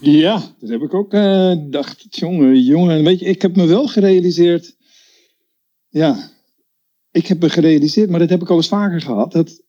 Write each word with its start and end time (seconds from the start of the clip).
Ja, 0.00 0.42
dat 0.60 0.70
heb 0.70 0.82
ik 0.82 0.94
ook 0.94 1.14
uh, 1.14 1.54
dacht. 1.70 2.06
Jongen, 2.10 2.62
jongen, 2.62 3.04
weet 3.04 3.18
je, 3.18 3.26
ik 3.26 3.42
heb 3.42 3.56
me 3.56 3.66
wel 3.66 3.86
gerealiseerd. 3.86 4.76
Ja, 5.88 6.30
ik 7.10 7.26
heb 7.26 7.40
me 7.40 7.50
gerealiseerd, 7.50 8.10
maar 8.10 8.18
dat 8.18 8.30
heb 8.30 8.42
ik 8.42 8.50
al 8.50 8.56
eens 8.56 8.68
vaker 8.68 9.00
gehad. 9.00 9.32
Dat 9.32 9.62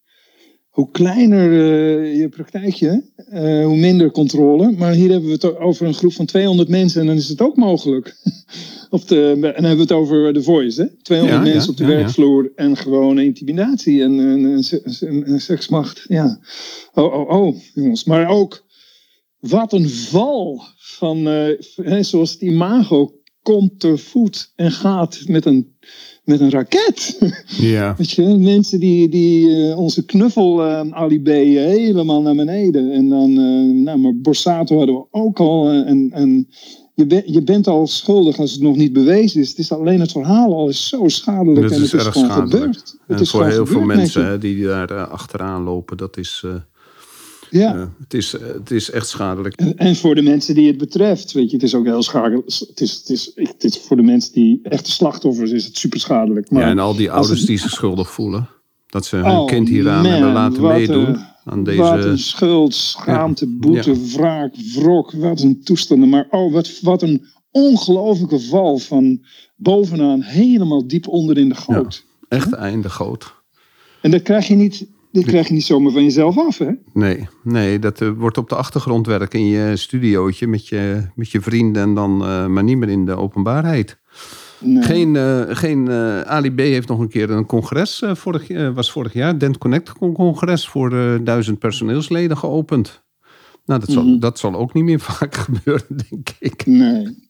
hoe 0.72 0.92
kleiner 0.92 1.52
uh, 1.52 2.20
je 2.20 2.30
praktijkje, 2.30 3.04
uh, 3.34 3.66
hoe 3.66 3.78
minder 3.78 4.12
controle. 4.12 4.72
Maar 4.72 4.92
hier 4.92 5.10
hebben 5.10 5.30
we 5.30 5.34
het 5.34 5.58
over 5.58 5.88
een 5.88 5.94
groep 5.94 6.14
van 6.14 6.26
200 6.26 6.70
mensen 6.70 7.02
en 7.02 7.08
dan 7.08 7.16
is 7.16 7.30
het 7.30 7.42
ook 7.42 7.56
mogelijk. 7.56 8.16
op 8.90 9.08
de, 9.08 9.32
en 9.32 9.42
dan 9.42 9.52
hebben 9.52 9.76
we 9.76 9.82
het 9.82 9.92
over 9.92 10.34
de 10.34 10.44
voice, 10.44 10.82
hè? 10.82 10.88
200 11.02 11.46
ja, 11.46 11.54
mensen 11.54 11.64
ja, 11.64 11.72
op 11.72 11.78
de 11.78 11.84
ja, 11.84 11.90
werkvloer 11.90 12.52
en 12.56 12.78
gewoon 12.78 13.20
intimidatie 13.20 14.04
en, 14.04 14.20
en, 14.20 14.64
en, 15.00 15.24
en 15.26 15.42
seksmacht. 15.42 16.06
Ja. 16.08 16.40
Oh, 16.94 17.14
oh, 17.14 17.30
oh, 17.30 17.56
jongens. 17.74 18.04
Maar 18.04 18.28
ook, 18.28 18.66
wat 19.42 19.74
een 19.74 19.90
val 19.90 20.62
van, 20.78 21.18
uh, 21.28 22.02
zoals 22.02 22.32
het 22.32 22.42
imago 22.42 23.16
komt 23.42 23.80
te 23.80 23.98
voet 23.98 24.52
en 24.56 24.72
gaat 24.72 25.24
met 25.28 25.46
een 25.46 25.76
met 26.24 26.40
een 26.40 26.50
raket. 26.50 27.18
Ja. 27.58 27.96
Weet 27.98 28.12
je, 28.12 28.38
mensen 28.38 28.80
die, 28.80 29.10
die 29.10 29.48
uh, 29.48 29.78
onze 29.78 30.06
knuffel 30.06 30.68
uh, 30.68 30.82
alibi 30.92 31.58
helemaal 31.58 32.22
naar 32.22 32.36
beneden. 32.36 32.92
En 32.92 33.10
dan, 33.10 33.30
uh, 33.30 33.84
nou, 33.84 33.98
maar 33.98 34.16
Borsato 34.16 34.78
hadden 34.78 34.96
we 34.96 35.06
ook 35.12 35.40
al. 35.40 35.70
en, 35.70 36.10
en 36.12 36.48
je, 36.94 37.06
ben, 37.06 37.24
je 37.26 37.44
bent 37.44 37.68
al 37.68 37.88
schuldig 37.88 38.38
als 38.38 38.52
het 38.52 38.62
nog 38.62 38.76
niet 38.76 38.94
bewezen 38.94 39.42
is. 39.42 39.50
Het 39.50 39.58
is 39.58 39.72
alleen 39.72 40.00
het 40.00 40.12
verhaal 40.12 40.56
al 40.56 40.70
is 40.70 40.88
zo 40.88 41.08
schadelijk. 41.08 41.62
Dat 41.62 41.72
en 41.72 41.84
is 41.84 41.92
het 41.92 42.00
is 42.02 42.06
erg 42.06 42.14
gewoon 42.14 42.30
schadelijk. 42.30 42.56
gebeurd. 42.56 42.98
En 43.08 43.14
Het 43.14 43.24
is 43.24 43.30
voor 43.30 43.46
heel 43.46 43.66
veel 43.66 43.82
mensen 43.82 44.26
hè, 44.26 44.38
die 44.38 44.66
daar 44.66 45.08
achteraan 45.08 45.64
lopen, 45.64 45.98
dat 45.98 46.18
is, 46.18 46.46
Ja. 47.52 47.76
uh, 47.76 47.84
het, 48.00 48.14
is, 48.14 48.32
het 48.32 48.72
is 48.72 48.90
echt 48.92 49.08
schadelijk. 49.08 49.56
En, 49.56 49.78
en 49.78 49.96
voor 49.96 50.16
de 50.16 50.22
mensen 50.22 50.56
die 50.56 50.68
het 50.68 50.78
betreft, 50.78 51.32
weet 51.32 51.50
je, 51.50 51.56
het 51.56 51.66
is 51.66 51.76
ook 51.76 51.86
heel 51.86 52.04
schadelijk. 52.04 52.46
Het 52.46 52.80
is, 52.82 52.92
het 52.94 53.10
is, 53.10 53.32
het 53.36 53.64
is 53.64 53.78
voor 53.78 53.96
de 53.98 54.04
mensen 54.04 54.34
die 54.34 54.60
echte 54.64 54.92
slachtoffers 54.92 55.52
is 55.52 55.66
het 55.66 55.78
super 55.78 56.00
schadelijk. 56.00 56.52
Maar 56.52 56.62
ja, 56.62 56.68
en 56.70 56.80
al 56.80 56.96
die 56.96 57.12
ouders 57.12 57.40
het- 57.40 57.48
die 57.48 57.58
zich 57.60 57.70
schuldig 57.72 58.12
voelen. 58.12 58.50
Dat 58.88 59.06
ze 59.06 59.16
hun 59.16 59.26
Oh, 59.26 59.48
kind 59.48 59.68
hieraan 59.70 60.02
man, 60.02 60.12
hebben 60.12 60.34
laten 60.34 60.62
wat 60.62 60.72
meedoen. 60.72 61.08
een- 61.08 61.30
aan 61.46 61.58
Wat 61.64 61.66
deze... 61.66 62.08
een 62.08 62.20
schuld, 62.20 62.74
schaamte, 62.76 63.48
boete, 63.48 63.92
Ja. 63.92 63.98
wraak, 64.16 64.54
wrok. 64.76 65.12
Wat 65.12 65.42
een 65.42 65.64
toestanden. 65.64 66.10
Maar 66.10 66.28
oh, 66.30 66.54
wat, 66.54 66.80
wat 66.82 67.02
een 67.02 67.26
ongelofelijke 67.52 68.40
val 68.40 68.78
van 68.78 69.26
bovenaan 69.56 70.22
helemaal 70.22 70.88
diep 70.88 71.08
onder 71.08 71.38
in 71.38 71.50
de 71.50 71.56
goot. 71.56 72.06
Echt 72.28 72.54
einde 72.54 72.90
goot. 72.90 73.34
En 74.02 74.12
dat 74.12 74.22
krijg 74.22 74.48
je 74.48 74.56
niet, 74.56 74.86
dat 75.12 75.24
krijg 75.24 75.48
je 75.48 75.54
niet 75.54 75.64
zomaar 75.64 75.92
van 75.92 76.04
jezelf 76.04 76.38
af, 76.38 76.58
hè? 76.58 76.72
Nee, 76.94 77.28
nee, 77.44 77.80
dat 77.80 78.02
eh, 78.02 78.10
wordt 78.18 78.38
op 78.38 78.50
de 78.50 78.56
achtergrond 78.56 79.08
werken 79.08 79.40
in 79.40 79.46
je 79.46 79.76
studiootje 79.76 80.48
met 80.48 80.68
je, 80.68 81.08
met 81.16 81.32
je 81.32 81.42
vrienden 81.42 81.82
en 81.84 81.94
dan 81.94 82.22
eh, 82.26 82.46
maar 82.48 82.64
niet 82.64 82.78
meer 82.78 82.90
in 82.90 83.06
de 83.06 83.16
openbaarheid. 83.16 84.00
Nee. 84.60 84.84
Geen, 84.84 85.16
eh, 85.16 85.42
geen 85.48 85.90
Ali 86.26 86.52
B 86.52 86.60
heeft 86.60 86.88
nog 86.88 87.00
een 87.00 87.10
keer 87.10 87.30
een 87.30 87.46
congres, 87.46 88.04
vorig, 88.06 88.74
was 88.74 88.92
vorig 88.92 89.14
jaar, 89.14 89.40
Dent 89.40 89.58
Connect 89.58 89.94
congres 89.94 90.68
voor 90.68 90.90
duizend 91.24 91.60
personeelsleden 91.60 92.38
geopend. 92.38 93.04
Nou, 93.66 93.80
dat 93.80 93.90
zal, 93.90 94.04
Mhm. 94.04 94.20
dat 94.20 94.40
zal 94.40 94.56
ook 94.56 94.74
niet 94.74 94.84
meer 94.84 95.00
vaak 95.10 95.36
gebeuren, 95.36 95.86
denk 96.08 96.30
ik. 96.40 96.66
Nee. 96.66 97.30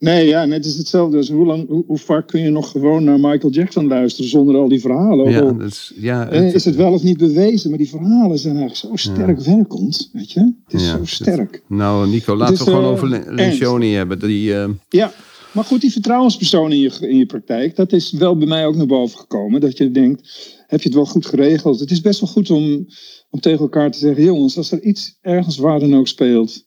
Nee, 0.00 0.26
ja, 0.26 0.44
net 0.44 0.64
is 0.64 0.76
hetzelfde. 0.76 1.16
Dus 1.16 1.28
hoe, 1.28 1.46
lang, 1.46 1.68
hoe, 1.68 1.84
hoe 1.86 1.98
vaak 1.98 2.26
kun 2.26 2.40
je 2.40 2.50
nog 2.50 2.70
gewoon 2.70 3.04
naar 3.04 3.20
Michael 3.20 3.52
Jackson 3.52 3.86
luisteren 3.86 4.30
zonder 4.30 4.56
al 4.56 4.68
die 4.68 4.80
verhalen? 4.80 5.30
Ja, 5.30 5.40
dat 5.52 5.68
is, 5.70 5.92
ja, 5.96 6.28
eh, 6.28 6.40
het- 6.42 6.54
is 6.54 6.64
het 6.64 6.76
wel 6.76 6.92
of 6.92 7.02
niet 7.02 7.16
bewezen, 7.18 7.68
maar 7.70 7.78
die 7.78 7.88
verhalen 7.88 8.38
zijn 8.38 8.56
eigenlijk 8.56 9.00
zo 9.02 9.10
sterk 9.10 9.40
werkend, 9.40 10.10
weet 10.12 10.32
je? 10.32 10.40
Het 10.64 10.74
is 10.80 10.82
Ja, 10.86 10.90
zo 10.92 10.98
het- 10.98 11.08
sterk. 11.08 11.62
nou, 11.68 12.08
Nico, 12.08 12.36
laten 12.36 12.56
we 12.56 12.62
gewoon 12.62 12.82
eh, 12.84 12.90
over. 12.90 13.34
Lencioni 13.34 13.92
hebben. 13.92 14.18
Die, 14.18 14.54
eh, 14.54 14.68
Ja, 14.88 15.12
maar 15.52 15.64
goed, 15.64 15.80
die 15.80 15.92
vertrouwenspersoon 15.92 16.72
in 16.72 16.78
je, 16.78 16.90
in 17.00 17.16
je 17.16 17.26
praktijk, 17.26 17.76
dat 17.76 17.92
is 17.92 18.12
wel 18.12 18.36
bij 18.36 18.46
mij 18.48 18.66
ook 18.66 18.76
naar 18.76 18.86
boven 18.86 19.18
gekomen. 19.18 19.60
Dat 19.60 19.78
je 19.78 19.90
denkt, 19.90 20.28
heb 20.66 20.80
je 20.80 20.86
het 20.88 20.96
wel 20.96 21.06
goed 21.06 21.26
geregeld? 21.26 21.80
Het 21.80 21.90
is 21.90 22.00
best 22.00 22.20
wel 22.20 22.30
goed 22.30 22.50
om, 22.50 22.86
om 23.30 23.40
tegen 23.40 23.60
elkaar 23.60 23.90
te 23.90 23.98
zeggen, 23.98 24.24
jongens, 24.24 24.56
als 24.56 24.72
er 24.72 24.82
iets 24.82 25.18
ergens 25.20 25.56
waar 25.56 25.80
dan 25.80 25.94
ook 25.96 26.08
speelt. 26.08 26.64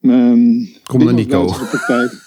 ehm, 0.00 0.64
Kom 0.82 1.04
naar 1.04 1.14
Nico. 1.14 1.28
buiten 1.44 1.58
de 1.58 1.66
praktijk. 1.70 2.24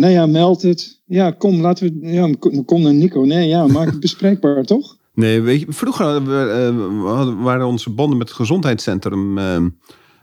Nee, 0.00 0.12
ja, 0.12 0.26
meld 0.26 0.62
het. 0.62 1.00
Ja, 1.06 1.30
kom, 1.30 1.60
laten 1.60 2.00
we. 2.00 2.06
Ja, 2.12 2.30
kom 2.64 2.82
naar 2.82 2.94
Nico. 2.94 3.20
Nee, 3.24 3.48
ja, 3.48 3.66
maak 3.66 3.86
het 3.86 4.00
bespreekbaar, 4.10 4.64
toch? 4.64 4.96
Nee, 5.14 5.40
weet 5.40 5.60
je, 5.60 5.66
vroeger 5.68 6.04
hadden 6.04 6.24
we, 6.26 6.50
eh, 6.50 7.06
hadden- 7.16 7.40
waren 7.42 7.66
onze 7.66 7.90
banden 7.90 8.18
met 8.18 8.28
het 8.28 8.36
gezondheidscentrum 8.36 9.38
eh, 9.38 9.56
eh, 9.56 9.62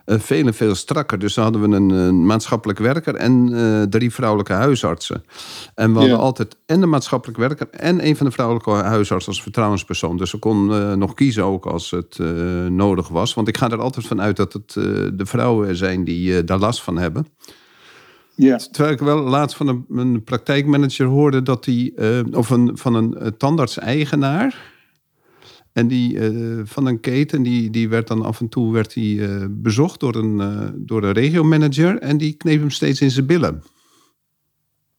veel 0.05 0.45
en 0.47 0.53
veel 0.53 0.75
strakker. 0.75 1.19
Dus 1.19 1.33
dan 1.33 1.43
hadden 1.43 1.69
we 1.69 1.75
een, 1.75 1.89
een 1.89 2.25
maatschappelijk 2.25 2.79
werker 2.79 3.16
en 3.16 3.49
eh, 3.53 3.81
drie 3.81 4.11
vrouwelijke 4.13 4.53
huisartsen. 4.53 5.23
En 5.75 5.87
we 5.91 5.97
hadden 5.97 6.16
Ja. 6.17 6.21
altijd 6.21 6.55
en 6.66 6.79
de 6.79 6.85
maatschappelijk 6.85 7.37
werker 7.37 7.67
en 7.69 8.05
een 8.07 8.16
van 8.17 8.25
de 8.25 8.31
vrouwelijke 8.31 8.71
huisartsen 8.71 9.31
als 9.31 9.41
vertrouwenspersoon. 9.41 10.17
Dus 10.17 10.31
we 10.31 10.37
konden 10.37 10.99
nog 10.99 11.13
kiezen 11.13 11.43
ook 11.43 11.66
als 11.66 11.91
het 11.91 12.19
nodig 12.69 13.07
was. 13.07 13.33
Want 13.33 13.47
ik 13.47 13.57
ga 13.57 13.69
er 13.69 13.81
altijd 13.81 14.07
van 14.07 14.21
uit 14.21 14.35
dat 14.37 14.53
het 14.53 14.73
de 15.17 15.25
vrouwen 15.25 15.75
zijn 15.75 16.03
die 16.03 16.43
daar 16.43 16.59
last 16.59 16.81
van 16.81 16.97
hebben. 16.97 17.27
Ja. 18.37 18.57
Terwijl 18.57 18.93
ik 18.93 18.99
wel 18.99 19.19
laatst 19.19 19.57
van 19.57 19.67
een, 19.67 19.85
een 19.89 20.23
praktijkmanager 20.23 21.05
hoorde 21.05 21.41
dat 21.41 21.63
die, 21.63 21.95
eh, 21.95 22.19
of 22.31 22.49
een, 22.49 22.77
van 22.77 22.95
een 22.95 23.17
eh, 23.17 23.27
tandarts-eigenaar. 23.27 24.75
En 25.73 25.87
die 25.87 26.19
eh, 26.19 26.59
van 26.63 26.85
een 26.85 26.99
keten, 26.99 27.43
die, 27.43 27.69
die 27.69 27.89
werd 27.89 28.07
dan 28.07 28.23
af 28.23 28.39
en 28.39 28.49
toe 28.49 28.73
werd 28.73 28.93
die, 28.93 29.21
bezocht 29.49 29.99
door 29.99 30.15
een, 30.15 30.71
door 30.75 31.03
een 31.03 31.11
regiomanager. 31.11 31.97
En 31.99 32.17
die 32.17 32.33
kneep 32.33 32.59
hem 32.59 32.69
steeds 32.69 33.01
in 33.01 33.11
zijn 33.11 33.25
billen. 33.25 33.63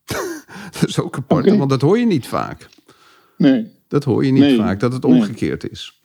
dat 0.80 0.88
is 0.88 1.00
ook 1.00 1.16
apart, 1.16 1.56
want 1.56 1.70
dat 1.70 1.80
hoor 1.80 1.98
je 1.98 2.06
niet 2.06 2.26
vaak. 2.26 2.68
Nee. 3.36 3.66
Dat 3.88 4.04
hoor 4.04 4.24
je 4.24 4.32
niet 4.32 4.42
Nee, 4.42 4.56
vaak, 4.56 4.80
dat 4.80 4.92
het 4.92 5.02
nee. 5.02 5.12
omgekeerd 5.12 5.70
is. 5.70 6.00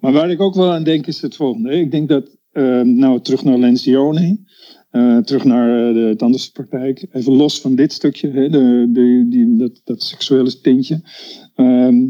Maar 0.00 0.12
waar 0.12 0.30
ik 0.30 0.40
ook 0.40 0.54
wel 0.54 0.72
aan 0.72 0.84
denk 0.84 1.06
is 1.06 1.20
het 1.20 1.36
volgende. 1.36 1.70
Ik 1.70 1.90
denk 1.90 2.08
dat, 2.08 2.28
nou 2.82 3.20
terug 3.20 3.44
naar 3.44 3.58
Lencioni, 3.58 4.44
eh, 4.90 5.18
terug 5.18 5.44
naar 5.44 5.88
eh, 5.88 5.94
de 5.94 6.14
tandartspraktijk, 6.16 7.06
even 7.12 7.32
los 7.32 7.60
van 7.60 7.74
dit 7.74 7.92
stukje, 7.92 8.30
hè, 8.30 8.48
de, 8.48 8.88
de, 8.92 9.26
die, 9.28 9.56
dat, 9.56 9.80
dat 9.84 10.02
seksuele 10.02 10.60
tintje. 10.60 11.00
Ehm, 11.54 12.04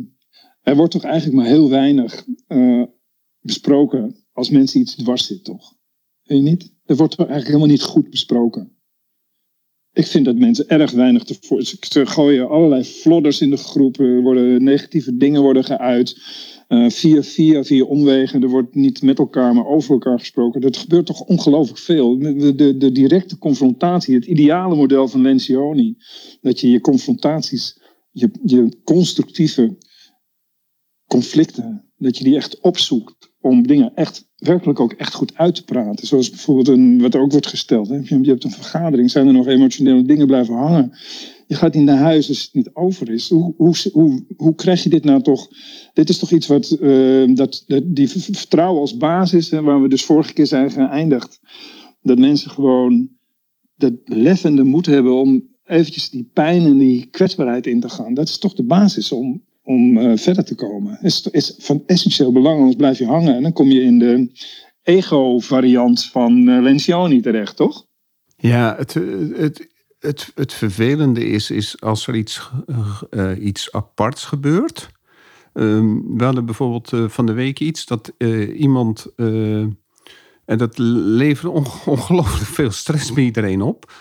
er 0.62 0.76
wordt 0.76 0.92
toch 0.92 1.04
eigenlijk 1.04 1.36
maar 1.36 1.46
heel 1.46 1.70
weinig 1.70 2.26
eh, 2.46 2.82
besproken 3.40 4.16
als 4.32 4.50
mensen 4.50 4.80
iets 4.80 4.94
dwars 4.94 5.26
zit, 5.26 5.44
toch? 5.44 5.74
Weet 6.22 6.38
je 6.38 6.44
niet? 6.44 6.74
Er 6.84 6.96
wordt 6.96 7.16
eigenlijk 7.16 7.46
helemaal 7.46 7.68
niet 7.68 7.82
goed 7.82 8.10
besproken. 8.10 8.76
Ik 9.92 10.06
vind 10.06 10.24
dat 10.24 10.36
mensen 10.36 10.68
erg 10.68 10.90
weinig 10.90 11.24
te 11.24 11.36
voor. 11.40 11.62
Ze 11.62 12.06
gooien 12.06 12.48
allerlei 12.48 12.84
flodders 12.84 13.40
in 13.40 13.50
de 13.50 13.56
groep. 13.56 13.96
Worden 13.96 14.64
negatieve 14.64 15.16
dingen 15.16 15.42
worden 15.42 15.64
geuit. 15.64 16.16
Eh, 16.66 16.88
via, 16.88 17.22
via, 17.22 17.64
via 17.64 17.84
omwegen. 17.84 18.42
Er 18.42 18.48
wordt 18.48 18.74
niet 18.74 19.02
met 19.02 19.18
elkaar, 19.18 19.54
maar 19.54 19.66
over 19.66 19.92
elkaar 19.92 20.18
gesproken. 20.18 20.60
Dat 20.60 20.76
gebeurt 20.76 21.06
toch 21.06 21.20
ongelooflijk 21.20 21.78
veel. 21.78 22.18
De, 22.18 22.54
de, 22.54 22.76
de 22.76 22.92
directe 22.92 23.38
confrontatie, 23.38 24.14
het 24.14 24.24
ideale 24.24 24.76
model 24.76 25.08
van 25.08 25.22
Lencioni. 25.22 25.96
Dat 26.40 26.60
je 26.60 26.70
je 26.70 26.80
confrontaties, 26.80 27.80
je, 28.10 28.30
je 28.44 28.78
constructieve 28.84 29.76
conflicten, 31.06 31.84
dat 31.96 32.18
je 32.18 32.24
die 32.24 32.36
echt 32.36 32.60
opzoekt 32.60 33.34
om 33.40 33.66
dingen 33.66 33.94
echt 33.94 34.28
werkelijk 34.36 34.80
ook 34.80 34.92
echt 34.92 35.14
goed 35.14 35.34
uit 35.34 35.54
te 35.54 35.64
praten. 35.64 36.06
Zoals 36.06 36.30
bijvoorbeeld 36.30 36.68
een, 36.68 37.00
wat 37.00 37.14
er 37.14 37.20
ook 37.20 37.32
wordt 37.32 37.46
gesteld. 37.46 37.88
Hè? 37.88 37.96
Je 37.96 38.28
hebt 38.28 38.44
een 38.44 38.50
vergadering, 38.50 39.10
zijn 39.10 39.26
er 39.26 39.32
nog 39.32 39.46
emotionele 39.46 40.02
dingen 40.02 40.26
blijven 40.26 40.54
hangen? 40.54 40.92
Je 41.46 41.54
gaat 41.54 41.74
niet 41.74 41.84
naar 41.84 41.98
huis 41.98 42.28
als 42.28 42.42
het 42.42 42.54
niet 42.54 42.70
over 42.72 43.10
is. 43.10 43.28
Hoe, 43.28 43.54
hoe, 43.56 43.74
hoe, 43.92 44.24
hoe 44.36 44.54
krijg 44.54 44.82
je 44.82 44.88
dit 44.88 45.04
nou 45.04 45.22
toch? 45.22 45.48
Dit 45.92 46.08
is 46.08 46.18
toch 46.18 46.30
iets 46.30 46.46
wat 46.46 46.76
uh, 46.80 47.34
dat, 47.34 47.64
die 47.84 48.08
vertrouwen 48.08 48.80
als 48.80 48.96
basis, 48.96 49.50
waar 49.50 49.82
we 49.82 49.88
dus 49.88 50.04
vorige 50.04 50.32
keer 50.32 50.46
zijn 50.46 50.70
geëindigd. 50.70 51.40
Dat 52.02 52.18
mensen 52.18 52.50
gewoon 52.50 53.08
dat 53.76 53.92
lef 54.04 54.44
en 54.44 54.56
de 54.56 54.64
moed 54.64 54.86
hebben 54.86 55.14
om 55.14 55.48
eventjes 55.64 56.10
die 56.10 56.30
pijn 56.32 56.64
en 56.64 56.78
die 56.78 57.06
kwetsbaarheid 57.06 57.66
in 57.66 57.80
te 57.80 57.88
gaan. 57.88 58.14
Dat 58.14 58.28
is 58.28 58.38
toch 58.38 58.54
de 58.54 58.64
basis 58.64 59.12
om, 59.12 59.42
om 59.62 59.98
uh, 59.98 60.16
verder 60.16 60.44
te 60.44 60.54
komen. 60.54 60.98
Is, 61.02 61.28
is 61.30 61.54
van 61.58 61.82
essentieel 61.86 62.32
belang, 62.32 62.58
anders 62.58 62.76
blijf 62.76 62.98
je 62.98 63.06
hangen. 63.06 63.34
En 63.34 63.42
dan 63.42 63.52
kom 63.52 63.70
je 63.70 63.82
in 63.82 63.98
de 63.98 64.30
ego-variant 64.82 66.04
van 66.04 66.48
uh, 66.48 66.62
Lencioni 66.62 67.20
terecht, 67.20 67.56
toch? 67.56 67.86
Ja, 68.36 68.74
het, 68.78 68.94
het, 69.34 69.68
het, 70.06 70.32
het 70.34 70.52
vervelende 70.52 71.26
is, 71.26 71.50
is 71.50 71.80
als 71.80 72.06
er 72.06 72.14
iets, 72.14 72.50
uh, 73.10 73.44
iets 73.44 73.72
aparts 73.72 74.24
gebeurt. 74.24 74.90
Um, 75.54 76.18
we 76.18 76.24
hadden 76.24 76.44
bijvoorbeeld 76.44 76.92
uh, 76.92 77.08
van 77.08 77.26
de 77.26 77.32
week 77.32 77.60
iets 77.60 77.86
dat 77.86 78.12
iemand. 78.56 79.06
en 79.16 80.58
dat 80.58 80.78
leverde 80.78 81.50
on 81.50 81.66
ongelooflijk 81.96 82.50
veel 82.50 82.70
stress 82.70 83.12
bij 83.12 83.24
iedereen 83.24 83.62
op. 83.62 83.92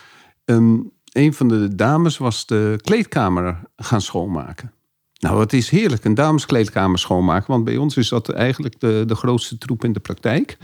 Um, 0.46 0.92
een 1.12 1.34
van 1.34 1.48
de 1.48 1.76
dames 1.76 2.18
was 2.18 2.46
de 2.46 2.80
kleedkamer 2.82 3.60
gaan 3.76 4.02
schoonmaken. 4.02 4.74
Nou, 5.20 5.40
het 5.40 5.54
is 5.54 5.70
heerlijk, 5.70 6.06
een 6.06 6.14
dameskleedkamer 6.14 7.00
schoonmaken. 7.00 7.52
Want 7.52 7.64
bij 7.64 7.78
ons 7.78 7.98
is 7.98 8.10
dat 8.10 8.30
eigenlijk 8.30 8.80
de, 8.80 9.04
de 9.08 9.16
grootste 9.16 9.58
troep 9.58 9.84
in 9.84 9.94
de 9.94 10.00
praktijk 10.00 10.58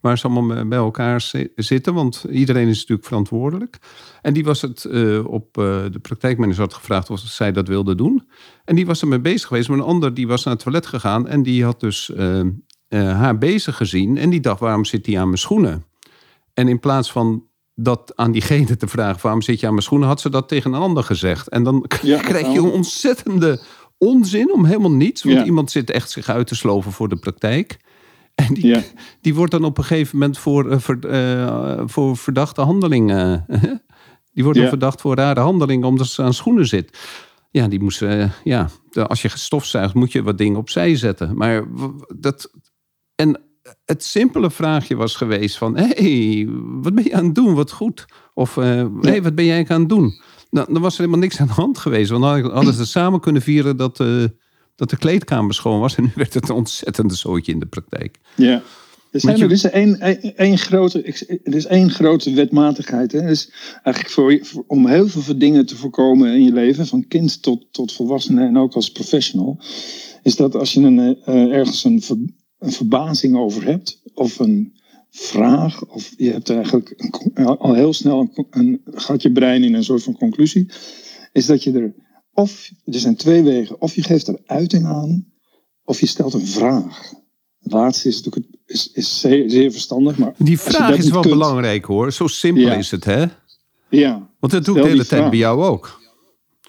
waar 0.00 0.18
ze 0.18 0.28
allemaal 0.28 0.68
bij 0.68 0.78
elkaar 0.78 1.30
zitten. 1.56 1.94
Want 1.94 2.24
iedereen 2.30 2.68
is 2.68 2.78
natuurlijk 2.78 3.06
verantwoordelijk. 3.06 3.78
En 4.22 4.32
die 4.32 4.44
was 4.44 4.62
het 4.62 4.86
uh, 4.90 5.26
op 5.26 5.58
uh, 5.58 5.64
de 5.90 5.98
praktijkmanager 6.02 6.60
had 6.60 6.74
gevraagd 6.74 7.10
of 7.10 7.18
zij 7.20 7.52
dat 7.52 7.68
wilde 7.68 7.94
doen. 7.94 8.28
En 8.64 8.74
die 8.74 8.86
was 8.86 9.00
ermee 9.00 9.20
bezig 9.20 9.48
geweest. 9.48 9.68
Maar 9.68 9.78
een 9.78 9.84
ander 9.84 10.14
die 10.14 10.26
was 10.26 10.44
naar 10.44 10.54
het 10.54 10.62
toilet 10.62 10.86
gegaan 10.86 11.28
en 11.28 11.42
die 11.42 11.64
had 11.64 11.80
dus 11.80 12.10
uh, 12.16 12.42
haar 12.88 13.38
bezig 13.38 13.76
gezien. 13.76 14.18
En 14.18 14.30
die 14.30 14.40
dacht, 14.40 14.60
waarom 14.60 14.84
zit 14.84 15.06
hij 15.06 15.18
aan 15.18 15.26
mijn 15.26 15.38
schoenen? 15.38 15.84
En 16.54 16.68
in 16.68 16.80
plaats 16.80 17.12
van 17.12 17.46
dat 17.74 18.12
aan 18.16 18.32
diegene 18.32 18.76
te 18.76 18.88
vragen, 18.88 19.20
waarom 19.22 19.42
zit 19.42 19.60
je 19.60 19.66
aan 19.66 19.72
mijn 19.72 19.84
schoenen, 19.84 20.08
had 20.08 20.20
ze 20.20 20.30
dat 20.30 20.48
tegen 20.48 20.72
een 20.72 20.80
ander 20.80 21.04
gezegd. 21.04 21.48
En 21.48 21.62
dan 21.62 21.90
ja, 22.02 22.20
krijg 22.20 22.52
je 22.52 22.58
een 22.58 22.70
ontzettende 22.70 23.60
onzin 23.98 24.52
om 24.52 24.64
helemaal 24.64 24.92
niets. 24.92 25.22
Want 25.22 25.36
ja. 25.36 25.44
iemand 25.44 25.70
zit 25.70 25.90
echt 25.90 26.10
zich 26.10 26.28
uit 26.28 26.46
te 26.46 26.54
sloven 26.54 26.92
voor 26.92 27.08
de 27.08 27.16
praktijk. 27.16 27.78
En 28.46 28.54
die, 28.54 28.66
ja. 28.66 28.82
die 29.20 29.34
wordt 29.34 29.52
dan 29.52 29.64
op 29.64 29.78
een 29.78 29.84
gegeven 29.84 30.18
moment 30.18 30.38
voor, 30.38 30.80
ver, 30.80 30.98
uh, 31.10 31.82
voor 31.86 32.16
verdachte 32.16 32.60
handelingen. 32.60 33.46
die 34.32 34.44
wordt 34.44 34.58
dan 34.58 34.68
verdacht 34.68 35.00
voor 35.00 35.14
rare 35.14 35.40
handelingen 35.40 35.88
omdat 35.88 36.06
ze 36.06 36.22
aan 36.22 36.34
schoenen 36.34 36.66
zit. 36.66 36.98
Ja, 37.50 37.68
die 37.68 37.80
moest, 37.80 38.04
ja, 38.44 38.68
als 38.90 39.22
je 39.22 39.28
stofzuigt 39.28 39.94
moet 39.94 40.12
je 40.12 40.22
wat 40.22 40.38
dingen 40.38 40.58
opzij 40.58 40.96
zetten. 40.96 41.36
Maar 41.36 41.64
dat. 42.16 42.50
En 43.14 43.40
het 43.84 44.04
simpele 44.04 44.50
vraagje 44.50 44.96
was 44.96 45.16
geweest 45.16 45.58
van... 45.58 45.76
hé, 45.76 45.86
hey, 45.86 46.46
wat 46.64 46.94
ben 46.94 47.04
je 47.04 47.14
aan 47.14 47.24
het 47.24 47.34
doen? 47.34 47.54
Wat 47.54 47.72
goed. 47.72 48.04
Of, 48.34 48.54
hé, 48.54 48.80
ja. 48.80 48.90
hey, 49.00 49.22
wat 49.22 49.34
ben 49.34 49.44
jij 49.44 49.64
aan 49.68 49.80
het 49.80 49.88
doen? 49.88 50.20
Nou, 50.50 50.72
dan 50.72 50.82
was 50.82 50.92
er 50.92 51.00
helemaal 51.00 51.20
niks 51.20 51.40
aan 51.40 51.46
de 51.46 51.52
hand 51.52 51.78
geweest. 51.78 52.10
Want 52.10 52.22
dan 52.22 52.52
hadden 52.52 52.74
ze 52.74 52.86
samen 52.86 53.20
kunnen 53.20 53.42
vieren 53.42 53.76
dat 53.76 54.00
dat 54.78 54.90
de 54.90 54.96
kleedkamer 54.96 55.54
schoon 55.54 55.80
was. 55.80 55.96
En 55.96 56.02
nu 56.02 56.10
werd 56.14 56.34
het 56.34 56.48
een 56.48 56.54
ontzettende 56.54 57.14
zootje 57.14 57.52
in 57.52 57.58
de 57.58 57.66
praktijk. 57.66 58.18
Ja. 58.36 58.62
Er, 59.10 59.20
zijn, 59.20 59.40
er, 59.40 59.50
is 59.50 59.64
één, 59.64 60.00
één, 60.36 60.58
grote, 60.58 61.02
er 61.44 61.54
is 61.54 61.66
één 61.66 61.90
grote 61.90 62.34
wetmatigheid. 62.34 63.12
Hè. 63.12 63.26
Dus 63.26 63.50
eigenlijk 63.82 64.14
voor, 64.14 64.38
voor, 64.42 64.64
om 64.66 64.86
heel 64.86 65.08
veel 65.08 65.38
dingen 65.38 65.66
te 65.66 65.76
voorkomen 65.76 66.32
in 66.32 66.44
je 66.44 66.52
leven, 66.52 66.86
van 66.86 67.08
kind 67.08 67.42
tot, 67.42 67.66
tot 67.70 67.92
volwassene 67.92 68.46
en 68.46 68.58
ook 68.58 68.74
als 68.74 68.92
professional, 68.92 69.58
is 70.22 70.36
dat 70.36 70.54
als 70.54 70.72
je 70.72 70.80
een, 70.80 70.98
uh, 70.98 71.52
ergens 71.52 71.84
een, 71.84 72.02
ver, 72.02 72.16
een 72.58 72.72
verbazing 72.72 73.36
over 73.36 73.64
hebt, 73.64 74.02
of 74.14 74.38
een 74.38 74.72
vraag, 75.10 75.84
of 75.84 76.14
je 76.16 76.30
hebt 76.30 76.50
eigenlijk 76.50 76.94
een, 77.34 77.46
al 77.46 77.74
heel 77.74 77.92
snel 77.92 78.20
een, 78.20 78.46
een, 78.50 78.80
gaat 78.84 79.22
je 79.22 79.32
brein 79.32 79.64
in 79.64 79.74
een 79.74 79.84
soort 79.84 80.02
van 80.02 80.16
conclusie, 80.16 80.70
is 81.32 81.46
dat 81.46 81.62
je 81.62 81.72
er 81.72 81.94
of, 82.38 82.70
er 82.84 82.98
zijn 82.98 83.16
twee 83.16 83.42
wegen. 83.42 83.80
Of 83.80 83.94
je 83.94 84.02
geeft 84.02 84.28
er 84.28 84.40
uiting 84.46 84.86
aan, 84.86 85.26
of 85.84 86.00
je 86.00 86.06
stelt 86.06 86.34
een 86.34 86.46
vraag. 86.46 87.12
Het 87.58 87.72
laatste 87.72 88.08
is 88.08 88.22
natuurlijk 88.22 88.46
is, 88.66 88.90
is 88.92 89.20
zeer, 89.20 89.50
zeer 89.50 89.72
verstandig. 89.72 90.18
Maar 90.18 90.34
Die 90.36 90.58
vraag 90.58 90.96
is 90.98 91.10
wel 91.10 91.20
kunt, 91.20 91.34
belangrijk 91.34 91.84
hoor. 91.84 92.12
Zo 92.12 92.26
simpel 92.26 92.62
ja. 92.62 92.74
is 92.74 92.90
het, 92.90 93.04
hè? 93.04 93.24
Ja. 93.90 94.30
Want 94.38 94.52
dat 94.52 94.64
doe 94.64 94.76
ik 94.76 94.82
de 94.82 94.88
hele 94.88 95.06
tijd 95.06 95.30
bij 95.30 95.38
jou 95.38 95.62
ook. 95.62 96.00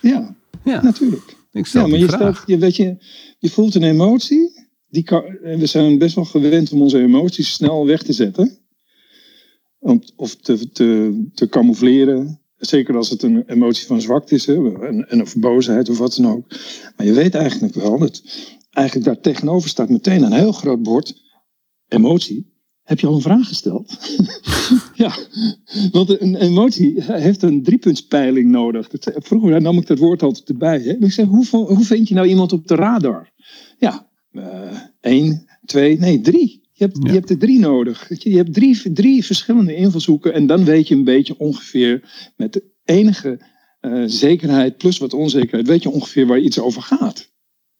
Ja, 0.01 0.35
ja. 0.63 0.81
natuurlijk. 0.83 1.35
Ik 1.51 1.65
stel 1.65 1.81
ja, 1.81 1.87
maar 1.87 1.99
je, 1.99 2.05
vraag. 2.05 2.35
stelt, 2.35 2.47
je, 2.49 2.57
weet 2.57 2.75
je, 2.75 2.97
je 3.39 3.49
voelt 3.49 3.75
een 3.75 3.83
emotie. 3.83 4.67
Die 4.89 5.03
kan, 5.03 5.23
we 5.41 5.65
zijn 5.65 5.97
best 5.97 6.15
wel 6.15 6.25
gewend 6.25 6.71
om 6.71 6.81
onze 6.81 6.99
emoties 6.99 7.53
snel 7.53 7.85
weg 7.85 8.03
te 8.03 8.13
zetten. 8.13 8.57
Om, 9.79 10.03
of 10.15 10.35
te, 10.35 10.71
te, 10.71 11.21
te 11.33 11.49
camoufleren. 11.49 12.41
Zeker 12.59 12.95
als 12.95 13.09
het 13.09 13.23
een 13.23 13.43
emotie 13.47 13.85
van 13.85 14.01
zwakte 14.01 14.35
is, 14.35 14.45
hè, 14.45 14.87
en, 15.07 15.21
of 15.21 15.35
boosheid 15.35 15.89
of 15.89 15.97
wat 15.97 16.15
dan 16.15 16.31
ook. 16.31 16.47
Maar 16.95 17.05
je 17.05 17.13
weet 17.13 17.35
eigenlijk 17.35 17.73
wel 17.73 17.97
dat 17.97 18.21
eigenlijk 18.71 19.05
daar 19.05 19.19
tegenover 19.19 19.69
staat 19.69 19.89
meteen 19.89 20.23
een 20.23 20.33
heel 20.33 20.51
groot 20.51 20.83
bord 20.83 21.21
emotie. 21.87 22.57
Heb 22.83 22.99
je 22.99 23.07
al 23.07 23.15
een 23.15 23.21
vraag 23.21 23.47
gesteld? 23.47 23.97
ja, 25.03 25.15
want 25.91 26.21
een 26.21 26.35
emotie 26.35 27.03
heeft 27.03 27.41
een 27.41 27.63
driepuntspeiling 27.63 28.49
nodig. 28.51 28.87
Vroeger 29.01 29.61
nam 29.61 29.77
ik 29.77 29.87
dat 29.87 29.99
woord 29.99 30.23
altijd 30.23 30.49
erbij. 30.49 30.79
Hè? 30.79 30.91
Ik 30.91 31.11
zeg, 31.11 31.27
hoe, 31.27 31.45
hoe 31.49 31.83
vind 31.85 32.07
je 32.07 32.15
nou 32.15 32.27
iemand 32.27 32.53
op 32.53 32.67
de 32.67 32.75
radar? 32.75 33.31
Ja, 33.77 34.09
uh, 34.31 34.43
één, 35.01 35.45
twee, 35.65 35.97
nee, 35.97 36.21
drie. 36.21 36.68
Je 36.79 36.85
hebt, 36.85 36.97
ja. 37.01 37.07
je 37.07 37.17
hebt 37.17 37.29
er 37.29 37.37
drie 37.37 37.59
nodig. 37.59 38.23
Je 38.23 38.35
hebt 38.37 38.53
drie, 38.53 38.91
drie 38.91 39.25
verschillende 39.25 39.75
invalshoeken. 39.75 40.33
En 40.33 40.47
dan 40.47 40.63
weet 40.63 40.87
je 40.87 40.95
een 40.95 41.03
beetje 41.03 41.37
ongeveer 41.37 42.09
met 42.35 42.53
de 42.53 42.63
enige 42.85 43.39
uh, 43.81 44.03
zekerheid 44.05 44.77
plus 44.77 44.97
wat 44.97 45.13
onzekerheid, 45.13 45.67
weet 45.67 45.83
je 45.83 45.89
ongeveer 45.89 46.27
waar 46.27 46.39
iets 46.39 46.59
over 46.59 46.81
gaat. 46.81 47.31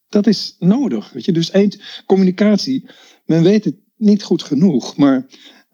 Dat 0.08 0.28
is 0.28 0.56
nodig. 0.60 1.12
Weet 1.12 1.26
je? 1.26 1.32
Dus 1.32 1.52
één, 1.52 1.80
communicatie, 2.06 2.90
men 3.26 3.44
weet 3.44 3.66
het 3.66 3.76
niet 3.98 4.24
goed 4.24 4.44
genoeg. 4.44 4.98
Maar 4.98 5.26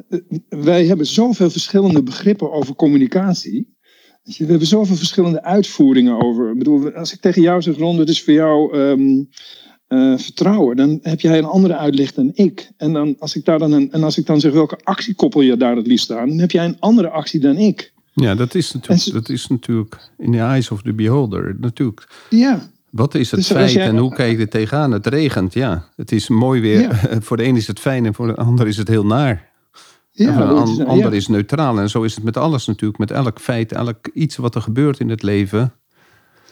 uh, 0.10 0.20
wij 0.50 0.86
hebben 0.86 1.06
zoveel 1.06 1.50
verschillende 1.50 2.04
begrippen 2.04 2.52
over 2.52 2.76
communicatie. 2.76 3.76
Weet 4.24 4.36
je? 4.36 4.44
We 4.44 4.50
hebben 4.50 4.68
zoveel 4.68 4.96
verschillende 4.96 5.44
uitvoeringen 5.44 6.22
over. 6.22 6.52
Ik 6.52 6.58
bedoel, 6.58 6.92
als 6.92 7.14
ik 7.14 7.20
tegen 7.20 7.42
jou 7.42 7.62
zeg, 7.62 7.78
Ron, 7.78 8.00
het 8.00 8.10
is 8.10 8.24
voor 8.24 8.34
jou. 8.34 8.78
Um, 8.78 9.30
uh, 9.88 10.18
vertrouwen, 10.18 10.76
dan 10.76 11.00
heb 11.02 11.20
jij 11.20 11.38
een 11.38 11.46
andere 11.46 11.76
uitleg 11.78 12.14
dan 12.14 12.32
ik. 12.34 12.72
En, 12.78 12.94
dan, 12.94 13.16
als 13.20 13.36
ik 13.36 13.46
daar 13.46 13.60
dan 13.60 13.72
een, 13.72 13.92
en 13.92 14.04
als 14.04 14.18
ik 14.18 14.26
dan 14.26 14.40
zeg 14.40 14.52
welke 14.52 14.80
actie 14.84 15.16
koppel 15.16 15.42
je 15.42 15.58
daar 15.58 15.76
het 15.76 15.88
liefst 15.88 16.12
aan, 16.12 16.28
dan 16.30 16.38
heb 16.38 16.52
jij 16.52 16.66
een 16.66 16.80
andere 16.80 17.10
actie 17.10 17.40
dan 17.40 17.58
ik. 17.58 17.94
Ja, 18.14 18.36
dat 18.36 18.56
is 18.56 18.72
natuurlijk, 18.72 19.02
ze, 19.02 19.12
dat 19.12 19.30
is 19.30 19.48
natuurlijk 19.48 20.12
in 20.18 20.32
the 20.32 20.40
eyes 20.40 20.72
of 20.72 20.82
the 20.82 20.94
beholder. 20.94 21.56
Natuurlijk. 21.60 22.08
Ja. 22.30 22.70
Wat 22.90 23.16
is 23.16 23.32
het 23.32 23.40
dus 23.40 23.52
feit 23.52 23.72
jij, 23.72 23.88
en 23.88 23.98
hoe 23.98 24.14
kijk 24.14 24.38
je 24.38 24.44
er 24.44 24.50
tegenaan? 24.50 24.92
Het 24.92 25.08
regent, 25.08 25.54
ja. 25.54 25.90
Het 25.96 26.12
is 26.12 26.28
mooi 26.28 26.62
weer. 26.62 26.82
Ja. 26.82 27.22
voor 27.26 27.38
de 27.38 27.44
een 27.44 27.56
is 27.56 27.68
het 27.68 27.80
fijn 27.80 28.06
en 28.06 28.14
voor 28.14 28.28
de 28.28 28.36
ander 28.36 28.68
is 28.68 28.78
het 28.78 28.88
heel 28.88 29.06
naar. 29.06 29.50
Ja, 30.12 30.34
voor 30.34 30.46
de 30.46 30.54
an, 30.54 30.86
ander 30.86 31.10
ja. 31.10 31.16
is 31.16 31.28
neutraal. 31.28 31.80
En 31.80 31.90
zo 31.90 32.04
is 32.04 32.16
het 32.16 32.24
met 32.24 32.38
alles 32.38 32.66
natuurlijk. 32.66 33.00
Met 33.00 33.12
elk 33.12 33.40
feit, 33.40 33.72
elk 33.72 34.08
iets 34.14 34.36
wat 34.36 34.56
er 34.56 34.62
gebeurt 34.62 35.00
in 35.00 35.10
het 35.10 35.24
leven. 35.24 35.74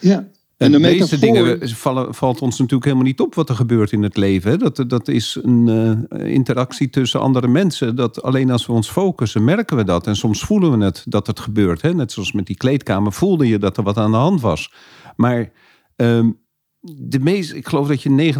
Ja. 0.00 0.24
En 0.56 0.72
de 0.72 0.78
meeste 0.78 1.18
dingen 1.18 1.68
vallen, 1.68 2.14
valt 2.14 2.42
ons 2.42 2.58
natuurlijk 2.58 2.84
helemaal 2.84 3.06
niet 3.06 3.20
op 3.20 3.34
wat 3.34 3.48
er 3.48 3.54
gebeurt 3.54 3.92
in 3.92 4.02
het 4.02 4.16
leven. 4.16 4.58
Dat, 4.58 4.84
dat 4.86 5.08
is 5.08 5.38
een 5.42 5.66
uh, 5.66 6.32
interactie 6.32 6.90
tussen 6.90 7.20
andere 7.20 7.48
mensen. 7.48 7.96
Dat 7.96 8.22
alleen 8.22 8.50
als 8.50 8.66
we 8.66 8.72
ons 8.72 8.90
focussen, 8.90 9.44
merken 9.44 9.76
we 9.76 9.84
dat. 9.84 10.06
En 10.06 10.16
soms 10.16 10.40
voelen 10.40 10.78
we 10.78 10.84
het 10.84 11.04
dat 11.08 11.26
het 11.26 11.40
gebeurt. 11.40 11.82
Hè? 11.82 11.94
Net 11.94 12.12
zoals 12.12 12.32
met 12.32 12.46
die 12.46 12.56
kleedkamer 12.56 13.12
voelde 13.12 13.48
je 13.48 13.58
dat 13.58 13.76
er 13.76 13.82
wat 13.82 13.96
aan 13.96 14.10
de 14.10 14.16
hand 14.16 14.40
was. 14.40 14.72
Maar 15.16 15.52
um, 15.96 16.40
de 16.80 17.20
meeste, 17.20 17.56
ik 17.56 17.68
geloof 17.68 17.88
dat 17.88 18.02
je 18.02 18.32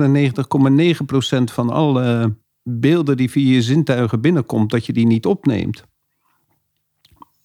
99,9% 1.39 1.45
van 1.45 1.71
alle 1.71 2.37
beelden 2.63 3.17
die 3.17 3.31
via 3.31 3.55
je 3.55 3.63
zintuigen 3.63 4.21
binnenkomt, 4.21 4.71
dat 4.71 4.87
je 4.87 4.93
die 4.93 5.07
niet 5.07 5.27
opneemt. 5.27 5.85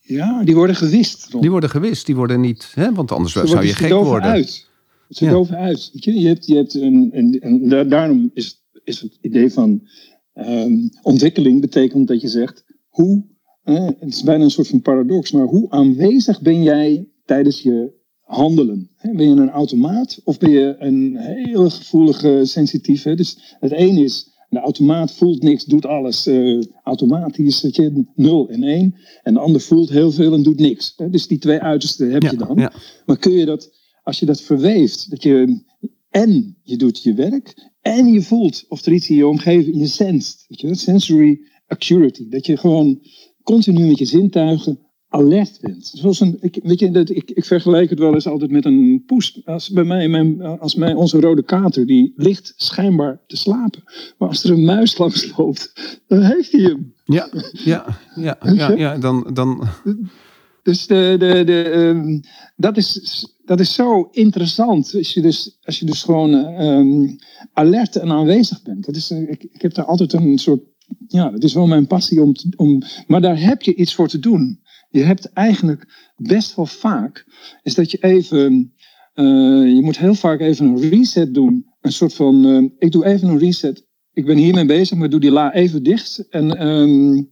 Ja, 0.10 0.44
die 0.44 0.56
worden 0.56 0.76
gewist. 0.76 1.42
Die 1.42 1.52
worden 1.52 1.70
gewist, 1.70 2.06
die 2.06 2.16
worden 2.16 2.42
niet, 2.42 2.72
hè? 2.76 2.94
want 2.94 3.12
anders 3.12 3.34
Ze 3.34 3.48
zou 3.48 3.66
je 3.66 3.74
gek 3.74 3.90
worden. 3.90 4.30
Uit. 4.30 4.68
Het 5.08 5.18
ja. 5.18 5.32
doven 5.32 5.58
uit. 5.58 5.90
Je, 5.94 6.28
hebt, 6.28 6.46
je 6.46 6.56
hebt 6.56 6.74
een, 6.74 7.10
een, 7.12 7.40
en 7.40 7.90
daarom 7.90 8.32
is, 8.34 8.64
is 8.84 9.02
het 9.02 9.18
idee 9.22 9.52
van 9.52 9.88
um, 10.34 10.90
ontwikkeling 11.02 11.62
betekent 11.62 12.08
dat 12.08 12.22
je 12.22 12.28
zegt, 12.28 12.64
hoe, 12.88 13.26
eh, 13.64 13.86
het 14.00 14.14
is 14.14 14.24
bijna 14.24 14.44
een 14.44 14.52
soort 14.52 14.68
van 14.68 14.82
paradox, 14.82 15.32
maar 15.32 15.46
hoe 15.46 15.70
aanwezig 15.70 16.42
ben 16.42 16.64
jij 16.64 17.08
tijdens 17.26 17.62
je 17.62 17.94
handelen? 18.20 18.90
Ben 19.02 19.30
je 19.30 19.42
een 19.42 19.50
automaat 19.50 20.22
of 20.24 20.38
ben 20.38 20.52
je 20.52 20.76
een 20.80 21.18
hele 21.18 21.70
gevoelige, 21.70 22.42
sensitieve? 22.44 23.16
Dus 23.16 23.56
het 23.60 23.72
een 23.72 23.98
is 23.98 24.29
De 24.50 24.60
automaat 24.60 25.14
voelt 25.14 25.44
niks, 25.44 25.66
doet 25.66 25.86
alles 25.86 26.28
uh, 26.28 26.64
automatisch, 26.84 27.62
dat 27.62 27.76
je 27.76 28.06
0 28.16 28.50
en 28.50 28.64
1. 28.64 28.96
En 29.24 29.34
de 29.34 29.40
ander 29.40 29.62
voelt 29.62 29.90
heel 29.90 30.12
veel 30.12 30.34
en 30.34 30.44
doet 30.44 30.60
niks. 30.60 30.96
Dus 31.10 31.28
die 31.28 31.38
twee 31.38 31.60
uitersten 31.60 32.12
heb 32.12 32.24
je 32.24 32.38
dan. 32.38 32.72
Maar 33.06 33.18
kun 33.18 33.32
je 33.32 33.46
dat, 33.46 33.72
als 34.04 34.20
je 34.20 34.26
dat 34.26 34.42
verweeft, 34.42 35.10
dat 35.10 35.24
je 35.24 35.64
en 36.10 36.58
je 36.64 36.78
doet 36.78 37.04
je 37.04 37.14
werk 37.14 37.72
en 37.82 38.08
je 38.14 38.22
voelt 38.22 38.66
of 38.68 38.86
er 38.86 38.94
iets 38.94 39.10
in 39.10 39.16
je 39.16 39.28
omgeving, 39.28 39.78
je 39.78 39.88
senst, 39.88 40.46
weet 40.48 40.62
je, 40.62 40.76
sensory 40.76 41.40
acuity. 41.68 42.30
Dat 42.30 42.46
je 42.46 42.58
gewoon 42.58 43.02
continu 43.44 43.88
met 43.88 43.98
je 43.98 44.06
zintuigen 44.06 44.80
alert 45.10 45.58
bent. 45.62 45.92
Zoals 45.94 46.20
een, 46.20 46.38
ik, 46.40 46.60
weet 46.64 46.80
je, 46.80 46.92
dat, 46.92 47.10
ik, 47.10 47.32
ik 47.32 47.46
vergelijk 47.46 47.90
het 47.90 48.00
wel 48.00 48.14
eens 48.14 48.28
altijd 48.28 48.52
met 48.52 48.66
een 48.66 49.04
poes. 49.06 49.42
Als, 49.46 49.70
bij 49.70 49.84
mij, 49.84 50.08
mijn, 50.08 50.42
als 50.42 50.76
mij, 50.76 50.94
onze 50.94 51.20
rode 51.20 51.44
kater, 51.44 51.86
die 51.86 52.14
ligt 52.16 52.54
schijnbaar 52.56 53.20
te 53.28 53.38
slapen. 53.38 53.84
Maar 54.18 54.28
als 54.28 54.44
er 54.44 54.52
een 54.52 54.66
muis 54.66 54.98
langs 54.98 55.38
loopt, 55.38 55.74
dan 56.08 56.22
heeft 56.22 56.52
hij 56.52 56.62
hem. 56.62 56.94
Ja, 57.06 57.30
ja, 57.52 58.00
ja, 58.16 58.38
ja, 58.54 58.72
ja 58.72 58.98
dan... 58.98 59.30
dan... 59.34 59.68
Dus 60.64 60.88
de, 60.88 61.16
de, 61.20 61.44
de, 61.44 61.74
um, 61.74 62.22
dat, 62.56 62.78
is, 62.78 63.26
dat 63.46 63.60
is 63.60 63.74
zo 63.74 64.10
interessant. 64.12 64.96
Als 64.96 65.14
je 65.14 65.22
dus, 65.22 65.58
als 65.64 65.80
je 65.80 65.86
dus 65.86 66.04
gewoon 66.04 66.34
um, 66.34 67.16
alert 67.54 67.96
en 67.96 68.12
aanwezig 68.12 68.62
bent. 68.62 68.86
Dat 68.86 68.96
is, 68.96 69.12
ik, 69.12 69.44
ik 69.44 69.62
heb 69.62 69.74
daar 69.74 69.86
altijd 69.86 70.14
een 70.14 70.38
soort 70.38 70.62
ja, 71.08 71.30
dat 71.30 71.44
is 71.44 71.54
wel 71.54 71.68
mijn 71.68 71.88
passie 71.88 72.22
om, 72.22 72.36
om. 72.56 72.82
Maar 73.08 73.22
daar 73.22 73.40
heb 73.40 73.62
je 73.62 73.76
iets 73.76 73.96
voor 73.96 74.08
te 74.08 74.20
doen. 74.20 74.60
Je 74.90 75.04
hebt 75.04 75.34
eigenlijk 75.34 76.12
best 76.18 76.56
wel 76.56 76.66
vaak. 76.66 77.26
Is 77.64 77.76
dat 77.76 77.92
je 77.92 77.98
even. 77.98 78.74
Uh, 79.16 79.76
je 79.76 79.82
moet 79.82 79.98
heel 79.98 80.16
vaak 80.16 80.40
even 80.40 80.66
een 80.66 80.90
reset 80.90 81.34
doen. 81.34 81.66
Een 81.82 81.92
soort 81.92 82.14
van. 82.14 82.46
Uh, 82.46 82.70
ik 82.78 82.92
doe 82.92 83.06
even 83.06 83.28
een 83.28 83.40
reset. 83.40 83.88
Ik 84.14 84.26
ben 84.26 84.38
hiermee 84.38 84.66
bezig, 84.66 84.98
maar 84.98 85.10
doe 85.10 85.20
die 85.20 85.32
la 85.32 85.54
even 85.54 85.84
dicht. 85.84 86.30
En 86.30 86.68
um, 86.68 87.32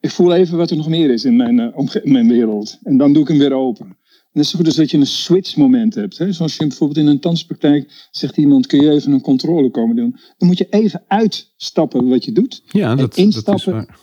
ik 0.00 0.10
voel 0.10 0.34
even 0.34 0.56
wat 0.56 0.70
er 0.70 0.76
nog 0.76 0.88
meer 0.88 1.10
is 1.10 1.24
in 1.24 1.36
mijn, 1.36 1.58
uh, 1.58 1.94
in 2.02 2.12
mijn 2.12 2.28
wereld. 2.28 2.78
En 2.82 2.96
dan 2.96 3.12
doe 3.12 3.22
ik 3.22 3.28
hem 3.28 3.38
weer 3.38 3.52
open. 3.52 3.86
En 3.86 4.42
het 4.42 4.50
is 4.50 4.52
goed 4.54 4.64
dus 4.64 4.74
dat 4.74 4.90
je 4.90 4.96
een 4.96 5.06
switch 5.06 5.56
moment 5.56 5.94
hebt. 5.94 6.18
Hè? 6.18 6.32
Zoals 6.32 6.56
je 6.56 6.66
bijvoorbeeld 6.66 6.98
in 6.98 7.06
een 7.06 7.20
tandspraktijk 7.20 8.08
zegt 8.10 8.36
iemand, 8.36 8.66
kun 8.66 8.80
je 8.80 8.90
even 8.90 9.12
een 9.12 9.20
controle 9.20 9.70
komen 9.70 9.96
doen. 9.96 10.16
Dan 10.38 10.48
moet 10.48 10.58
je 10.58 10.66
even 10.70 11.04
uitstappen 11.06 12.08
wat 12.08 12.24
je 12.24 12.32
doet. 12.32 12.62
Ja, 12.66 12.94
dat, 12.94 13.16
instappen, 13.16 13.52
dat 13.52 13.60
is 13.60 13.64
waar. 13.64 13.98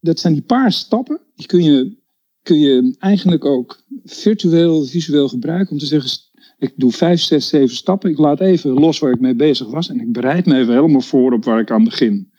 Dat 0.00 0.20
zijn 0.20 0.32
die 0.32 0.42
paar 0.42 0.72
stappen, 0.72 1.20
die 1.34 1.46
kun 1.46 1.62
je, 1.62 1.96
kun 2.42 2.58
je 2.58 2.96
eigenlijk 2.98 3.44
ook 3.44 3.82
virtueel, 4.04 4.84
visueel 4.84 5.28
gebruiken 5.28 5.72
om 5.72 5.78
te 5.78 5.86
zeggen, 5.86 6.10
ik 6.58 6.72
doe 6.76 6.92
vijf, 6.92 7.20
zes, 7.20 7.48
zeven 7.48 7.76
stappen. 7.76 8.10
Ik 8.10 8.18
laat 8.18 8.40
even 8.40 8.70
los 8.72 8.98
waar 8.98 9.12
ik 9.12 9.20
mee 9.20 9.34
bezig 9.34 9.66
was 9.66 9.88
en 9.88 10.00
ik 10.00 10.12
bereid 10.12 10.46
me 10.46 10.58
even 10.58 10.74
helemaal 10.74 11.00
voor 11.00 11.32
op 11.32 11.44
waar 11.44 11.60
ik 11.60 11.70
aan 11.70 11.84
begin. 11.84 12.32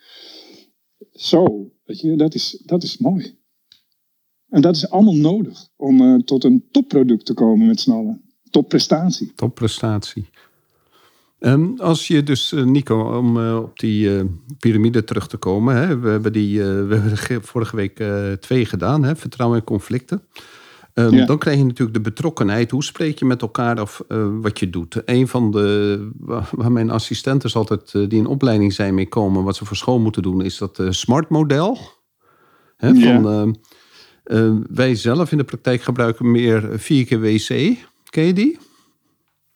Zo, 1.12 1.72
weet 1.84 2.00
je, 2.00 2.16
dat 2.16 2.34
is, 2.34 2.62
dat 2.64 2.82
is 2.82 2.98
mooi. 2.98 3.38
En 4.48 4.60
dat 4.60 4.76
is 4.76 4.90
allemaal 4.90 5.16
nodig 5.16 5.68
om 5.76 6.00
uh, 6.00 6.20
tot 6.20 6.44
een 6.44 6.64
topproduct 6.70 7.26
te 7.26 7.34
komen 7.34 7.66
met 7.66 7.80
z'n 7.80 7.90
allen. 7.90 8.22
Topprestatie. 8.50 9.32
Topprestatie. 9.34 10.28
Um, 11.40 11.74
als 11.78 12.06
je 12.06 12.22
dus, 12.22 12.52
uh, 12.52 12.64
Nico, 12.64 13.16
om 13.18 13.36
uh, 13.36 13.56
op 13.56 13.78
die 13.78 14.08
uh, 14.08 14.22
piramide 14.58 15.04
terug 15.04 15.28
te 15.28 15.36
komen. 15.36 15.76
Hè, 15.76 15.98
we 15.98 16.08
hebben 16.08 16.32
die 16.32 16.62
we 16.62 16.96
hebben 16.96 17.42
vorige 17.44 17.76
week 17.76 18.02
twee 18.40 18.64
gedaan, 18.64 19.04
hè, 19.04 19.16
vertrouwen 19.16 19.58
en 19.58 19.64
conflicten. 19.64 20.22
Um, 20.94 21.14
ja. 21.14 21.26
Dan 21.26 21.38
krijg 21.38 21.56
je 21.58 21.64
natuurlijk 21.64 21.94
de 21.94 22.10
betrokkenheid. 22.10 22.70
Hoe 22.70 22.84
spreek 22.84 23.18
je 23.18 23.24
met 23.24 23.42
elkaar 23.42 23.80
af 23.80 24.02
wat 24.40 24.58
je 24.58 24.70
doet? 24.70 25.02
Een 25.04 25.28
van 25.28 25.50
de, 25.50 26.08
waar 26.50 26.72
mijn 26.72 26.90
assistenten 26.90 27.52
altijd, 27.52 27.92
die 27.92 28.18
in 28.18 28.26
opleiding 28.26 28.72
zijn 28.72 28.94
mee 28.94 29.08
komen, 29.08 29.44
wat 29.44 29.56
ze 29.56 29.64
voor 29.64 29.76
school 29.76 29.98
moeten 29.98 30.22
doen, 30.22 30.44
is 30.44 30.58
dat 30.58 30.82
smart 30.88 31.28
model. 31.28 31.78
Hè, 32.76 32.94
van, 32.94 33.22
ja. 33.22 33.46
Uh, 34.24 34.56
wij 34.70 34.94
zelf 34.94 35.32
in 35.32 35.38
de 35.38 35.44
praktijk 35.44 35.82
gebruiken 35.82 36.30
meer 36.30 36.68
4 36.78 37.04
keer 37.04 37.20
WC. 37.20 37.76
Ken 38.08 38.24
je 38.24 38.32
die? 38.32 38.58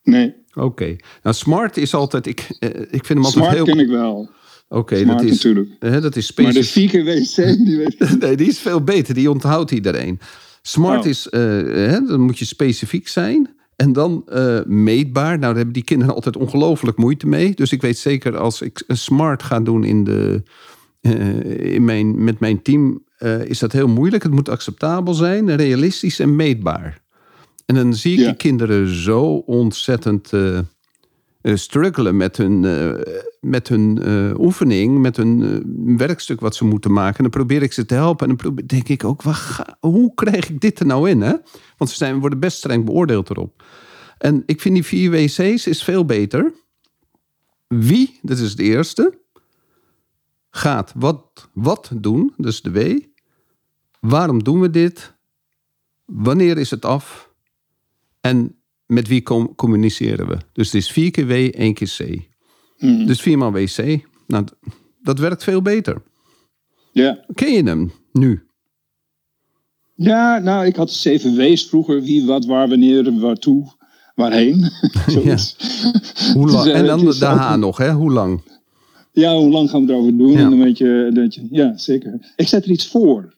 Nee. 0.03 0.44
Oké. 0.55 0.67
Okay. 0.67 1.01
Nou, 1.23 1.37
smart 1.37 1.77
is 1.77 1.95
altijd. 1.95 2.27
Ik, 2.27 2.49
uh, 2.61 2.71
ik 2.71 3.05
vind 3.05 3.09
hem 3.09 3.25
altijd 3.25 3.45
smart 3.45 3.55
heel. 3.55 3.65
ken 3.65 3.79
ik 3.79 3.89
wel. 3.89 4.31
Oké, 4.69 4.95
okay, 4.95 5.05
dat 5.05 5.23
is 5.23 5.31
natuurlijk. 5.31 5.71
Hè, 5.79 6.01
dat 6.01 6.17
is 6.17 6.27
specifiek. 6.27 6.55
Maar 6.55 6.63
de 6.63 6.69
4 6.69 7.25
keer 7.27 7.55
WC, 7.55 7.67
die 7.67 7.77
weet 7.77 8.17
nee, 8.21 8.37
die 8.37 8.49
is 8.49 8.59
veel 8.59 8.83
beter. 8.83 9.15
Die 9.15 9.31
onthoudt 9.31 9.71
iedereen. 9.71 10.19
Smart 10.63 11.01
oh. 11.01 11.07
is. 11.07 11.27
Uh, 11.31 11.41
hè, 11.41 12.01
dan 12.01 12.21
moet 12.21 12.39
je 12.39 12.45
specifiek 12.45 13.09
zijn. 13.09 13.57
En 13.77 13.93
dan 13.93 14.25
uh, 14.33 14.61
meetbaar. 14.65 15.29
Nou, 15.29 15.41
daar 15.41 15.55
hebben 15.55 15.75
die 15.75 15.85
kinderen 15.85 16.15
altijd 16.15 16.37
ongelooflijk 16.37 16.97
moeite 16.97 17.27
mee. 17.27 17.55
Dus 17.55 17.73
ik 17.73 17.83
weet 17.83 17.99
zeker 17.99 18.37
als 18.37 18.63
ik 18.63 18.85
een 18.87 18.97
smart 18.97 19.43
ga 19.43 19.61
doen 19.61 19.85
in 19.85 20.05
de, 20.05 20.43
uh, 21.01 21.75
in 21.75 21.85
mijn, 21.85 22.25
met 22.25 22.41
mijn 22.41 22.63
team 22.63 23.03
is 23.45 23.59
dat 23.59 23.73
heel 23.73 23.89
moeilijk. 23.89 24.23
Het 24.23 24.33
moet 24.33 24.49
acceptabel 24.49 25.15
zijn, 25.15 25.57
realistisch 25.57 26.19
en 26.19 26.37
meetbaar. 26.37 27.04
En 27.67 27.75
dan 27.75 27.95
zie 27.95 28.13
ik 28.13 28.19
ja. 28.19 28.25
die 28.25 28.37
kinderen 28.37 28.95
zo 28.95 29.23
ontzettend 29.35 30.33
uh, 30.33 30.61
struggelen 31.43 32.17
met 32.17 32.37
hun, 32.37 32.61
met 33.41 33.69
hun 33.69 34.01
oefening, 34.41 34.99
met 34.99 35.17
hun 35.17 35.97
werkstuk 35.97 36.41
wat 36.41 36.55
ze 36.55 36.65
moeten 36.65 36.93
maken. 36.93 37.17
En 37.17 37.23
dan 37.23 37.33
probeer 37.33 37.63
ik 37.63 37.73
ze 37.73 37.87
te 37.87 37.95
helpen. 37.95 38.29
En 38.29 38.37
dan 38.37 38.61
denk 38.67 38.89
ik 38.89 39.05
ook, 39.05 39.23
ga, 39.25 39.77
hoe 39.81 40.15
krijg 40.15 40.49
ik 40.51 40.61
dit 40.61 40.81
er 40.81 40.87
nou 40.87 41.11
in? 41.11 41.21
Hè? 41.21 41.35
Want 41.77 41.91
ze 41.91 41.97
zijn, 41.97 42.21
worden 42.21 42.41
best 42.41 42.57
streng 42.57 42.85
beoordeeld 42.85 43.31
erop. 43.31 43.63
En 44.19 44.43
ik 44.47 44.61
vind 44.61 44.75
die 44.75 44.85
vier 44.85 45.11
WC's 45.11 45.67
is 45.67 45.83
veel 45.83 46.05
beter. 46.05 46.53
Wie, 47.69 48.19
dat 48.23 48.39
is 48.39 48.51
het 48.51 48.59
eerste, 48.59 49.19
gaat 50.51 50.93
wat, 50.97 51.49
wat 51.53 51.91
doen, 51.95 52.33
dus 52.37 52.63
de 52.63 52.71
W. 52.71 52.99
Waarom 54.01 54.43
doen 54.43 54.61
we 54.61 54.71
dit? 54.71 55.15
Wanneer 56.05 56.59
is 56.59 56.71
het 56.71 56.85
af? 56.85 57.33
En 58.25 58.57
met 58.87 59.09
wie 59.09 59.23
communiceren 59.57 60.29
we? 60.29 60.37
Dus 60.53 60.67
het 60.67 60.75
is 60.75 60.91
vier 60.91 61.11
keer 61.11 61.27
W, 61.27 61.31
één 61.31 61.75
keer 61.75 61.95
C. 61.97 62.29
Mm. 62.79 63.07
Dus 63.07 63.21
viermaal 63.21 63.53
WC. 63.53 64.07
Nou, 64.27 64.45
dat 65.03 65.19
werkt 65.19 65.45
veel 65.45 65.63
beter. 65.63 66.03
Ja. 66.93 67.25
Ken 67.35 67.53
je 67.53 67.63
hem 67.63 67.93
nu? 68.13 68.47
Ja, 69.95 70.39
nou, 70.39 70.67
ik 70.67 70.77
had 70.77 70.93
zeven 70.93 71.37
W's 71.37 71.69
vroeger. 71.69 72.03
Wie, 72.03 72.27
wat, 72.27 72.45
waar, 72.45 72.69
wanneer, 72.69 73.19
waartoe, 73.19 73.73
waarheen. 74.15 74.59
ja. 75.25 75.37
Hoe 76.35 76.51
lang? 76.51 76.65
Dus, 76.65 76.73
en 76.73 76.87
dan 76.87 77.05
de 77.05 77.27
H 77.27 77.57
nog, 77.57 77.77
hè? 77.77 77.93
Hoe 77.93 78.13
lang? 78.13 78.43
Ja, 79.13 79.37
hoe 79.37 79.51
lang 79.51 79.71
gaan 79.71 79.87
we 79.87 79.93
erover 79.93 80.17
doen? 80.17 80.33
Ja. 80.33 80.39
En 80.39 80.51
dan 80.51 80.63
weet 80.63 80.79
je, 80.79 81.11
dat 81.15 81.35
je, 81.35 81.47
ja, 81.51 81.77
zeker. 81.77 82.33
Ik 82.37 82.49
zet 82.49 82.65
er 82.65 82.71
iets 82.71 82.87
voor. 82.87 83.35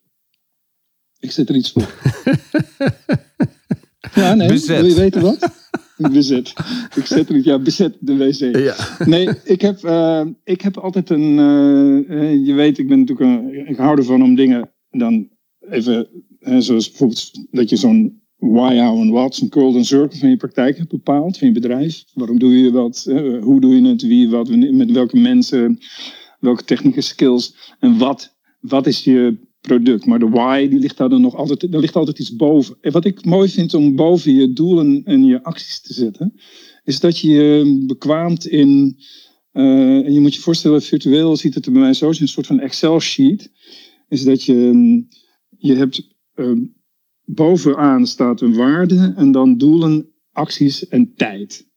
Ik 1.19 1.31
zet 1.31 1.49
er 1.49 1.55
iets 1.57 1.73
voor. 1.73 1.95
ja, 4.15 4.35
nee. 4.35 4.49
Bezet. 4.49 4.81
Wil 4.81 4.89
je 4.89 4.95
weten 4.95 5.23
wat? 5.23 5.49
bezet. 6.13 6.53
Ik 6.95 7.07
zet 7.07 7.29
er 7.29 7.37
iets, 7.37 7.47
ja, 7.47 7.59
bezet 7.59 7.97
de 8.01 8.17
wc. 8.17 8.57
Ja. 8.57 8.75
Nee, 9.05 9.29
ik 9.45 9.61
heb, 9.61 9.83
uh, 9.85 10.27
ik 10.45 10.61
heb 10.61 10.77
altijd 10.77 11.11
een, 11.11 11.39
uh, 12.11 12.47
je 12.47 12.53
weet, 12.55 12.79
ik 12.79 12.89
ben 12.89 12.99
natuurlijk 12.99 13.31
een, 13.31 13.69
ik 13.69 13.77
hou 13.77 13.99
ervan 13.99 14.23
om 14.23 14.35
dingen 14.35 14.71
dan 14.91 15.29
even, 15.61 16.09
zoals 16.59 16.89
bijvoorbeeld 16.89 17.47
dat 17.51 17.69
je 17.69 17.77
zo'n 17.77 18.23
why, 18.37 18.77
how 18.77 19.01
en 19.01 19.11
what, 19.11 19.39
een 19.39 19.53
golden 19.53 19.85
circle 19.85 20.19
van 20.19 20.29
je 20.29 20.37
praktijk 20.37 20.77
hebt 20.77 20.91
bepaald, 20.91 21.39
van 21.39 21.49
je 21.49 21.55
bedrijf. 21.55 22.05
Waarom 22.15 22.39
doe 22.39 22.59
je 22.59 22.71
dat? 22.71 23.03
hoe 23.41 23.61
doe 23.61 23.81
je 23.81 23.89
het? 23.89 24.03
Wie, 24.03 24.29
wat, 24.29 24.49
met 24.57 24.93
welke 24.93 25.19
mensen, 25.19 25.79
welke 26.41 26.65
technische 26.65 27.03
skills 27.03 27.75
en 27.81 27.99
wat, 27.99 28.37
wat 28.61 28.87
is 28.87 29.05
je 29.05 29.37
product. 29.67 30.07
Maar 30.07 30.19
de 30.19 30.29
why, 30.29 30.69
die 30.69 30.79
ligt 30.79 30.97
daar 30.97 31.09
dan 31.09 31.21
nog 31.21 31.35
altijd, 31.35 31.73
daar 31.73 31.81
ligt 31.81 31.97
altijd 31.97 32.19
iets 32.19 32.37
boven. 32.37 32.77
En 32.81 32.93
wat 32.93 33.05
ik 33.05 33.25
mooi 33.25 33.49
vind 33.49 33.75
om 33.75 33.97
boven 33.97 34.33
je 34.33 34.53
doelen 34.53 35.05
en 35.05 35.25
je 35.25 35.43
acties 35.43 35.81
te 35.81 35.95
zetten, 35.95 36.35
is 36.85 37.01
dat 37.01 37.19
je 37.19 37.29
je 37.29 37.85
bekwaamt 37.87 38.47
in, 38.47 38.97
en 39.53 40.13
je 40.13 40.21
moet 40.21 40.35
je 40.35 40.41
voorstellen, 40.41 40.83
virtueel 40.83 41.37
ziet 41.37 41.55
het 41.55 41.67
er 41.67 41.73
bij 41.73 41.81
mij 41.81 41.95
zo, 41.95 42.09
een 42.09 42.29
soort 42.29 42.47
van 42.47 42.61
Excel-sheet, 42.61 43.51
is 44.09 44.25
dat 44.25 44.43
je, 44.45 45.05
je 45.59 45.75
hebt, 45.75 46.17
uh, 46.35 46.59
bovenaan 47.25 48.07
staat 48.07 48.41
een 48.41 48.55
waarde 48.55 49.13
en 49.17 49.33
dan 49.33 49.59
doelen, 49.59 50.09
acties 50.33 50.89
en 50.89 51.15
tijd. 51.15 51.69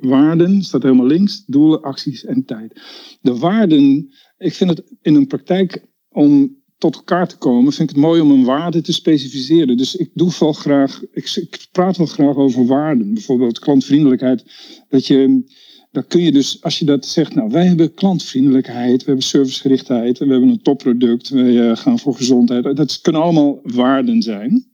Waarden 0.00 0.62
staat 0.62 0.82
helemaal 0.82 1.06
links, 1.06 1.44
doelen, 1.46 1.82
acties 1.82 2.24
en 2.24 2.44
tijd. 2.44 2.80
De 3.20 3.36
waarden, 3.36 4.12
ik 4.40 4.54
vind 4.54 4.70
het 4.70 4.82
in 5.02 5.14
een 5.14 5.26
praktijk 5.26 5.84
om 6.08 6.58
tot 6.78 6.94
elkaar 6.94 7.28
te 7.28 7.36
komen, 7.36 7.72
vind 7.72 7.90
ik 7.90 7.96
het 7.96 8.04
mooi 8.04 8.20
om 8.20 8.30
een 8.30 8.44
waarde 8.44 8.80
te 8.80 8.92
specificeren. 8.92 9.76
Dus 9.76 9.96
ik 9.96 10.10
doe 10.14 10.32
wel 10.38 10.52
graag, 10.52 11.02
ik, 11.12 11.30
ik 11.36 11.66
praat 11.72 11.96
wel 11.96 12.06
graag 12.06 12.36
over 12.36 12.66
waarden. 12.66 13.14
Bijvoorbeeld 13.14 13.58
klantvriendelijkheid. 13.58 14.44
Dat 14.88 15.06
je, 15.06 15.42
dan 15.90 16.06
kun 16.06 16.22
je 16.22 16.32
dus, 16.32 16.62
als 16.62 16.78
je 16.78 16.84
dat 16.84 17.06
zegt, 17.06 17.34
nou 17.34 17.50
wij 17.50 17.66
hebben 17.66 17.94
klantvriendelijkheid, 17.94 18.98
we 18.98 19.06
hebben 19.06 19.24
servicegerichtheid, 19.24 20.18
we 20.18 20.26
hebben 20.26 20.48
een 20.48 20.62
topproduct, 20.62 21.28
we 21.28 21.72
gaan 21.74 21.98
voor 21.98 22.14
gezondheid. 22.14 22.76
Dat 22.76 23.00
kunnen 23.00 23.22
allemaal 23.22 23.60
waarden 23.62 24.22
zijn. 24.22 24.66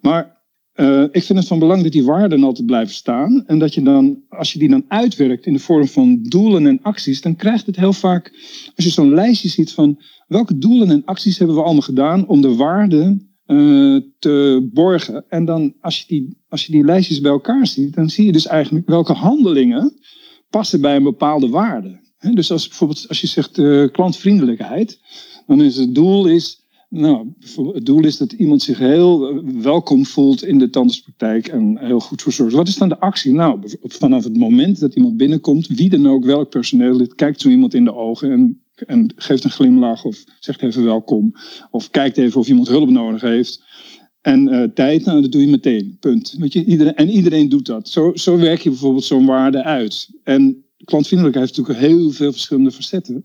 Maar 0.00 0.35
Uh, 0.76 1.02
ik 1.02 1.22
vind 1.22 1.38
het 1.38 1.48
van 1.48 1.58
belang 1.58 1.82
dat 1.82 1.92
die 1.92 2.04
waarden 2.04 2.42
altijd 2.42 2.66
blijven 2.66 2.94
staan. 2.94 3.46
En 3.46 3.58
dat 3.58 3.74
je 3.74 3.82
dan, 3.82 4.22
als 4.28 4.52
je 4.52 4.58
die 4.58 4.68
dan 4.68 4.84
uitwerkt 4.88 5.46
in 5.46 5.52
de 5.52 5.58
vorm 5.58 5.86
van 5.86 6.22
doelen 6.22 6.66
en 6.66 6.78
acties, 6.82 7.20
dan 7.20 7.36
krijgt 7.36 7.66
het 7.66 7.76
heel 7.76 7.92
vaak, 7.92 8.32
als 8.74 8.84
je 8.84 8.90
zo'n 8.90 9.14
lijstje 9.14 9.48
ziet 9.48 9.72
van 9.72 10.00
welke 10.26 10.58
doelen 10.58 10.90
en 10.90 11.04
acties 11.04 11.38
hebben 11.38 11.56
we 11.56 11.62
allemaal 11.62 11.82
gedaan 11.82 12.26
om 12.26 12.40
de 12.40 12.54
waarden 12.54 13.30
uh, 13.46 14.00
te 14.18 14.68
borgen. 14.72 15.24
En 15.28 15.44
dan, 15.44 15.74
als 15.80 15.98
je, 15.98 16.04
die, 16.06 16.36
als 16.48 16.66
je 16.66 16.72
die 16.72 16.84
lijstjes 16.84 17.20
bij 17.20 17.30
elkaar 17.30 17.66
ziet, 17.66 17.94
dan 17.94 18.10
zie 18.10 18.26
je 18.26 18.32
dus 18.32 18.46
eigenlijk 18.46 18.88
welke 18.88 19.12
handelingen 19.12 19.92
passen 20.50 20.80
bij 20.80 20.96
een 20.96 21.02
bepaalde 21.02 21.48
waarde. 21.48 22.00
Dus 22.34 22.50
als 22.50 22.68
bijvoorbeeld, 22.68 23.08
als 23.08 23.20
je 23.20 23.26
zegt 23.26 23.58
uh, 23.58 23.88
klantvriendelijkheid, 23.90 25.00
dan 25.46 25.62
is 25.62 25.76
het 25.76 25.94
doel 25.94 26.26
is 26.26 26.65
nou, 26.88 27.32
het 27.72 27.86
doel 27.86 28.04
is 28.04 28.16
dat 28.16 28.32
iemand 28.32 28.62
zich 28.62 28.78
heel 28.78 29.28
eh, 29.28 29.38
welkom 29.62 30.06
voelt 30.06 30.44
in 30.44 30.58
de 30.58 30.70
tandartspraktijk 30.70 31.48
en 31.48 31.78
heel 31.78 32.00
goed 32.00 32.22
verzorgd. 32.22 32.54
Wat 32.54 32.68
is 32.68 32.76
dan 32.76 32.88
de 32.88 32.98
actie? 32.98 33.32
Nou, 33.32 33.60
vanaf 33.82 34.24
het 34.24 34.36
moment 34.36 34.80
dat 34.80 34.94
iemand 34.94 35.16
binnenkomt, 35.16 35.66
wie 35.66 35.90
dan 35.90 36.08
ook, 36.08 36.24
welk 36.24 36.50
personeel, 36.50 37.06
kijkt 37.06 37.40
zo 37.40 37.48
iemand 37.48 37.74
in 37.74 37.84
de 37.84 37.94
ogen 37.94 38.30
en, 38.30 38.62
en 38.74 39.12
geeft 39.16 39.44
een 39.44 39.50
glimlach 39.50 40.04
of 40.04 40.24
zegt 40.40 40.62
even 40.62 40.84
welkom. 40.84 41.32
Of 41.70 41.90
kijkt 41.90 42.18
even 42.18 42.40
of 42.40 42.48
iemand 42.48 42.68
hulp 42.68 42.90
nodig 42.90 43.20
heeft. 43.20 43.64
En 44.20 44.48
uh, 44.48 44.62
tijd, 44.62 45.04
nou, 45.04 45.22
dat 45.22 45.32
doe 45.32 45.40
je 45.40 45.46
meteen. 45.46 45.96
Punt. 46.00 46.34
Weet 46.38 46.52
je, 46.52 46.64
iedereen, 46.64 46.94
en 46.94 47.08
iedereen 47.08 47.48
doet 47.48 47.66
dat. 47.66 47.88
Zo, 47.88 48.10
zo 48.14 48.36
werk 48.36 48.60
je 48.60 48.70
bijvoorbeeld 48.70 49.04
zo'n 49.04 49.26
waarde 49.26 49.62
uit. 49.62 50.08
En 50.22 50.64
klantvriendelijkheid 50.84 51.48
heeft 51.48 51.58
natuurlijk 51.58 51.86
heel 51.86 52.10
veel 52.10 52.32
verschillende 52.32 52.70
facetten. 52.70 53.24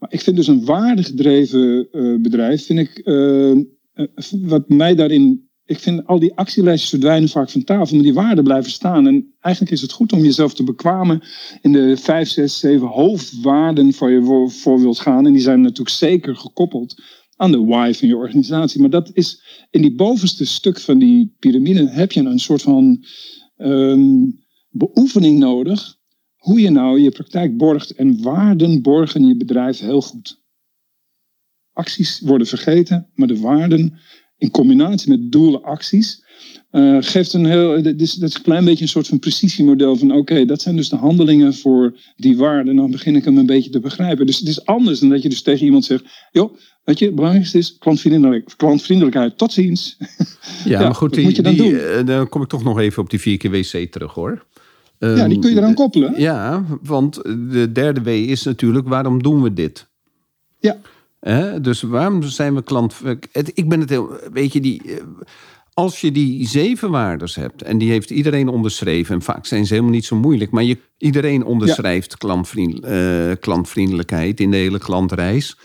Maar 0.00 0.12
ik 0.12 0.20
vind 0.20 0.36
dus 0.36 0.46
een 0.46 0.64
waardegedreven 0.64 1.88
uh, 1.92 2.20
bedrijf, 2.20 2.66
vind 2.66 2.78
ik, 2.78 3.00
uh, 3.04 3.56
wat 4.42 4.68
mij 4.68 4.94
daarin, 4.94 5.48
ik 5.64 5.78
vind 5.78 6.06
al 6.06 6.18
die 6.18 6.34
actielijstjes 6.34 6.90
verdwijnen 6.90 7.28
vaak 7.28 7.50
van 7.50 7.64
tafel, 7.64 7.94
maar 7.94 8.04
die 8.04 8.14
waarden 8.14 8.44
blijven 8.44 8.70
staan. 8.70 9.06
En 9.06 9.34
eigenlijk 9.40 9.74
is 9.74 9.82
het 9.82 9.92
goed 9.92 10.12
om 10.12 10.22
jezelf 10.22 10.54
te 10.54 10.64
bekwamen 10.64 11.22
in 11.60 11.72
de 11.72 11.96
vijf, 11.96 12.28
zes, 12.28 12.58
zeven 12.58 12.86
hoofdwaarden 12.86 13.92
waar 13.98 14.10
je 14.10 14.48
voor 14.48 14.80
wilt 14.80 14.98
gaan. 14.98 15.26
En 15.26 15.32
die 15.32 15.42
zijn 15.42 15.60
natuurlijk 15.60 15.96
zeker 15.96 16.36
gekoppeld 16.36 17.02
aan 17.36 17.52
de 17.52 17.64
why 17.64 17.92
van 17.92 18.08
je 18.08 18.16
organisatie. 18.16 18.80
Maar 18.80 18.90
dat 18.90 19.10
is 19.12 19.42
in 19.70 19.82
die 19.82 19.94
bovenste 19.94 20.46
stuk 20.46 20.80
van 20.80 20.98
die 20.98 21.34
piramide 21.38 21.88
heb 21.88 22.12
je 22.12 22.20
een 22.20 22.38
soort 22.38 22.62
van 22.62 23.04
um, 23.56 24.38
beoefening 24.70 25.38
nodig 25.38 25.98
hoe 26.40 26.60
je 26.60 26.70
nou 26.70 27.00
je 27.00 27.10
praktijk 27.10 27.56
borgt 27.56 27.90
en 27.90 28.22
waarden 28.22 28.82
borgen 28.82 29.26
je 29.26 29.36
bedrijf 29.36 29.78
heel 29.78 30.02
goed. 30.02 30.42
Acties 31.72 32.20
worden 32.20 32.46
vergeten, 32.46 33.08
maar 33.14 33.28
de 33.28 33.40
waarden 33.40 33.98
in 34.36 34.50
combinatie 34.50 35.10
met 35.10 35.32
doelen, 35.32 35.62
acties, 35.62 36.24
uh, 36.72 36.96
geeft 37.00 37.32
een 37.32 37.46
heel, 37.46 37.82
dat 37.82 38.00
is, 38.00 38.14
dat 38.14 38.28
is 38.28 38.34
een 38.34 38.42
klein 38.42 38.64
beetje 38.64 38.82
een 38.82 38.88
soort 38.88 39.06
van 39.06 39.18
precisiemodel 39.18 39.96
van 39.96 40.12
oké, 40.12 40.44
dat 40.44 40.62
zijn 40.62 40.76
dus 40.76 40.88
de 40.88 40.96
handelingen 40.96 41.54
voor 41.54 41.98
die 42.16 42.36
waarden. 42.36 42.68
En 42.68 42.76
dan 42.76 42.90
begin 42.90 43.16
ik 43.16 43.24
hem 43.24 43.38
een 43.38 43.46
beetje 43.46 43.70
te 43.70 43.80
begrijpen. 43.80 44.26
Dus 44.26 44.38
het 44.38 44.48
is 44.48 44.64
anders 44.64 45.00
dan 45.00 45.08
dat 45.08 45.22
je 45.22 45.28
dus 45.28 45.42
tegen 45.42 45.64
iemand 45.64 45.84
zegt, 45.84 46.04
joh, 46.32 46.56
weet 46.84 46.98
je, 46.98 47.04
het 47.04 47.14
belangrijkste 47.14 47.58
is 47.58 47.78
klantvriendelijk, 47.78 48.52
klantvriendelijkheid. 48.56 49.38
Tot 49.38 49.52
ziens. 49.52 49.96
Ja, 50.64 50.80
maar 50.82 50.94
goed, 50.94 51.14
die, 51.14 51.24
moet 51.24 51.36
je 51.36 51.42
dan, 51.42 51.54
die, 51.54 51.62
doen? 51.62 51.80
Uh, 51.80 52.06
dan 52.06 52.28
kom 52.28 52.42
ik 52.42 52.48
toch 52.48 52.64
nog 52.64 52.78
even 52.78 53.02
op 53.02 53.10
die 53.10 53.20
vier 53.20 53.36
keer 53.36 53.50
wc 53.50 53.92
terug 53.92 54.12
hoor 54.12 54.46
ja, 55.00 55.28
die 55.28 55.38
kun 55.38 55.50
je 55.50 55.56
eraan 55.56 55.74
koppelen. 55.74 56.20
Ja, 56.20 56.64
want 56.82 57.14
de 57.50 57.70
derde 57.72 58.02
W 58.02 58.08
is 58.08 58.42
natuurlijk, 58.42 58.88
waarom 58.88 59.22
doen 59.22 59.42
we 59.42 59.52
dit? 59.52 59.88
Ja. 60.58 60.78
dus 61.58 61.82
waarom 61.82 62.22
zijn 62.22 62.54
we 62.54 62.62
klant... 62.62 62.94
Ik 63.54 63.68
ben 63.68 63.80
het 63.80 63.88
heel... 63.88 64.18
Weet 64.32 64.52
je, 64.52 64.60
die, 64.60 64.82
eh, 64.84 65.04
als 65.74 66.00
je 66.00 66.12
die 66.12 66.48
zeven 66.48 66.90
waardes 66.90 67.34
hebt... 67.34 67.62
en 67.62 67.78
die 67.78 67.90
heeft 67.90 68.10
iedereen 68.10 68.48
onderschreven... 68.48 69.14
en 69.14 69.22
vaak 69.22 69.46
zijn 69.46 69.66
ze 69.66 69.72
helemaal 69.72 69.94
niet 69.94 70.04
zo 70.04 70.16
moeilijk... 70.16 70.50
maar 70.50 70.64
je, 70.64 70.78
iedereen 70.98 71.44
onderschrijft 71.44 72.16
klantvriend, 72.16 72.84
uh, 72.84 73.32
klantvriendelijkheid 73.40 74.40
in 74.40 74.50
de 74.50 74.56
hele 74.56 74.78
klantreis... 74.78 75.56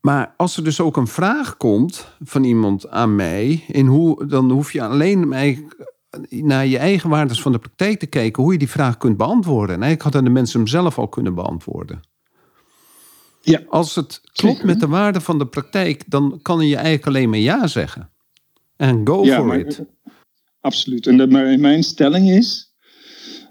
Maar 0.00 0.34
als 0.36 0.56
er 0.56 0.64
dus 0.64 0.80
ook 0.80 0.96
een 0.96 1.06
vraag 1.06 1.56
komt 1.56 2.08
van 2.24 2.44
iemand 2.44 2.88
aan 2.88 3.14
mij, 3.14 3.64
in 3.68 3.86
hoe, 3.86 4.26
dan 4.26 4.50
hoef 4.50 4.72
je 4.72 4.82
alleen 4.82 5.28
mij 5.28 5.66
naar 6.28 6.66
je 6.66 6.78
eigen 6.78 7.10
waardes 7.10 7.42
van 7.42 7.52
de 7.52 7.58
praktijk 7.58 7.98
te 7.98 8.06
kijken, 8.06 8.42
hoe 8.42 8.52
je 8.52 8.58
die 8.58 8.70
vraag 8.70 8.96
kunt 8.96 9.16
beantwoorden. 9.16 9.74
En 9.74 9.82
eigenlijk 9.82 10.02
hadden 10.02 10.24
de 10.24 10.38
mensen 10.38 10.58
hem 10.58 10.68
zelf 10.68 10.98
al 10.98 11.08
kunnen 11.08 11.34
beantwoorden. 11.34 12.00
Ja, 13.42 13.62
Als 13.68 13.94
het 13.94 14.20
klopt 14.32 14.64
met 14.64 14.80
de 14.80 14.86
waarde 14.86 15.20
van 15.20 15.38
de 15.38 15.46
praktijk, 15.46 16.10
dan 16.10 16.38
kan 16.42 16.66
je 16.66 16.74
eigenlijk 16.74 17.06
alleen 17.06 17.30
maar 17.30 17.38
ja 17.38 17.66
zeggen. 17.66 18.10
En 18.76 19.06
go 19.06 19.24
for 19.24 19.58
it. 19.58 19.82
Absoluut. 20.60 21.06
En 21.06 21.16
dat, 21.16 21.30
maar 21.30 21.58
mijn 21.58 21.82
stelling 21.82 22.30
is 22.30 22.74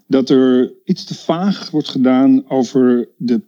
dat 0.07 0.29
er 0.29 0.73
iets 0.83 1.03
te 1.03 1.15
vaag 1.15 1.69
wordt 1.69 1.89
gedaan 1.89 2.49
over 2.49 3.09
de, 3.17 3.41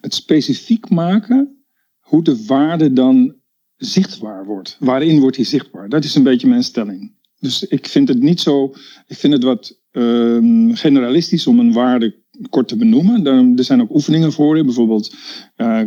het 0.00 0.14
specifiek 0.14 0.90
maken 0.90 1.64
hoe 2.00 2.22
de 2.22 2.44
waarde 2.46 2.92
dan 2.92 3.34
zichtbaar 3.76 4.44
wordt. 4.44 4.76
Waarin 4.80 5.20
wordt 5.20 5.36
die 5.36 5.44
zichtbaar? 5.44 5.88
Dat 5.88 6.04
is 6.04 6.14
een 6.14 6.22
beetje 6.22 6.48
mijn 6.48 6.62
stelling. 6.62 7.12
Dus 7.42 7.64
ik 7.64 7.86
vind 7.86 8.08
het 8.08 8.20
niet 8.20 8.40
zo. 8.40 8.74
Ik 9.06 9.16
vind 9.16 9.32
het 9.32 9.42
wat 9.42 9.78
uh, 9.92 10.76
generalistisch 10.76 11.46
om 11.46 11.58
een 11.58 11.72
waarde 11.72 12.14
kort 12.50 12.68
te 12.68 12.76
benoemen. 12.76 13.26
Er, 13.56 13.64
zijn 13.64 13.80
ook 13.80 13.94
oefeningen 13.94 14.32
voor. 14.32 14.64
Bijvoorbeeld, 14.64 15.14
uh, 15.56 15.80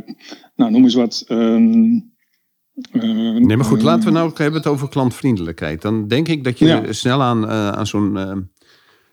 nou, 0.55 0.71
noem 0.71 0.83
eens 0.83 0.93
wat. 0.93 1.25
Uh, 1.27 1.37
nee, 2.91 3.57
maar 3.57 3.65
goed, 3.65 3.81
laten 3.81 4.05
we 4.05 4.11
nou 4.11 4.31
hebben 4.35 4.59
het 4.59 4.69
over 4.69 4.89
klantvriendelijkheid. 4.89 5.81
Dan 5.81 6.07
denk 6.07 6.27
ik 6.27 6.43
dat 6.43 6.59
je 6.59 6.87
snel 6.89 7.21
aan, 7.21 7.47
aan 7.47 7.87
zo'n. 7.87 8.49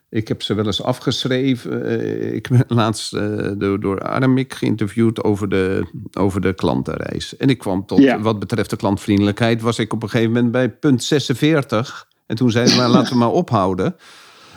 ik 0.09 0.28
heb 0.28 0.42
ze 0.42 0.55
wel 0.55 0.66
eens 0.66 0.83
afgeschreven. 0.83 2.35
ik 2.35 2.48
ben 2.48 2.64
laatst 2.76 3.11
door, 3.59 3.81
door 3.81 4.00
Aramik 4.00 4.55
geïnterviewd 4.55 5.24
over 5.24 5.48
de, 5.48 5.87
over 6.12 6.40
de 6.40 6.55
klantenreis. 6.55 7.37
En 7.37 7.48
ik 7.48 7.59
kwam 7.59 7.87
tot, 7.87 8.20
wat 8.20 8.38
betreft 8.38 8.70
de 8.70 8.76
klantvriendelijkheid, 8.76 9.61
was 9.61 9.78
ik 9.78 9.92
op 9.92 10.02
een 10.02 10.11
gegeven 10.11 10.33
moment 10.33 10.52
bij 10.52 10.70
punt 10.70 11.05
46. 11.05 12.11
En 12.33 12.38
toen 12.38 12.51
zeiden 12.51 12.75
we, 12.75 12.81
maar 12.81 12.90
laten 12.90 13.12
we 13.12 13.18
maar 13.18 13.31
ophouden. 13.31 13.97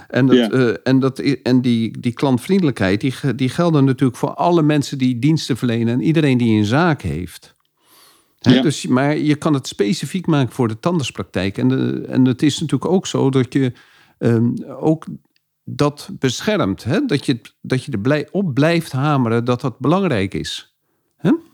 En, 0.08 0.26
dat, 0.26 0.54
uh, 0.54 0.74
en, 0.84 1.00
dat, 1.00 1.20
en 1.20 1.62
die, 1.62 2.00
die 2.00 2.14
klantvriendelijkheid, 2.14 3.02
die, 3.02 3.14
die 3.36 3.50
gelden 3.50 3.86
natuurlijk 3.86 4.18
voor 4.18 4.34
alle 4.34 4.62
mensen 4.62 4.98
die 4.98 5.20
diensten 5.20 5.58
verlenen 5.58 5.94
en 5.94 6.02
iedereen 6.02 6.38
die 6.38 6.58
een 6.58 6.66
zaak 6.66 7.02
heeft. 7.02 7.56
ja. 8.40 8.62
dus, 8.62 8.88
maar 8.88 9.18
je 9.18 9.36
kan 9.36 9.54
het 9.54 9.68
specifiek 9.68 10.28
maken 10.28 10.54
voor 10.54 10.68
de 10.68 10.80
tandartspraktijk. 10.80 11.58
En, 11.58 11.68
de, 11.68 12.06
en 12.08 12.26
het 12.26 12.42
is 12.42 12.60
natuurlijk 12.60 12.92
ook 12.92 13.08
zo 13.08 13.30
dat 13.30 13.54
je 13.54 13.72
um, 14.20 14.54
ook 14.80 15.06
dat 15.64 16.10
beschermt. 16.20 16.84
Hè? 16.84 17.06
Dat, 17.06 17.26
je, 17.26 17.42
dat 17.62 17.84
je 17.84 17.92
er 17.92 18.00
blij, 18.00 18.28
op 18.32 18.54
blijft 18.54 18.92
hameren 18.92 19.46
dat 19.46 19.62
dat 19.62 19.80
belangrijk 19.80 20.34
is. 20.34 20.75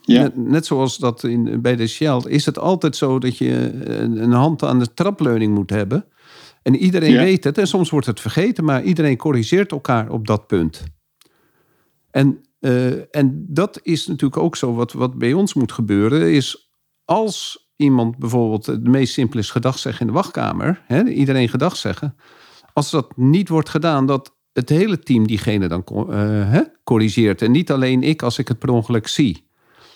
Ja. 0.02 0.22
Net, 0.22 0.36
net, 0.36 0.66
zoals 0.66 0.98
dat 0.98 1.24
in, 1.24 1.62
bij 1.62 1.76
de 1.76 1.88
Shell 1.88 2.22
is 2.28 2.46
het 2.46 2.60
altijd 2.60 2.96
zo 2.96 3.20
dat 3.20 3.38
je 3.38 3.72
een, 3.84 4.24
een 4.24 4.32
hand 4.32 4.64
aan 4.64 4.80
de 4.80 4.94
trapleuning 4.94 5.54
moet 5.54 5.70
hebben. 5.70 6.06
En 6.62 6.76
iedereen 6.76 7.18
weet 7.18 7.44
het. 7.44 7.58
En 7.58 7.68
soms 7.68 7.90
wordt 7.90 8.06
het 8.06 8.20
vergeten, 8.20 8.64
maar 8.64 8.84
iedereen 8.84 9.18
corrigeert 9.18 9.72
elkaar 9.72 10.10
op 10.10 10.28
dat 10.28 10.48
punt. 10.48 10.84
En, 12.12 12.42
uh, 12.60 13.16
en 13.16 13.46
dat 13.48 13.80
is 13.84 14.08
natuurlijk 14.08 14.42
ook 14.42 14.56
zo 14.56 14.74
wat, 14.74 14.94
wat 14.94 15.18
bij 15.18 15.34
ons 15.34 15.54
moet 15.54 15.72
gebeuren. 15.72 16.32
Is 16.32 16.72
als 17.06 17.70
iemand 17.76 18.18
bijvoorbeeld 18.18 18.66
de 18.66 18.90
meest 18.90 19.14
simpele 19.14 19.42
is 19.42 19.50
gedag 19.50 19.80
zeggen 19.80 20.02
in 20.02 20.08
de 20.08 20.14
wachtkamer. 20.14 20.82
Hè, 20.86 21.04
iedereen 21.04 21.50
gedag 21.50 21.76
zeggen. 21.76 22.16
Als 22.74 22.92
dat 22.92 23.18
niet 23.18 23.50
wordt 23.50 23.70
gedaan, 23.70 24.06
dat 24.06 24.36
het 24.54 24.70
hele 24.70 25.00
team 25.00 25.28
diegene 25.28 25.68
dan 25.68 25.84
uh, 25.94 26.06
hè, 26.52 26.62
corrigeert. 26.84 27.42
En 27.42 27.52
niet 27.52 27.72
alleen 27.72 28.04
ik 28.04 28.22
als 28.22 28.38
ik 28.38 28.48
het 28.48 28.60
per 28.60 28.70
ongeluk 28.70 29.08
zie. 29.08 29.50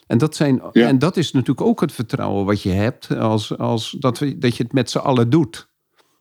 En 0.07 0.17
dat, 0.17 0.35
zijn, 0.35 0.61
ja. 0.71 0.87
en 0.87 0.99
dat 0.99 1.17
is 1.17 1.31
natuurlijk 1.31 1.67
ook 1.67 1.81
het 1.81 1.91
vertrouwen 1.91 2.45
wat 2.45 2.61
je 2.61 2.69
hebt 2.69 3.17
als, 3.17 3.57
als 3.57 3.95
dat, 3.99 4.19
we, 4.19 4.37
dat 4.37 4.57
je 4.57 4.63
het 4.63 4.73
met 4.73 4.89
z'n 4.89 4.97
allen 4.97 5.29
doet 5.29 5.73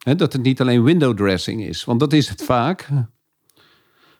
dat 0.05 0.33
het 0.33 0.42
niet 0.42 0.61
alleen 0.61 0.83
window 0.83 1.16
dressing 1.16 1.64
is. 1.64 1.85
Want 1.85 2.01
dat 2.01 2.12
is 2.12 2.29
het 2.29 2.42
vaak. 2.42 2.88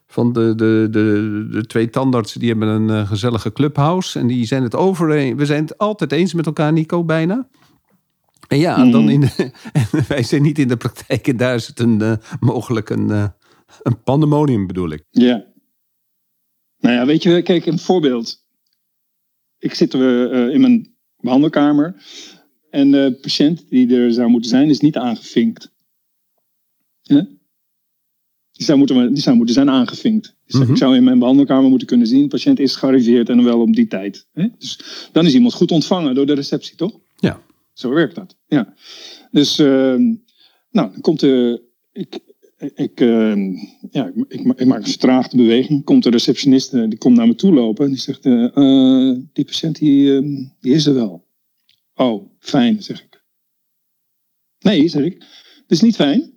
Van 0.07 0.33
de, 0.33 0.55
de, 0.55 0.89
de, 0.91 1.47
de 1.51 1.67
twee 1.67 1.91
tandartsen 1.91 2.41
die 2.41 2.49
hebben 2.49 2.69
een 2.69 2.89
uh, 2.89 3.09
gezellige 3.09 3.53
clubhouse. 3.53 4.19
En 4.19 4.27
die 4.27 4.47
zijn 4.47 4.63
het 4.63 4.75
over. 4.75 5.37
We 5.37 5.47
zijn 5.47 5.63
het 5.63 5.79
altijd 5.79 6.13
eens 6.13 6.35
met 6.35 6.47
elkaar, 6.47 6.73
Nico, 6.73 7.05
bijna. 7.05 7.49
En 8.49 8.59
ja, 8.59 8.85
mm. 8.85 8.91
dan 8.91 9.09
in 9.09 9.21
de, 9.21 9.51
wij 10.09 10.23
zijn 10.23 10.43
niet 10.43 10.59
in 10.59 10.69
de 10.69 10.77
praktijk. 10.77 11.29
En 11.29 11.37
daar 11.37 11.55
is 11.55 11.67
het 11.67 11.81
een, 11.81 12.03
uh, 12.03 12.13
mogelijk 12.41 12.91
een, 12.91 13.09
uh, 13.09 13.27
een 13.83 14.03
pandemonium, 14.03 14.67
bedoel 14.67 14.91
ik. 14.91 15.05
Ja. 15.11 15.45
Nou 16.79 16.95
ja, 16.95 17.07
weet 17.07 17.23
je, 17.23 17.43
kijk, 17.43 17.67
een 17.67 17.79
voorbeeld. 17.79 18.44
Ik 19.65 19.75
zit 19.75 19.95
in 19.95 20.61
mijn 20.61 20.95
behandelkamer. 21.17 21.95
En 22.71 22.91
de 22.91 23.19
patiënt 23.21 23.69
die 23.69 23.97
er 23.97 24.13
zou 24.13 24.29
moeten 24.29 24.51
zijn, 24.51 24.69
is 24.69 24.81
niet 24.81 24.97
aangevinkt. 24.97 25.73
Die, 28.53 28.67
zou 28.67 28.79
moeten, 28.79 29.15
die 29.15 29.23
zou 29.23 29.37
moeten 29.37 29.55
zijn 29.55 29.71
aangevinkt. 29.71 30.35
Dus 30.47 30.69
Ik 30.69 30.77
zou 30.77 30.97
in 30.97 31.05
mijn 31.05 31.19
behandelkamer 31.19 31.69
moeten 31.71 31.89
kunnen 31.89 32.07
zien, 32.07 32.23
de 32.23 32.29
patiënt 32.29 32.59
is 32.59 32.77
gearriveerd 32.77 33.29
en 33.29 33.45
wel 33.45 33.61
op 33.61 33.75
die 33.75 33.87
tijd. 33.87 34.27
Hè? 34.33 34.49
Dus 34.59 34.81
dan 35.13 35.27
is 35.27 35.35
iemand 35.35 35.55
goed 35.55 35.71
ontvangen 35.71 36.15
door 36.15 36.27
de 36.27 36.35
receptie, 36.35 36.77
toch? 36.77 36.99
Ja. 37.17 37.41
Zo 37.73 37.91
werkt 37.91 38.15
dat. 38.15 38.37
Ja. 38.47 38.75
Dus, 39.31 39.59
uh, 39.59 39.67
Nou, 40.71 40.91
dan 40.93 41.01
komt 41.01 41.21
de. 41.21 41.63
Ik, 41.93 42.19
ik, 42.75 43.01
uh, 43.01 43.37
ja, 43.91 44.07
ik, 44.07 44.15
ik, 44.29 44.41
ik, 44.57 44.67
maak 44.67 44.79
een 44.79 44.91
vertraagde 44.91 45.37
beweging. 45.37 45.85
Komt 45.85 46.03
de 46.03 46.11
receptioniste, 46.11 46.89
die 46.89 46.99
komt 46.99 47.17
naar 47.17 47.27
me 47.27 47.35
toe 47.35 47.53
lopen. 47.53 47.85
En 47.85 47.91
die 47.91 48.01
zegt, 48.01 48.27
uh, 48.27 49.17
die 49.33 49.45
patiënt 49.45 49.79
die, 49.79 50.17
ehm, 50.17 50.45
die 50.61 50.75
is 50.75 50.87
er 50.87 50.95
wel. 50.95 51.27
Oh, 51.95 52.31
fijn, 52.39 52.83
zeg 52.83 53.03
ik. 53.03 53.23
Nee, 54.59 54.89
zeg 54.89 55.05
ik. 55.05 55.19
Dat 55.19 55.29
is 55.67 55.81
niet 55.81 55.97
fijn. 55.97 56.33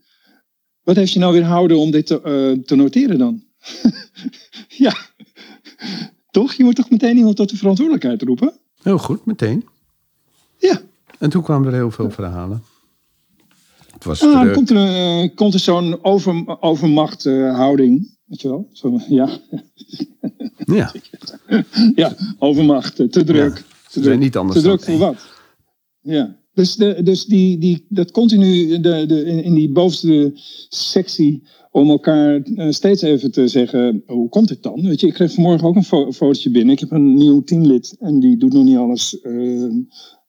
Wat 0.84 0.96
heeft 0.96 1.14
je 1.14 1.20
nou 1.20 1.34
weer 1.34 1.44
houden 1.44 1.78
om 1.78 1.92
dit 1.92 2.06
te, 2.06 2.62
te 2.66 2.76
noteren 2.76 3.18
dan? 3.18 3.44
ja, 4.86 4.96
toch? 6.32 6.54
Je 6.54 6.64
moet 6.64 6.76
toch 6.76 6.90
meteen 6.90 7.18
iemand 7.18 7.36
tot 7.36 7.50
de 7.50 7.58
verantwoordelijkheid 7.58 8.22
roepen? 8.22 8.54
Heel 8.82 8.98
goed, 8.98 9.26
meteen. 9.26 9.66
Ja. 10.58 10.82
En 11.20 11.30
toen 11.30 11.44
kwamen 11.44 11.68
er 11.68 11.74
heel 11.74 11.92
veel 11.92 12.12
verhalen. 12.12 12.64
Het 13.98 14.06
was 14.06 14.24
ah, 14.24 14.34
dan 14.34 14.54
komt 14.54 14.70
er, 14.70 15.24
uh, 15.24 15.36
komt 15.36 15.54
er 15.54 15.60
zo'n 15.60 16.04
over, 16.04 16.62
overmachthouding. 16.62 18.18
Weet 18.26 18.42
je 18.42 18.48
wel? 18.48 18.68
Zo, 18.72 19.00
ja. 19.10 19.30
ja. 20.66 20.94
ja, 21.96 22.16
overmacht. 22.40 22.96
Te 22.96 23.24
druk. 23.24 23.58
Ja, 23.58 23.90
te 23.92 24.00
druk. 24.00 24.20
niet 24.20 24.38
anders 24.38 24.62
te 24.62 24.66
druk 24.66 24.84
voor 24.84 24.98
wat? 24.98 25.28
Ja. 26.02 26.36
Dus, 26.54 26.76
de, 26.76 27.04
dus 27.04 27.26
die, 27.26 27.58
die, 27.58 27.86
dat 27.90 28.12
continu 28.12 28.80
de, 28.80 29.06
de, 29.06 29.24
in, 29.24 29.54
die 29.54 29.72
bovenste 29.72 30.32
sectie 30.70 31.44
om 31.72 31.90
elkaar 31.90 32.42
uh, 32.44 32.72
steeds 32.72 33.02
even 33.02 33.32
te 33.32 33.48
zeggen, 33.48 34.04
hoe 34.06 34.30
komt 34.30 34.50
het 34.50 34.64
dan? 34.64 34.82
Weet 34.82 35.00
je, 35.00 35.08
ik 35.08 35.14
kreeg 35.14 35.34
vanmorgen 35.34 35.68
ook 35.68 35.76
een 35.76 35.84
fo 35.84 36.12
fotootje 36.12 36.50
binnen. 36.50 36.74
Ik 36.74 36.80
heb 36.80 36.92
een 36.92 37.14
nieuw 37.14 37.42
teamlid 37.42 37.96
en 38.00 38.20
die 38.20 38.38
doet 38.38 38.54
nog 38.54 38.64
niet 38.64 38.78
alles. 38.78 39.18
Uh, 39.24 39.74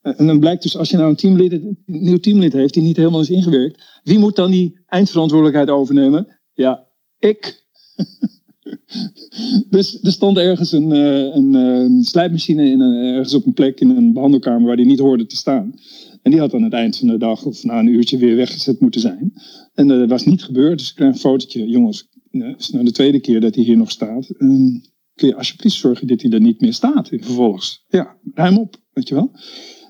en 0.03 0.27
dan 0.27 0.39
blijkt 0.39 0.63
dus, 0.63 0.77
als 0.77 0.91
je 0.91 0.97
nou 0.97 1.09
een, 1.09 1.17
teamlid, 1.17 1.53
een 1.53 1.79
nieuw 1.87 2.19
teamlid 2.19 2.53
heeft 2.53 2.75
die 2.75 2.83
niet 2.83 2.97
helemaal 2.97 3.21
is 3.21 3.31
ingewerkt, 3.31 4.01
wie 4.03 4.19
moet 4.19 4.37
dan 4.37 4.51
die 4.51 4.81
eindverantwoordelijkheid 4.87 5.71
overnemen? 5.71 6.39
Ja, 6.53 6.87
ik. 7.19 7.67
dus 9.71 10.03
er 10.03 10.13
stond 10.13 10.37
ergens 10.37 10.73
een, 10.73 10.91
een, 10.91 11.55
een 11.55 12.03
slijpmachine 12.03 12.71
in 12.71 12.81
ergens 12.81 13.35
op 13.35 13.47
een 13.47 13.53
plek 13.53 13.81
in 13.81 13.91
een 13.91 14.13
behandelkamer 14.13 14.67
waar 14.67 14.77
die 14.77 14.87
niet 14.87 14.99
hoorde 14.99 15.27
te 15.27 15.37
staan. 15.37 15.75
En 16.23 16.31
die 16.31 16.41
had 16.41 16.55
aan 16.55 16.63
het 16.63 16.73
eind 16.73 16.97
van 16.97 17.09
de 17.09 17.19
dag 17.19 17.45
of 17.45 17.65
na 17.65 17.79
een 17.79 17.87
uurtje 17.87 18.19
weer 18.19 18.37
weggezet 18.37 18.81
moeten 18.81 19.01
zijn. 19.01 19.33
En 19.75 19.89
dat 19.89 20.09
was 20.09 20.25
niet 20.25 20.43
gebeurd. 20.43 20.79
Dus 20.79 20.89
ik 20.89 20.95
kreeg 20.95 21.09
een 21.09 21.19
fotootje. 21.19 21.67
Jongens, 21.67 22.09
het 22.31 22.61
is 22.61 22.71
nou 22.71 22.85
de 22.85 22.93
tweede 22.93 23.21
keer 23.21 23.41
dat 23.41 23.55
hij 23.55 23.65
hier 23.65 23.77
nog 23.77 23.91
staat. 23.91 24.35
Um, 24.39 24.83
kun 25.15 25.29
je 25.29 25.37
alsjeblieft 25.37 25.77
zorgen 25.77 26.07
dat 26.07 26.23
hij 26.23 26.31
er 26.31 26.41
niet 26.41 26.61
meer 26.61 26.75
staat 26.75 27.09
vervolgens. 27.09 27.85
Ja, 27.89 28.17
ruim 28.35 28.59
op, 28.59 28.77
weet 28.93 29.09
je 29.09 29.15
wel. 29.15 29.31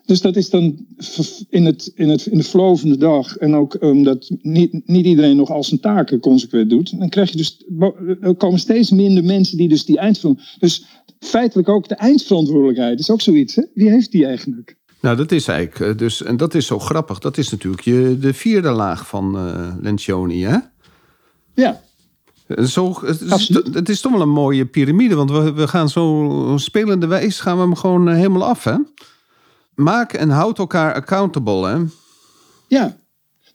Dus 0.09 0.21
dat 0.21 0.37
is 0.37 0.51
dan 0.51 0.87
in, 1.49 1.65
het, 1.65 1.93
in, 1.95 2.09
het, 2.09 2.27
in 2.27 2.39
de 2.39 2.45
flow 2.45 2.77
van 2.77 2.89
de 2.89 2.97
dag. 2.97 3.37
En 3.37 3.55
ook 3.55 3.83
omdat 3.83 4.29
um, 4.31 4.39
niet, 4.43 4.81
niet 4.87 5.07
iedereen 5.07 5.37
nog 5.37 5.51
al 5.51 5.65
zijn 5.65 5.81
taken 5.81 6.21
consequent 6.21 6.71
doet. 6.71 6.99
Dan 6.99 7.09
krijg 7.09 7.31
je 7.31 7.37
dus, 7.37 7.65
er 8.21 8.35
komen 8.35 8.59
steeds 8.59 8.91
minder 8.91 9.25
mensen 9.25 9.57
die 9.57 9.69
dus 9.69 9.85
die 9.85 9.99
eindverantwoordelijkheid. 9.99 10.89
Dus 11.19 11.31
feitelijk 11.31 11.69
ook 11.69 11.89
de 11.89 11.95
eindverantwoordelijkheid 11.95 12.99
is 12.99 13.11
ook 13.11 13.21
zoiets. 13.21 13.55
Hè? 13.55 13.63
Wie 13.75 13.91
heeft 13.91 14.11
die 14.11 14.27
eigenlijk? 14.27 14.77
Nou, 15.01 15.17
dat 15.17 15.33
is 15.33 15.49
eigenlijk 15.49 15.93
eh, 15.93 15.99
dus, 15.99 16.23
en 16.23 16.37
dat 16.37 16.55
is 16.55 16.67
zo 16.67 16.79
grappig. 16.79 17.19
Dat 17.19 17.39
is 17.39 17.51
natuurlijk 17.51 17.83
je, 17.83 18.17
de 18.21 18.35
vierde 18.35 18.71
laag 18.71 19.07
van 19.07 19.37
uh, 19.37 19.75
Lencioni, 19.81 20.45
hè? 20.45 20.59
Ja. 21.55 21.81
Zo, 22.65 22.95
het, 23.05 23.21
is, 23.21 23.49
het 23.73 23.89
is 23.89 24.01
toch 24.01 24.13
wel 24.13 24.21
een 24.21 24.29
mooie 24.29 24.67
piramide, 24.67 25.15
want 25.15 25.31
we, 25.31 25.53
we 25.53 25.69
gaan 25.69 25.89
zo 25.89 26.55
spelende 26.57 27.07
wijs 27.07 27.41
gaan 27.41 27.57
we 27.57 27.63
hem 27.63 27.75
gewoon 27.75 28.09
eh, 28.09 28.15
helemaal 28.15 28.45
af, 28.45 28.65
hè? 28.65 28.77
Maak 29.79 30.13
en 30.13 30.29
houd 30.29 30.59
elkaar 30.59 30.95
accountable, 30.95 31.69
hè? 31.69 31.85
Ja, 32.69 32.85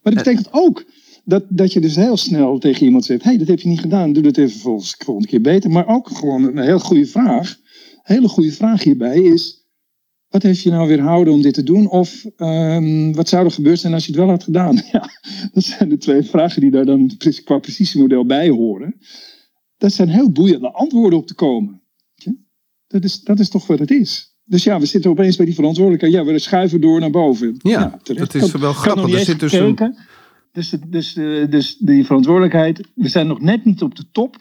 maar 0.02 0.14
dat 0.14 0.24
betekent 0.24 0.48
ook 0.52 0.84
dat, 1.24 1.44
dat 1.50 1.74
je 1.74 1.80
dus 1.80 1.96
heel 1.96 2.18
snel 2.18 2.60
tegen 2.60 2.86
iemand 2.86 3.06
zegt: 3.06 3.24
hé, 3.24 3.30
hey, 3.30 3.38
dat 3.38 3.48
heb 3.48 3.60
je 3.60 3.70
niet 3.70 3.80
gedaan, 3.80 4.14
doe 4.14 4.24
dat 4.24 4.38
even 4.38 4.60
volgens 4.60 4.98
de 4.98 5.06
volgende 5.06 5.30
keer 5.30 5.42
beter. 5.42 5.70
Maar 5.70 5.88
ook 5.88 6.10
gewoon 6.10 6.44
een 6.44 6.58
heel 6.58 6.80
goede 6.80 7.06
vraag. 7.06 7.50
Een 7.50 8.16
hele 8.16 8.28
goede 8.28 8.52
vraag 8.52 8.84
hierbij 8.84 9.22
is 9.22 9.64
wat 10.34 10.44
heeft 10.44 10.62
je 10.62 10.70
nou 10.70 10.88
weerhouden 10.88 11.34
om 11.34 11.42
dit 11.42 11.54
te 11.54 11.64
doen? 11.64 11.90
Of 11.90 12.26
um, 12.38 13.14
wat 13.14 13.30
zou 13.30 13.46
er 13.46 13.52
gebeurd 13.52 13.80
zijn 13.80 13.94
als 13.94 14.06
je 14.06 14.12
het 14.12 14.20
wel 14.20 14.30
had 14.30 14.44
gedaan? 14.44 14.82
Ja, 14.92 15.10
dat 15.54 15.64
zijn 15.64 15.90
de 15.90 15.98
twee 15.98 16.24
vragen 16.24 16.62
die 16.62 16.72
daar 16.72 16.86
dan 16.86 17.18
qua 17.44 17.58
precisiemodel 17.58 18.26
bij 18.26 18.50
horen. 18.50 19.00
Dat 19.78 19.94
zijn 19.94 20.10
heel 20.10 20.32
boeiende 20.32 20.72
antwoorden 20.72 21.20
op 21.20 21.28
te 21.28 21.34
komen. 21.34 21.82
Dat 22.88 23.04
is, 23.04 23.22
dat 23.22 23.40
is 23.40 23.50
toch 23.50 23.68
wat 23.68 23.80
het 23.80 23.92
is. 23.92 24.33
Dus 24.45 24.63
ja, 24.63 24.79
we 24.79 24.86
zitten 24.86 25.12
opeens 25.12 25.36
bij 25.36 25.45
die 25.45 25.56
verantwoordelijkheid. 25.56 26.13
Ja, 26.13 26.23
we 26.23 26.39
schuiven 26.39 26.82
door 26.82 26.99
naar 26.99 27.10
boven. 27.10 27.56
Ja, 27.58 27.99
ja 28.03 28.13
dat 28.13 28.34
is 28.34 28.51
wel 28.51 28.73
grappig. 28.73 29.13
Er 29.13 29.25
zit 29.25 29.39
dus, 29.39 29.53
een... 29.53 29.97
dus, 30.51 30.75
dus, 30.88 31.15
uh, 31.15 31.49
dus 31.49 31.77
die 31.77 32.06
verantwoordelijkheid, 32.06 32.88
we 32.95 33.10
zijn 33.10 33.27
nog 33.27 33.39
net 33.39 33.65
niet 33.65 33.82
op 33.82 33.95
de 33.95 34.06
top. 34.12 34.38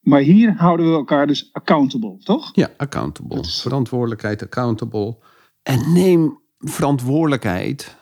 Maar 0.00 0.20
hier 0.20 0.54
houden 0.56 0.90
we 0.90 0.92
elkaar 0.92 1.26
dus 1.26 1.48
accountable, 1.52 2.16
toch? 2.18 2.50
Ja, 2.52 2.70
accountable. 2.76 3.44
Verantwoordelijkheid, 3.44 4.42
accountable. 4.42 5.16
En 5.62 5.92
neem 5.92 6.38
verantwoordelijkheid 6.58 7.96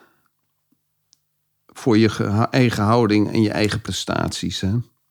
voor 1.66 1.98
je 1.98 2.08
eigen 2.50 2.84
houding 2.84 3.32
en 3.32 3.42
je 3.42 3.50
eigen 3.50 3.80
prestaties. 3.80 4.60
Hè? 4.60 4.68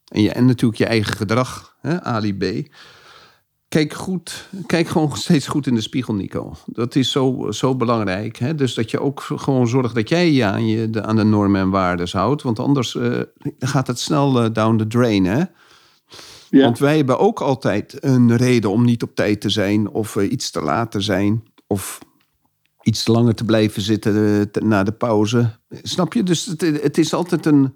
En, 0.07 0.21
je, 0.21 0.31
en 0.31 0.45
natuurlijk 0.45 0.79
je 0.79 0.85
eigen 0.85 1.15
gedrag, 1.15 1.77
hè? 1.81 2.03
Ali 2.03 2.37
B. 2.37 2.67
Kijk, 3.75 3.93
goed, 3.93 4.49
kijk 4.65 4.87
gewoon 4.87 5.17
steeds 5.27 5.47
goed 5.47 5.67
in 5.67 5.75
de 5.75 5.81
spiegel, 5.81 6.13
Nico. 6.13 6.53
Dat 6.65 6.95
is 6.95 7.11
zo, 7.11 7.51
zo 7.51 7.75
belangrijk. 7.75 8.37
Hè? 8.37 8.55
Dus 8.55 8.73
dat 8.73 8.91
je 8.91 8.99
ook 8.99 9.21
gewoon 9.21 9.67
zorgt 9.67 9.95
dat 9.95 10.09
jij 10.09 10.31
je 10.31 10.45
aan, 10.45 10.67
je, 10.67 10.89
de, 10.89 11.03
aan 11.03 11.15
de 11.15 11.23
normen 11.23 11.61
en 11.61 11.69
waarden 11.69 12.07
houdt. 12.11 12.41
Want 12.41 12.59
anders 12.59 12.93
uh, 12.93 13.21
gaat 13.59 13.87
het 13.87 13.99
snel 13.99 14.43
uh, 14.43 14.49
down 14.53 14.77
the 14.77 14.87
drain. 14.87 15.25
Hè? 15.25 15.43
Want 16.49 16.79
wij 16.79 16.95
hebben 16.95 17.19
ook 17.19 17.41
altijd 17.41 18.03
een 18.03 18.35
reden 18.35 18.71
om 18.71 18.85
niet 18.85 19.03
op 19.03 19.15
tijd 19.15 19.41
te 19.41 19.49
zijn 19.49 19.89
of 19.89 20.15
uh, 20.15 20.31
iets 20.31 20.51
te 20.51 20.61
laat 20.61 20.91
te 20.91 21.01
zijn 21.01 21.43
of 21.67 21.99
iets 22.81 23.07
langer 23.07 23.35
te 23.35 23.45
blijven 23.45 23.81
zitten 23.81 24.49
na 24.59 24.83
de 24.83 24.91
pauze. 24.91 25.59
Snap 25.81 26.13
je? 26.13 26.23
Dus 26.23 26.45
het, 26.45 26.61
het 26.61 26.97
is 26.97 27.13
altijd 27.13 27.45
een, 27.45 27.75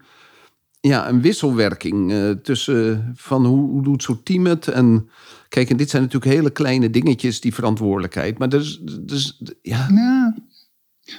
ja, 0.80 1.10
een 1.10 1.22
wisselwerking 1.22 2.12
uh, 2.12 2.32
tussen 2.32 3.12
van 3.16 3.46
hoe, 3.46 3.70
hoe 3.70 3.84
doet 3.84 4.04
zo'n 4.04 4.24
team 4.24 4.46
het 4.46 4.68
en 4.68 5.10
kijk, 5.50 5.70
en 5.70 5.78
dit 5.78 5.90
zijn 5.90 6.04
natuurlijk 6.04 6.32
hele 6.32 6.52
kleine 6.52 6.90
dingetjes, 6.90 7.42
die 7.42 7.54
verantwoordelijkheid. 7.54 8.38
Maar 8.38 8.50
dus, 8.50 8.80
dus 9.02 9.42
ja. 9.62 9.88
ja. 9.94 10.38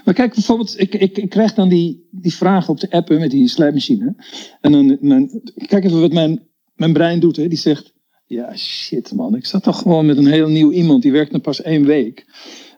Maar 0.04 0.14
kijk, 0.14 0.34
bijvoorbeeld, 0.34 0.80
ik, 0.80 0.94
ik, 0.94 1.18
ik 1.18 1.30
krijg 1.30 1.54
dan 1.54 1.68
die, 1.68 2.08
die 2.10 2.34
vraag 2.34 2.68
op 2.68 2.80
de 2.80 2.90
app 2.90 3.08
met 3.08 3.30
die 3.30 3.48
slijpmachine. 3.48 4.14
En 4.60 4.72
dan, 4.72 4.98
dan, 5.00 5.40
kijk 5.66 5.84
even 5.84 6.00
wat 6.00 6.12
mijn 6.12 6.48
mijn 6.80 6.92
brein 6.92 7.20
doet. 7.20 7.36
Hè, 7.36 7.48
die 7.48 7.58
zegt, 7.58 7.92
ja 8.26 8.56
shit 8.56 9.12
man, 9.12 9.36
ik 9.36 9.46
zat 9.46 9.62
toch 9.62 9.78
gewoon 9.78 10.06
met 10.06 10.16
een 10.16 10.26
heel 10.26 10.48
nieuw 10.48 10.72
iemand. 10.72 11.02
Die 11.02 11.12
werkt 11.12 11.32
nog 11.32 11.42
pas 11.42 11.62
één 11.62 11.84
week. 11.84 12.26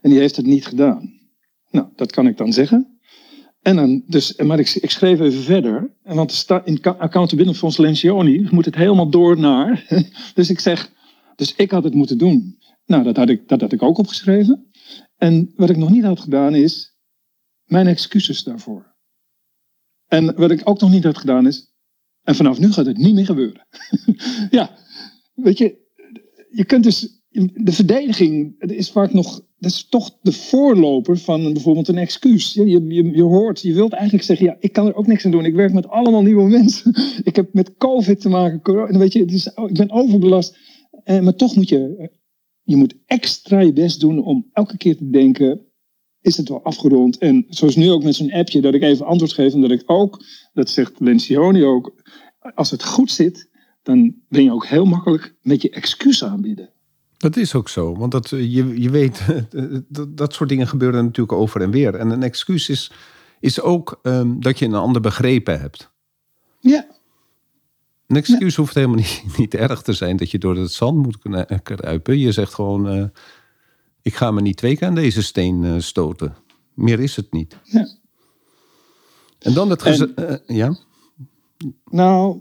En 0.00 0.10
die 0.10 0.18
heeft 0.18 0.36
het 0.36 0.46
niet 0.46 0.66
gedaan. 0.66 1.20
Nou, 1.70 1.86
dat 1.96 2.12
kan 2.12 2.26
ik 2.26 2.36
dan 2.36 2.52
zeggen. 2.52 2.91
En 3.62 3.76
dan, 3.76 4.02
dus, 4.06 4.36
maar 4.36 4.58
ik, 4.58 4.74
ik 4.74 4.90
schreef 4.90 5.20
even 5.20 5.42
verder. 5.42 5.90
Want 6.02 6.32
sta, 6.32 6.64
in 6.64 6.82
Accountability 6.82 7.58
Fonds 7.58 7.76
Lencioni 7.76 8.48
moet 8.50 8.64
het 8.64 8.74
helemaal 8.74 9.10
door 9.10 9.38
naar. 9.38 9.86
dus 10.34 10.50
ik 10.50 10.60
zeg, 10.60 10.92
dus 11.36 11.54
ik 11.54 11.70
had 11.70 11.84
het 11.84 11.94
moeten 11.94 12.18
doen. 12.18 12.58
Nou, 12.86 13.02
dat 13.02 13.16
had, 13.16 13.28
ik, 13.28 13.48
dat 13.48 13.60
had 13.60 13.72
ik 13.72 13.82
ook 13.82 13.98
opgeschreven. 13.98 14.70
En 15.16 15.52
wat 15.56 15.70
ik 15.70 15.76
nog 15.76 15.90
niet 15.90 16.04
had 16.04 16.20
gedaan 16.20 16.54
is 16.54 16.96
mijn 17.64 17.86
excuses 17.86 18.42
daarvoor. 18.42 18.96
En 20.06 20.34
wat 20.34 20.50
ik 20.50 20.60
ook 20.64 20.80
nog 20.80 20.90
niet 20.90 21.04
had 21.04 21.18
gedaan 21.18 21.46
is 21.46 21.72
en 22.22 22.34
vanaf 22.34 22.58
nu 22.58 22.72
gaat 22.72 22.86
het 22.86 22.96
niet 22.96 23.14
meer 23.14 23.24
gebeuren. 23.24 23.66
ja, 24.50 24.78
weet 25.34 25.58
je, 25.58 25.76
je 26.50 26.64
kunt 26.64 26.84
dus. 26.84 27.20
De 27.54 27.72
verdediging 27.72 28.60
is 28.60 28.90
vaak 28.90 29.12
nog. 29.12 29.40
Dat 29.62 29.70
is 29.70 29.86
toch 29.88 30.18
de 30.22 30.32
voorloper 30.32 31.18
van 31.18 31.52
bijvoorbeeld 31.52 31.88
een 31.88 31.98
excuus. 31.98 32.52
Je, 32.52 32.66
je, 32.66 33.04
je 33.14 33.22
hoort, 33.22 33.60
je 33.60 33.74
wilt 33.74 33.92
eigenlijk 33.92 34.24
zeggen: 34.24 34.46
ja, 34.46 34.56
ik 34.60 34.72
kan 34.72 34.86
er 34.86 34.94
ook 34.94 35.06
niks 35.06 35.24
aan 35.24 35.30
doen. 35.30 35.44
Ik 35.44 35.54
werk 35.54 35.72
met 35.72 35.88
allemaal 35.88 36.22
nieuwe 36.22 36.48
mensen. 36.48 36.94
ik 37.30 37.36
heb 37.36 37.52
met 37.52 37.76
COVID 37.76 38.20
te 38.20 38.28
maken. 38.28 38.62
Corona, 38.62 38.98
weet 38.98 39.12
je, 39.12 39.24
is, 39.24 39.46
ik 39.46 39.76
ben 39.76 39.90
overbelast. 39.90 40.58
Eh, 41.04 41.20
maar 41.20 41.34
toch 41.34 41.56
moet 41.56 41.68
je. 41.68 42.10
Je 42.62 42.76
moet 42.76 42.94
extra 43.06 43.60
je 43.60 43.72
best 43.72 44.00
doen 44.00 44.24
om 44.24 44.48
elke 44.52 44.76
keer 44.76 44.96
te 44.96 45.10
denken: 45.10 45.66
is 46.20 46.36
het 46.36 46.48
wel 46.48 46.62
afgerond? 46.62 47.18
En 47.18 47.46
zoals 47.48 47.76
nu 47.76 47.90
ook 47.90 48.02
met 48.02 48.14
zo'n 48.14 48.32
appje, 48.32 48.60
dat 48.60 48.74
ik 48.74 48.82
even 48.82 49.06
antwoord 49.06 49.32
geef. 49.32 49.52
En 49.52 49.60
dat 49.60 49.70
ik 49.70 49.82
ook, 49.86 50.24
dat 50.52 50.70
zegt 50.70 51.00
Lencioni 51.00 51.64
ook, 51.64 52.02
als 52.54 52.70
het 52.70 52.84
goed 52.84 53.10
zit, 53.10 53.50
dan 53.82 54.14
ben 54.28 54.42
je 54.44 54.52
ook 54.52 54.66
heel 54.66 54.84
makkelijk 54.84 55.34
met 55.42 55.62
je 55.62 55.70
excuus 55.70 56.24
aanbieden. 56.24 56.72
Dat 57.22 57.36
is 57.36 57.54
ook 57.54 57.68
zo, 57.68 57.96
want 57.96 58.12
dat, 58.12 58.28
je, 58.28 58.80
je 58.80 58.90
weet, 58.90 59.26
dat, 59.88 60.16
dat 60.16 60.34
soort 60.34 60.48
dingen 60.48 60.68
gebeuren 60.68 61.04
natuurlijk 61.04 61.38
over 61.38 61.60
en 61.60 61.70
weer. 61.70 61.94
En 61.94 62.10
een 62.10 62.22
excuus 62.22 62.68
is, 62.68 62.92
is 63.40 63.60
ook 63.60 64.00
um, 64.02 64.40
dat 64.40 64.58
je 64.58 64.64
een 64.64 64.74
ander 64.74 65.02
begrepen 65.02 65.60
hebt. 65.60 65.90
Ja. 66.60 66.86
Een 68.06 68.16
excuus 68.16 68.56
hoeft 68.56 68.74
helemaal 68.74 68.96
niet, 68.96 69.24
niet 69.38 69.54
erg 69.54 69.82
te 69.82 69.92
zijn 69.92 70.16
dat 70.16 70.30
je 70.30 70.38
door 70.38 70.56
het 70.56 70.72
zand 70.72 70.96
moet 70.96 71.18
kruipen. 71.62 72.18
Je 72.18 72.32
zegt 72.32 72.54
gewoon, 72.54 72.96
uh, 72.96 73.04
ik 74.02 74.14
ga 74.14 74.30
me 74.30 74.40
niet 74.40 74.56
twee 74.56 74.76
keer 74.76 74.88
aan 74.88 74.94
deze 74.94 75.22
steen 75.22 75.62
uh, 75.62 75.78
stoten. 75.78 76.36
Meer 76.74 77.00
is 77.00 77.16
het 77.16 77.32
niet. 77.32 77.56
Ja. 77.62 77.88
En 79.38 79.54
dan 79.54 79.70
het 79.70 79.82
eh, 80.14 80.34
ja? 80.46 80.76
Nou, 81.84 82.40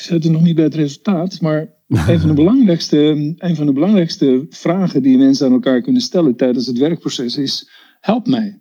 ik 0.00 0.06
zit 0.06 0.24
er 0.24 0.30
nog 0.30 0.42
niet 0.42 0.54
bij 0.54 0.64
het 0.64 0.74
resultaat, 0.74 1.40
maar 1.40 1.74
een 1.88 2.20
van, 2.20 2.28
de 2.28 2.34
belangrijkste, 2.44 2.96
een 3.38 3.56
van 3.56 3.66
de 3.66 3.72
belangrijkste 3.72 4.46
vragen 4.50 5.02
die 5.02 5.18
mensen 5.18 5.46
aan 5.46 5.52
elkaar 5.52 5.80
kunnen 5.80 6.02
stellen 6.02 6.36
tijdens 6.36 6.66
het 6.66 6.78
werkproces 6.78 7.36
is: 7.36 7.70
help 8.00 8.26
mij. 8.26 8.60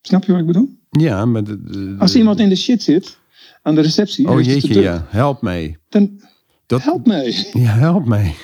Snap 0.00 0.24
je 0.24 0.32
wat 0.32 0.40
ik 0.40 0.46
bedoel? 0.46 0.68
Ja, 0.90 1.24
maar 1.24 1.44
de, 1.44 1.62
de- 1.62 1.70
de- 1.70 1.94
Als 1.98 2.16
iemand 2.16 2.38
in 2.40 2.48
de 2.48 2.56
shit 2.56 2.82
zit 2.82 3.18
aan 3.62 3.74
de 3.74 3.80
receptie, 3.80 4.28
Oh 4.28 4.36
te 4.36 4.42
jeetje, 4.42 4.80
ja. 4.80 5.06
Help 5.08 5.42
mij. 5.42 5.76
dan 5.88 6.20
Dat, 6.66 6.82
help 6.82 7.06
mij. 7.06 7.30
Ja, 7.52 7.72
help 7.72 8.06
mij. 8.06 8.34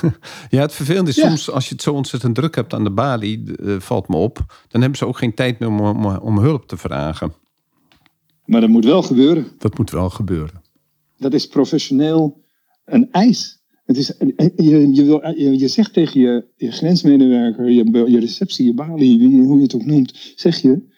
ja, 0.50 0.60
het 0.60 0.72
vervelende 0.72 1.10
is 1.10 1.16
Ja. 1.16 1.26
soms 1.28 1.50
als 1.50 1.68
je 1.68 1.72
het 1.74 1.82
zo 1.82 1.92
ontzettend 1.92 2.34
druk 2.34 2.54
hebt 2.54 2.74
aan 2.74 2.84
de 2.84 2.90
balie, 2.90 3.56
eh, 3.56 3.80
valt 3.80 4.08
me 4.08 4.16
op. 4.16 4.64
Dan 4.68 4.80
hebben 4.80 4.98
ze 4.98 5.06
ook 5.06 5.18
geen 5.18 5.34
tijd 5.34 5.58
meer 5.58 5.68
om, 5.68 5.80
om, 5.80 6.06
om 6.06 6.38
hulp 6.38 6.66
te 6.68 6.76
vragen. 6.76 7.32
Maar 8.44 8.60
dat 8.60 8.70
moet 8.70 8.84
wel 8.84 9.02
gebeuren. 9.02 9.46
Dat 9.58 9.78
moet 9.78 9.90
wel 9.90 10.10
gebeuren. 10.10 10.61
Dat 11.22 11.34
is 11.34 11.46
professioneel 11.46 12.40
een 12.84 13.10
eis. 13.10 13.60
Het 13.84 13.96
is, 13.96 14.12
je, 14.56 14.94
je, 14.94 15.04
wil, 15.04 15.28
je, 15.36 15.58
je 15.58 15.68
zegt 15.68 15.92
tegen 15.92 16.20
je, 16.20 16.46
je 16.56 16.70
grensmedewerker, 16.70 17.70
je, 17.70 18.10
je 18.10 18.20
receptie, 18.20 18.66
je 18.66 18.74
balie, 18.74 19.18
wie, 19.18 19.42
hoe 19.42 19.56
je 19.56 19.62
het 19.62 19.74
ook 19.74 19.84
noemt, 19.84 20.32
zeg 20.36 20.62
je, 20.62 20.90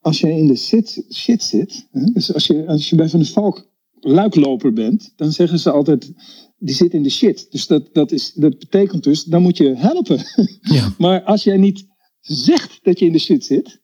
als 0.00 0.20
je 0.20 0.28
in 0.28 0.46
de 0.46 0.56
shit, 0.56 1.04
shit 1.12 1.42
zit, 1.42 1.88
hè, 1.90 2.04
dus 2.04 2.34
als 2.34 2.46
je, 2.46 2.66
als 2.66 2.90
je 2.90 2.96
bij 2.96 3.08
Van 3.08 3.20
de 3.20 3.26
Valk 3.26 3.70
luikloper 4.00 4.72
bent, 4.72 5.12
dan 5.16 5.32
zeggen 5.32 5.58
ze 5.58 5.70
altijd, 5.70 6.12
die 6.58 6.74
zit 6.74 6.92
in 6.92 7.02
de 7.02 7.10
shit. 7.10 7.46
Dus 7.50 7.66
dat, 7.66 7.88
dat, 7.94 8.12
is, 8.12 8.32
dat 8.32 8.58
betekent 8.58 9.04
dus, 9.04 9.24
dan 9.24 9.42
moet 9.42 9.56
je 9.56 9.76
helpen. 9.76 10.18
Ja. 10.60 10.94
maar 10.98 11.22
als 11.22 11.44
jij 11.44 11.56
niet 11.56 11.86
zegt 12.20 12.78
dat 12.82 12.98
je 12.98 13.06
in 13.06 13.12
de 13.12 13.18
shit 13.18 13.44
zit, 13.44 13.80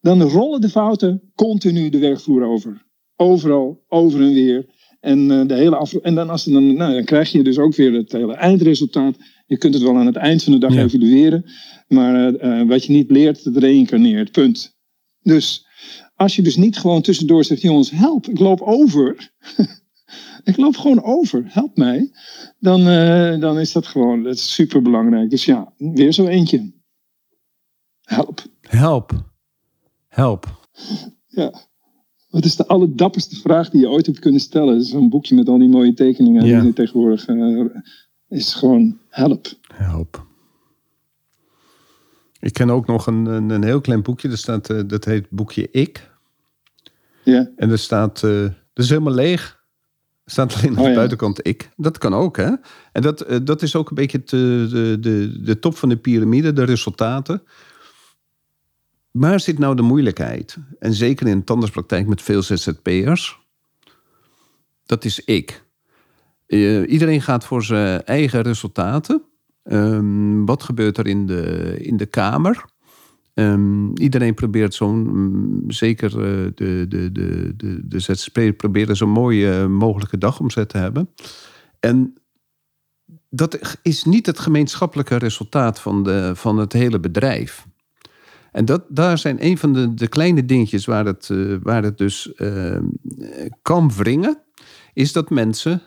dan 0.00 0.22
rollen 0.22 0.60
de 0.60 0.68
fouten 0.68 1.32
continu 1.34 1.88
de 1.88 1.98
werkvloer 1.98 2.44
over. 2.44 2.86
Overal, 3.16 3.84
over 3.88 4.20
en 4.20 4.32
weer. 4.32 4.76
En, 5.00 5.30
eh, 5.30 5.46
de 5.46 5.54
hele 5.54 5.76
af... 5.76 5.94
en 5.94 6.14
dan, 6.14 6.30
als, 6.30 6.44
dan, 6.44 6.74
nou, 6.76 6.92
dan 6.94 7.04
krijg 7.04 7.32
je 7.32 7.42
dus 7.42 7.58
ook 7.58 7.74
weer 7.74 7.92
het 7.92 8.12
hele 8.12 8.34
eindresultaat. 8.34 9.16
Je 9.46 9.58
kunt 9.58 9.74
het 9.74 9.82
wel 9.82 9.96
aan 9.96 10.06
het 10.06 10.16
eind 10.16 10.42
van 10.42 10.52
de 10.52 10.58
dag 10.58 10.74
Ja. 10.74 10.82
evalueren. 10.82 11.44
Maar 11.88 12.34
eh, 12.34 12.60
eh, 12.60 12.68
wat 12.68 12.84
je 12.84 12.92
niet 12.92 13.10
leert, 13.10 13.44
dat 13.44 13.56
reïncarneert. 13.56 14.32
Punt. 14.32 14.76
Dus 15.22 15.66
als 16.14 16.36
je 16.36 16.42
dus 16.42 16.56
niet 16.56 16.78
gewoon 16.78 17.02
tussendoor 17.02 17.44
zegt: 17.44 17.60
jongens, 17.60 17.90
help, 17.90 18.26
ik 18.26 18.38
loop 18.38 18.60
over. 18.60 19.30
ik 20.44 20.56
loop 20.56 20.76
gewoon 20.76 21.02
over, 21.02 21.44
help 21.48 21.76
mij. 21.76 22.10
Dan, 22.58 22.84
dan 23.40 23.58
is 23.58 23.72
dat 23.72 23.86
gewoon 23.86 24.22
dat 24.22 24.34
is 24.34 24.54
super 24.54 24.82
belangrijk. 24.82 25.30
Dus 25.30 25.44
ja, 25.44 25.72
weer 25.76 26.12
zo 26.12 26.26
eentje. 26.26 26.72
Help. 28.02 28.42
Help. 28.60 29.30
Help. 30.08 30.60
Ja. 31.26 31.66
Wat 32.28 32.44
is 32.44 32.56
de 32.56 32.66
allerdapperste 32.66 33.36
vraag 33.36 33.70
die 33.70 33.80
je 33.80 33.88
ooit 33.88 34.06
hebt 34.06 34.18
kunnen 34.18 34.40
stellen? 34.40 34.82
Zo'n 34.82 35.08
boekje 35.08 35.34
met 35.34 35.48
al 35.48 35.58
die 35.58 35.68
mooie 35.68 35.94
tekeningen 35.94 36.44
Ja. 36.44 36.60
die 36.60 36.72
tegenwoordig 36.72 37.26
eh, 37.26 37.64
is 38.28 38.54
gewoon 38.54 38.98
help. 39.08 39.46
Help. 39.74 40.26
Ik 42.40 42.52
ken 42.52 42.70
ook 42.70 42.86
nog 42.86 43.06
een, 43.06 43.26
een, 43.26 43.50
een 43.50 43.64
heel 43.64 43.80
klein 43.80 44.02
boekje. 44.02 44.28
Dat, 44.28 44.38
staat, 44.38 44.70
eh, 44.70 44.80
dat 44.86 45.04
heet 45.04 45.30
boekje 45.30 45.68
Ik. 45.70 46.10
Ja, 47.24 47.50
En 47.56 47.70
er 47.70 47.78
staat, 47.78 48.22
eh 48.22 48.42
dat 48.72 48.84
is 48.84 48.88
helemaal 48.88 49.14
leeg. 49.14 49.56
Er 50.24 50.30
staat 50.34 50.54
alleen 50.54 50.70
aan 50.70 50.76
Oh 50.78 50.82
de 50.82 50.88
ja. 50.88 50.94
buitenkant 50.94 51.46
ik. 51.46 51.70
Dat 51.76 51.98
kan 51.98 52.14
ook, 52.14 52.36
hè? 52.36 52.50
En 52.92 53.02
dat, 53.02 53.26
dat 53.42 53.62
is 53.62 53.76
ook 53.76 53.88
een 53.88 53.94
beetje 53.94 54.22
de, 54.24 54.96
de, 55.00 55.40
de 55.42 55.58
top 55.58 55.76
van 55.76 55.88
de 55.88 55.96
piramide, 55.96 56.52
de 56.52 56.64
resultaten. 56.64 57.42
Waar 59.18 59.40
zit 59.40 59.58
nou 59.58 59.76
de 59.76 59.82
moeilijkheid? 59.82 60.56
En 60.78 60.94
zeker 60.94 61.26
in 61.26 61.38
de 61.38 61.44
tandartspraktijk 61.44 62.06
met 62.06 62.22
veel 62.22 62.42
ZZP'ers. 62.42 63.38
Dat 64.86 65.04
is 65.04 65.24
ik. 65.24 65.64
Eh, 66.46 66.90
iedereen 66.90 67.22
gaat 67.22 67.44
voor 67.44 67.62
zijn 67.62 68.04
eigen 68.04 68.42
resultaten. 68.42 69.22
Ehm, 69.62 70.44
wat 70.44 70.62
gebeurt 70.62 70.98
er 70.98 71.06
in 71.06 71.26
de, 71.26 71.74
in 71.78 71.96
de 71.96 72.06
kamer? 72.06 72.64
Ehm, 73.34 73.92
iedereen 73.94 74.34
probeert 74.34 74.74
zo'n, 74.74 74.98
mm, 74.98 75.70
zeker 75.70 76.10
eh, 76.10 76.50
de, 76.54 76.86
de, 76.88 77.12
de, 77.12 77.52
de, 77.56 77.80
de 77.88 78.00
ZZP'er 78.00 78.52
proberen 78.52 78.96
zo'n 78.96 79.10
mooie 79.10 79.52
eh, 79.52 79.66
mogelijke 79.66 80.18
dagomzet 80.18 80.68
te 80.68 80.78
hebben. 80.78 81.10
En 81.80 82.14
dat 83.30 83.78
is 83.82 84.04
niet 84.04 84.26
het 84.26 84.38
gemeenschappelijke 84.38 85.16
resultaat 85.16 85.80
van, 85.80 86.02
de, 86.02 86.32
van 86.34 86.58
het 86.58 86.72
hele 86.72 87.00
bedrijf. 87.00 87.66
En 88.52 88.64
dat, 88.64 88.84
daar 88.88 89.18
zijn 89.18 89.44
een 89.44 89.58
van 89.58 89.72
de, 89.72 89.94
de 89.94 90.08
kleine 90.08 90.44
dingetjes 90.44 90.84
waar 90.84 91.04
het, 91.04 91.30
eh, 91.30 91.54
waar 91.62 91.82
het 91.82 91.98
dus 91.98 92.34
eh, 92.34 92.78
kan 93.62 93.92
wringen, 93.96 94.42
is 94.92 95.12
dat 95.12 95.30
mensen 95.30 95.82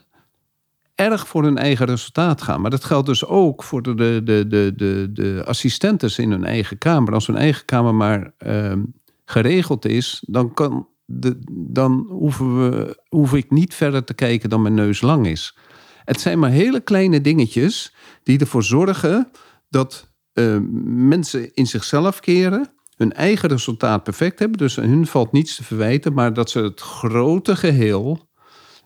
erg 0.95 1.28
voor 1.28 1.43
hun 1.43 1.58
eigen 1.58 1.86
resultaat 1.86 2.41
gaan. 2.41 2.62
Maar 2.62 2.69
dat 2.71 2.84
geldt 2.84 3.08
dus 3.08 3.26
ook 3.26 3.63
voor 3.63 3.82
de, 3.82 3.93
de, 3.95 4.21
de, 4.24 4.74
de, 4.76 5.10
de, 5.13 5.43
assistentes 5.45 6.19
in 6.19 6.32
hun 6.32 6.43
eigen 6.43 6.78
kamer. 6.78 7.13
Als 7.13 7.28
hun 7.28 7.36
eigen 7.36 7.65
kamer 7.65 7.95
maar 7.95 8.34
ehm, 8.38 8.82
geregeld 9.26 9.86
is, 9.86 10.24
dan, 10.28 10.54
kan 10.54 10.88
de, 11.06 11.39
dan 11.50 12.06
hoeven 12.10 12.58
we, 12.69 13.00
hoef 13.08 13.34
ik 13.34 13.52
niet 13.52 13.74
verder 13.74 14.04
te 14.04 14.13
kijken 14.13 14.50
dan 14.50 14.62
mijn 14.62 14.74
neus 14.74 15.02
lang 15.02 15.28
is. 15.28 15.58
Het 16.04 16.21
zijn 16.21 16.39
maar 16.39 16.50
hele 16.50 16.80
kleine 16.80 17.21
dingetjes 17.21 17.95
die 18.24 18.39
ervoor 18.39 18.63
zorgen 18.63 19.32
dat 19.69 20.11
eh, 20.34 20.58
mensen 20.84 21.54
in 21.54 21.67
zichzelf 21.67 22.20
keren, 22.20 22.74
hun 22.96 23.13
eigen 23.13 23.50
resultaat 23.50 24.04
perfect 24.04 24.39
hebben. 24.39 24.58
Dus 24.58 24.80
aan 24.80 24.89
hun 24.89 25.08
valt 25.08 25.32
niets 25.32 25.56
te 25.56 25.63
verwijten, 25.63 26.13
maar 26.13 26.34
dat 26.34 26.50
ze 26.50 26.60
het 26.60 26.82
grote 26.82 27.56
geheel 27.56 28.30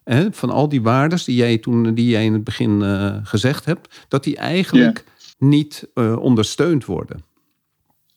hè, 0.04 0.32
van 0.32 0.50
al 0.50 0.70
die 0.70 0.82
waardes 0.82 1.24
die 1.24 1.36
jij 1.36 1.58
toen 1.58 1.94
die 1.94 2.08
jij 2.08 2.26
in 2.26 2.34
het 2.34 2.44
begin 2.44 2.82
eh, 2.82 3.18
gezegd 3.24 3.66
hebt, 3.66 4.06
dat 4.08 4.24
die 4.24 4.38
eigenlijk 4.38 5.06
niet 5.38 5.90
eh, 5.94 6.18
ondersteund 6.18 6.86
worden. 6.86 7.24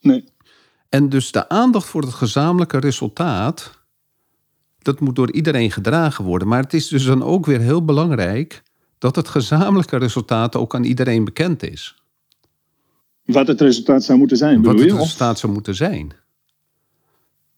nee. 0.01 0.23
En 0.89 1.09
dus 1.09 1.31
de 1.31 1.49
aandacht 1.49 1.87
voor 1.87 2.01
het 2.01 2.13
gezamenlijke 2.13 2.77
resultaat, 2.77 3.79
dat 4.77 4.99
moet 4.99 5.15
door 5.15 5.31
iedereen 5.31 5.71
gedragen 5.71 6.25
worden. 6.25 6.47
Maar 6.47 6.63
het 6.63 6.73
is 6.73 6.87
dus 6.87 7.05
dan 7.05 7.23
ook 7.23 7.45
weer 7.45 7.59
heel 7.59 7.85
belangrijk 7.85 8.63
dat 8.97 9.15
het 9.15 9.27
gezamenlijke 9.27 9.97
resultaat 9.97 10.55
ook 10.55 10.75
aan 10.75 10.83
iedereen 10.83 11.23
bekend 11.23 11.63
is. 11.63 11.98
Wat 13.31 13.47
het 13.47 13.61
resultaat 13.61 14.03
zou 14.03 14.17
moeten 14.17 14.37
zijn, 14.37 14.61
Wat 14.61 14.79
het 14.79 14.91
resultaat 14.91 15.39
zou 15.39 15.53
moeten 15.53 15.75
zijn. 15.75 16.13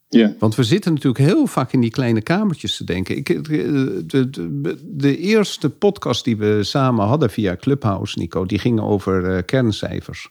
Ja, 0.10 0.36
Want 0.40 0.56
we 0.56 0.64
zitten 0.64 0.94
natuurlijk 0.94 1.26
heel 1.26 1.48
vaak 1.48 1.74
in 1.74 1.82
die 1.82 1.90
kleine 1.90 2.22
kamertjes 2.22 2.78
te 2.78 2.84
denken. 2.84 3.18
Ik, 3.18 3.30
eh, 3.30 3.38
de, 3.48 4.30
de, 4.30 4.78
de 4.84 5.18
eerste 5.18 5.70
podcast 5.70 6.24
die 6.24 6.38
we 6.38 6.64
samen 6.64 7.06
hadden 7.06 7.30
via 7.30 7.56
Clubhouse, 7.56 8.20
Nico, 8.20 8.46
die 8.46 8.60
ging 8.60 8.80
over 8.80 9.36
eh, 9.36 9.44
kerncijfers. 9.46 10.30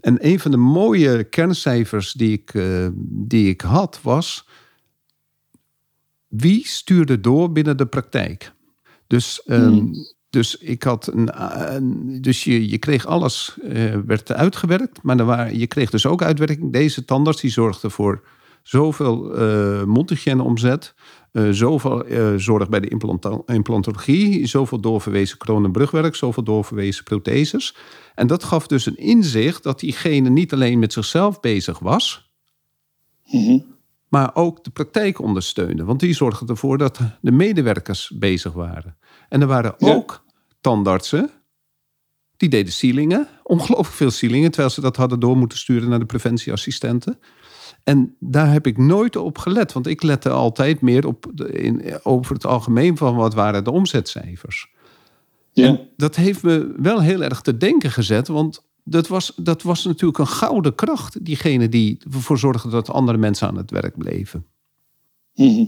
En 0.00 0.26
een 0.26 0.40
van 0.40 0.50
de 0.50 0.56
mooie 0.56 1.24
kerncijfers 1.24 2.12
die 2.12 2.32
ik, 2.32 2.54
eh, 2.54 2.88
die 3.02 3.48
ik 3.48 3.60
had 3.60 3.98
was... 4.02 4.48
wie 6.28 6.66
stuurde 6.66 7.20
door 7.20 7.52
binnen 7.52 7.76
de 7.76 7.86
praktijk? 7.86 8.52
Dus, 9.06 9.42
ehm, 9.42 9.84
dus 10.30 10.56
ik 10.56 10.82
had 10.82 11.06
een, 11.12 11.28
een- 11.74 12.18
dus 12.22 12.44
je, 12.44 12.68
je 12.68 12.78
kreeg 12.78 13.06
alles 13.06 13.56
eh, 13.62 13.94
werd 14.06 14.32
uitgewerkt, 14.32 15.02
maar 15.02 15.18
er 15.18 15.24
waren, 15.24 15.58
je 15.58 15.66
kreeg 15.66 15.90
dus 15.90 16.06
ook 16.06 16.22
uitwerking. 16.22 16.72
Deze 16.72 17.04
tandarts 17.04 17.40
die 17.40 17.50
zorgde 17.50 17.90
voor 17.90 18.22
zoveel 18.62 19.34
eh 19.36 19.82
mondhygiëne 19.84 20.42
omzet, 20.42 20.94
eh, 21.32 21.48
zoveel 21.50 22.04
eh, 22.04 22.34
zorg 22.36 22.68
bij 22.68 22.80
de 22.80 22.88
implantologie, 23.46 24.46
zoveel 24.46 24.80
doorverwezen 24.80 25.38
kroon- 25.38 25.64
en 25.64 25.72
brugwerk, 25.72 26.14
zoveel 26.14 26.42
doorverwezen 26.42 27.04
protheses. 27.04 27.76
En 28.14 28.26
dat 28.26 28.44
gaf 28.44 28.66
dus 28.66 28.86
een 28.86 28.96
inzicht 28.96 29.62
dat 29.62 29.80
diegene 29.80 30.28
niet 30.30 30.52
alleen 30.52 30.78
met 30.78 30.92
zichzelf 30.92 31.40
bezig 31.40 31.78
was, 31.78 32.30
Mhm. 33.24 33.58
maar 34.08 34.30
ook 34.34 34.64
de 34.64 34.70
praktijk 34.70 35.20
ondersteunde. 35.20 35.84
Want 35.84 36.00
die 36.00 36.14
zorgde 36.14 36.46
ervoor 36.46 36.78
dat 36.78 36.98
de 37.20 37.32
medewerkers 37.32 38.12
bezig 38.18 38.52
waren. 38.52 38.96
En 39.28 39.40
er 39.40 39.46
waren 39.46 39.74
Ja. 39.78 39.94
ook 39.94 40.24
tandartsen 40.60 41.30
die 42.36 42.48
deden 42.48 42.72
sealingen, 42.72 43.28
ongelooflijk 43.42 43.96
veel 43.96 44.10
sealingen, 44.10 44.50
terwijl 44.50 44.72
ze 44.72 44.80
dat 44.80 44.96
hadden 44.96 45.20
door 45.20 45.36
moeten 45.36 45.58
sturen 45.58 45.88
naar 45.88 45.98
de 45.98 46.06
preventieassistenten. 46.06 47.18
En 47.84 48.16
daar 48.20 48.52
heb 48.52 48.66
ik 48.66 48.78
nooit 48.78 49.16
op 49.16 49.38
gelet, 49.38 49.72
want 49.72 49.86
ik 49.86 50.02
lette 50.02 50.30
altijd 50.30 50.80
meer 50.80 51.06
op 51.06 51.30
de, 51.34 51.48
in, 51.52 51.98
over 52.02 52.34
het 52.34 52.46
algemeen 52.46 52.96
van 52.96 53.14
wat 53.14 53.34
waren 53.34 53.64
de 53.64 53.70
omzetcijfers. 53.70 54.68
ja. 55.52 55.80
Dat 55.96 56.16
heeft 56.16 56.42
me 56.42 56.74
wel 56.76 57.00
heel 57.00 57.22
erg 57.22 57.40
te 57.40 57.56
denken 57.56 57.90
gezet, 57.90 58.28
want 58.28 58.64
dat 58.84 59.08
was, 59.08 59.32
dat 59.36 59.62
was 59.62 59.84
natuurlijk 59.84 60.18
een 60.18 60.26
gouden 60.26 60.74
kracht, 60.74 61.24
diegene 61.24 61.68
die 61.68 61.98
ervoor 62.12 62.38
zorgde 62.38 62.68
dat 62.70 62.90
andere 62.90 63.18
mensen 63.18 63.48
aan 63.48 63.56
het 63.56 63.70
werk 63.70 63.96
bleven. 63.98 64.46
Mhm. 65.34 65.64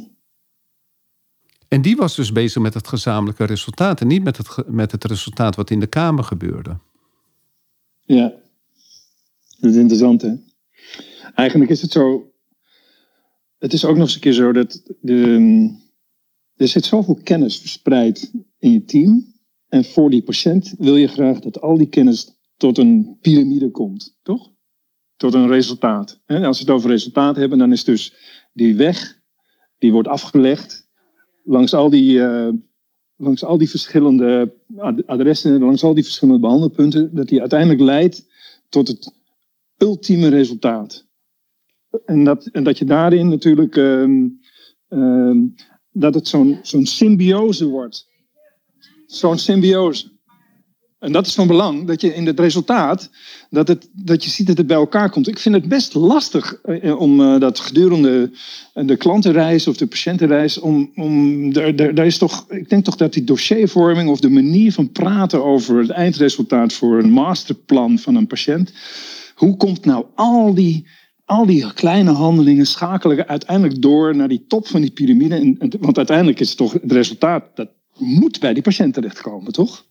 En 1.68 1.82
die 1.82 1.96
was 1.96 2.16
dus 2.16 2.32
bezig 2.32 2.62
met 2.62 2.74
het 2.74 2.88
gezamenlijke 2.88 3.44
resultaat 3.44 4.00
en 4.00 4.06
niet 4.06 4.24
met 4.24 4.36
het, 4.36 4.48
met 4.66 4.92
het 4.92 5.04
resultaat 5.04 5.56
wat 5.56 5.70
in 5.70 5.80
de 5.80 5.86
Kamer 5.86 6.24
gebeurde. 6.24 6.78
Ja, 8.04 8.32
dat 9.60 9.70
is 9.70 9.76
interessant 9.76 10.22
hè. 10.22 10.34
Eigenlijk 11.34 11.70
is 11.70 11.82
het 11.82 11.92
zo, 11.92 12.32
het 13.58 13.72
is 13.72 13.84
ook 13.84 13.96
nog 13.96 14.04
eens 14.04 14.14
een 14.14 14.20
keer 14.20 14.32
zo 14.32 14.52
dat 14.52 14.82
de, 15.00 15.78
er 16.56 16.68
zit 16.68 16.84
zoveel 16.84 17.14
kennis 17.22 17.58
verspreid 17.58 18.32
in 18.58 18.72
je 18.72 18.84
team. 18.84 19.36
En 19.68 19.84
voor 19.84 20.10
die 20.10 20.22
patiënt 20.22 20.74
wil 20.78 20.96
je 20.96 21.08
graag 21.08 21.40
dat 21.40 21.60
al 21.60 21.76
die 21.76 21.88
kennis 21.88 22.36
tot 22.56 22.78
een 22.78 23.16
piramide 23.20 23.70
komt, 23.70 24.18
toch? 24.22 24.50
Tot 25.16 25.34
een 25.34 25.48
resultaat. 25.48 26.20
En 26.26 26.44
als 26.44 26.58
we 26.58 26.64
het 26.64 26.74
over 26.74 26.90
resultaat 26.90 27.36
hebben, 27.36 27.58
dan 27.58 27.72
is 27.72 27.84
dus 27.84 28.14
die 28.52 28.76
weg, 28.76 29.20
die 29.78 29.92
wordt 29.92 30.08
afgelegd 30.08 30.87
langs 31.48 31.74
al 31.74 31.90
die, 31.90 32.18
uh, 32.18 32.48
langs 33.16 33.44
al 33.44 33.58
die 33.58 33.70
verschillende 33.70 34.54
adressen, 35.06 35.58
langs 35.58 35.84
al 35.84 35.94
die 35.94 36.04
verschillende 36.04 36.40
behandelpunten, 36.40 37.14
dat 37.14 37.28
die 37.28 37.40
uiteindelijk 37.40 37.80
leidt 37.80 38.26
tot 38.68 38.88
het 38.88 39.12
ultieme 39.76 40.28
resultaat. 40.28 41.06
En 42.04 42.24
dat, 42.24 42.46
en 42.46 42.64
dat 42.64 42.78
je 42.78 42.84
daarin 42.84 43.28
natuurlijk, 43.28 43.76
um, 43.76 44.40
um, 44.88 45.54
dat 45.92 46.14
het 46.14 46.28
zo'n 46.28 46.58
zo'n 46.62 46.86
symbiose 46.86 47.66
wordt. 47.66 48.08
Zo'n 49.06 49.38
symbiose. 49.38 50.10
En 50.98 51.12
dat 51.12 51.26
is 51.26 51.34
van 51.34 51.46
belang, 51.46 51.86
dat 51.86 52.00
je 52.00 52.14
in 52.14 52.26
het 52.26 52.40
resultaat, 52.40 53.10
dat, 53.50 53.68
het, 53.68 53.88
dat 53.92 54.24
je 54.24 54.30
ziet 54.30 54.46
dat 54.46 54.56
het 54.56 54.66
bij 54.66 54.76
elkaar 54.76 55.10
komt. 55.10 55.28
Ik 55.28 55.38
vind 55.38 55.54
het 55.54 55.68
best 55.68 55.94
lastig 55.94 56.54
eh, 56.54 57.00
om 57.00 57.20
uh, 57.20 57.40
dat 57.40 57.60
gedurende 57.60 58.30
de 58.74 58.96
klantenreis 58.96 59.66
of 59.66 59.76
de 59.76 59.86
patiëntenreis, 59.86 60.58
om, 60.58 60.90
om 60.94 61.52
daar, 61.52 61.94
daar, 61.94 62.06
is 62.06 62.18
toch, 62.18 62.44
ik 62.48 62.68
denk 62.68 62.84
toch 62.84 62.96
dat 62.96 63.12
die 63.12 63.24
dossiervorming 63.24 64.10
of 64.10 64.20
de 64.20 64.30
manier 64.30 64.72
van 64.72 64.92
praten 64.92 65.44
over 65.44 65.78
het 65.78 65.90
eindresultaat 65.90 66.72
voor 66.72 66.98
een 66.98 67.10
masterplan 67.10 67.98
van 67.98 68.14
een 68.14 68.26
patiënt, 68.26 68.72
hoe 69.34 69.56
komt 69.56 69.84
nou 69.84 70.04
al 70.14 70.54
die, 70.54 70.86
al 71.24 71.46
die 71.46 71.72
kleine 71.72 72.10
handelingen 72.10 72.66
schakelen 72.66 73.28
uiteindelijk 73.28 73.82
door 73.82 74.16
naar 74.16 74.28
die 74.28 74.44
top 74.48 74.66
van 74.66 74.80
die 74.80 74.90
piramide? 74.90 75.56
Want 75.80 75.96
uiteindelijk 75.96 76.40
is 76.40 76.48
het 76.48 76.58
toch 76.58 76.72
het 76.72 76.92
resultaat, 76.92 77.44
dat 77.54 77.68
moet 77.98 78.40
bij 78.40 78.54
die 78.54 78.62
patiënt 78.62 78.94
terechtkomen, 78.94 79.52
toch? 79.52 79.86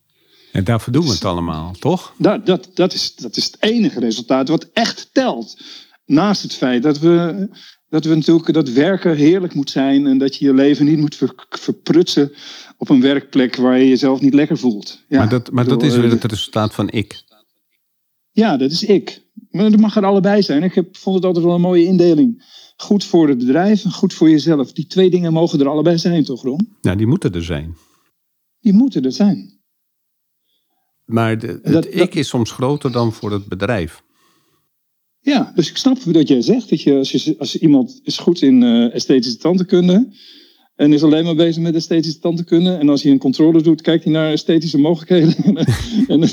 En 0.57 0.63
daarvoor 0.63 0.93
doen 0.93 1.05
we 1.05 1.11
het 1.11 1.25
allemaal, 1.25 1.71
toch? 1.79 2.13
Dat, 2.17 2.45
dat, 2.45 2.69
dat, 2.73 2.93
is, 2.93 3.15
dat 3.15 3.37
is 3.37 3.45
het 3.45 3.57
enige 3.59 3.99
resultaat 3.99 4.49
wat 4.49 4.69
echt 4.73 5.09
telt. 5.11 5.61
Naast 6.05 6.41
het 6.41 6.53
feit 6.53 6.83
dat 6.83 6.99
we, 6.99 7.47
dat 7.89 8.05
we 8.05 8.15
natuurlijk 8.15 8.53
dat 8.53 8.69
werken 8.69 9.15
heerlijk 9.15 9.53
moet 9.53 9.69
zijn 9.69 10.07
en 10.07 10.17
dat 10.17 10.35
je 10.35 10.45
je 10.45 10.53
leven 10.53 10.85
niet 10.85 10.97
moet 10.97 11.17
verprutsen 11.49 12.31
op 12.77 12.89
een 12.89 13.01
werkplek 13.01 13.55
waar 13.55 13.77
je 13.77 13.87
jezelf 13.87 14.21
niet 14.21 14.33
lekker 14.33 14.57
voelt. 14.57 15.03
Ja, 15.07 15.17
maar 15.17 15.29
dat, 15.29 15.51
maar 15.51 15.67
dat 15.67 15.83
is 15.83 15.95
weer 15.95 16.09
het 16.09 16.23
resultaat 16.23 16.73
van 16.73 16.89
ik. 16.89 17.23
Ja, 18.31 18.57
dat 18.57 18.71
is 18.71 18.83
ik. 18.83 19.21
Maar 19.49 19.71
dat 19.71 19.79
mag 19.79 19.95
er 19.95 20.05
allebei 20.05 20.41
zijn. 20.41 20.63
Ik 20.63 20.75
heb, 20.75 20.97
vond 20.97 21.15
het 21.15 21.25
altijd 21.25 21.45
wel 21.45 21.55
een 21.55 21.61
mooie 21.61 21.85
indeling. 21.85 22.43
Goed 22.77 23.05
voor 23.05 23.27
het 23.27 23.37
bedrijf 23.37 23.83
en 23.83 23.91
goed 23.91 24.13
voor 24.13 24.29
jezelf. 24.29 24.73
Die 24.73 24.87
twee 24.87 25.09
dingen 25.09 25.33
mogen 25.33 25.59
er 25.59 25.67
allebei 25.67 25.97
zijn, 25.97 26.23
toch, 26.23 26.43
Ron? 26.43 26.75
Nou, 26.81 26.97
die 26.97 27.07
moeten 27.07 27.33
er 27.33 27.43
zijn. 27.43 27.75
Die 28.59 28.73
moeten 28.73 29.03
er 29.03 29.11
zijn. 29.11 29.56
Maar 31.07 31.39
de, 31.39 31.47
het 31.47 31.73
dat, 31.73 31.93
ik 31.93 32.15
is 32.15 32.27
soms 32.27 32.51
groter 32.51 32.91
dan 32.91 33.13
voor 33.13 33.31
het 33.31 33.47
bedrijf. 33.47 34.03
Ja, 35.19 35.51
dus 35.55 35.69
ik 35.69 35.77
snap 35.77 35.97
dat 36.05 36.27
jij 36.27 36.41
zegt 36.41 36.69
dat 36.69 36.81
je 36.81 36.95
als, 36.95 37.11
je, 37.11 37.35
als 37.37 37.57
iemand 37.57 37.99
is 38.03 38.17
goed 38.17 38.41
in 38.41 38.61
uh, 38.61 38.93
esthetische 38.93 39.37
tandheelkunde 39.37 40.07
en 40.77 40.93
is 40.93 41.03
alleen 41.03 41.23
maar 41.23 41.35
bezig 41.35 41.63
met 41.63 41.75
esthetische 41.75 42.19
tandheelkunde 42.19 42.73
en 42.73 42.89
als 42.89 43.03
hij 43.03 43.11
een 43.11 43.17
controle 43.17 43.61
doet, 43.61 43.81
kijkt 43.81 44.03
hij 44.03 44.13
naar 44.13 44.31
esthetische 44.31 44.77
mogelijkheden 44.77 45.35
en, 46.07 46.29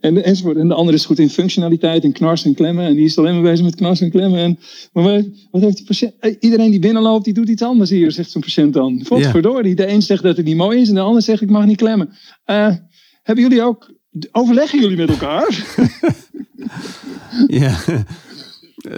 en, 0.00 0.24
enzovoort. 0.24 0.56
En 0.56 0.68
de 0.68 0.74
andere 0.74 0.96
is 0.96 1.04
goed 1.04 1.18
in 1.18 1.30
functionaliteit 1.30 2.04
en 2.04 2.12
knarsen 2.12 2.48
en 2.48 2.54
klemmen 2.54 2.84
en 2.84 2.94
die 2.94 3.04
is 3.04 3.18
alleen 3.18 3.34
maar 3.34 3.50
bezig 3.50 3.64
met 3.64 3.74
knarsen 3.74 4.04
en 4.06 4.12
klemmen. 4.12 4.38
En, 4.38 4.58
maar 4.92 5.04
wat, 5.04 5.24
wat 5.50 5.62
heeft 5.62 5.76
die 5.76 5.86
patiënt? 5.86 6.12
Eh, 6.18 6.34
iedereen 6.40 6.70
die 6.70 6.80
binnenloopt, 6.80 7.24
die 7.24 7.34
doet 7.34 7.48
iets 7.48 7.62
anders 7.62 7.90
hier, 7.90 8.12
zegt 8.12 8.30
zo'n 8.30 8.42
patiënt 8.42 8.72
dan. 8.72 9.04
Godverdorie, 9.06 9.74
de 9.74 9.88
een 9.88 10.02
zegt 10.02 10.22
dat 10.22 10.36
het 10.36 10.46
niet 10.46 10.56
mooi 10.56 10.80
is 10.80 10.88
en 10.88 10.94
de 10.94 11.00
ander 11.00 11.22
zegt 11.22 11.42
ik 11.42 11.50
mag 11.50 11.66
niet 11.66 11.76
klemmen. 11.76 12.08
Uh, 12.46 12.74
hebben 13.22 13.44
jullie 13.44 13.62
ook 13.62 13.93
Overleggen 14.32 14.80
jullie 14.80 14.96
met 14.96 15.08
elkaar? 15.08 15.64
ja, 17.62 17.78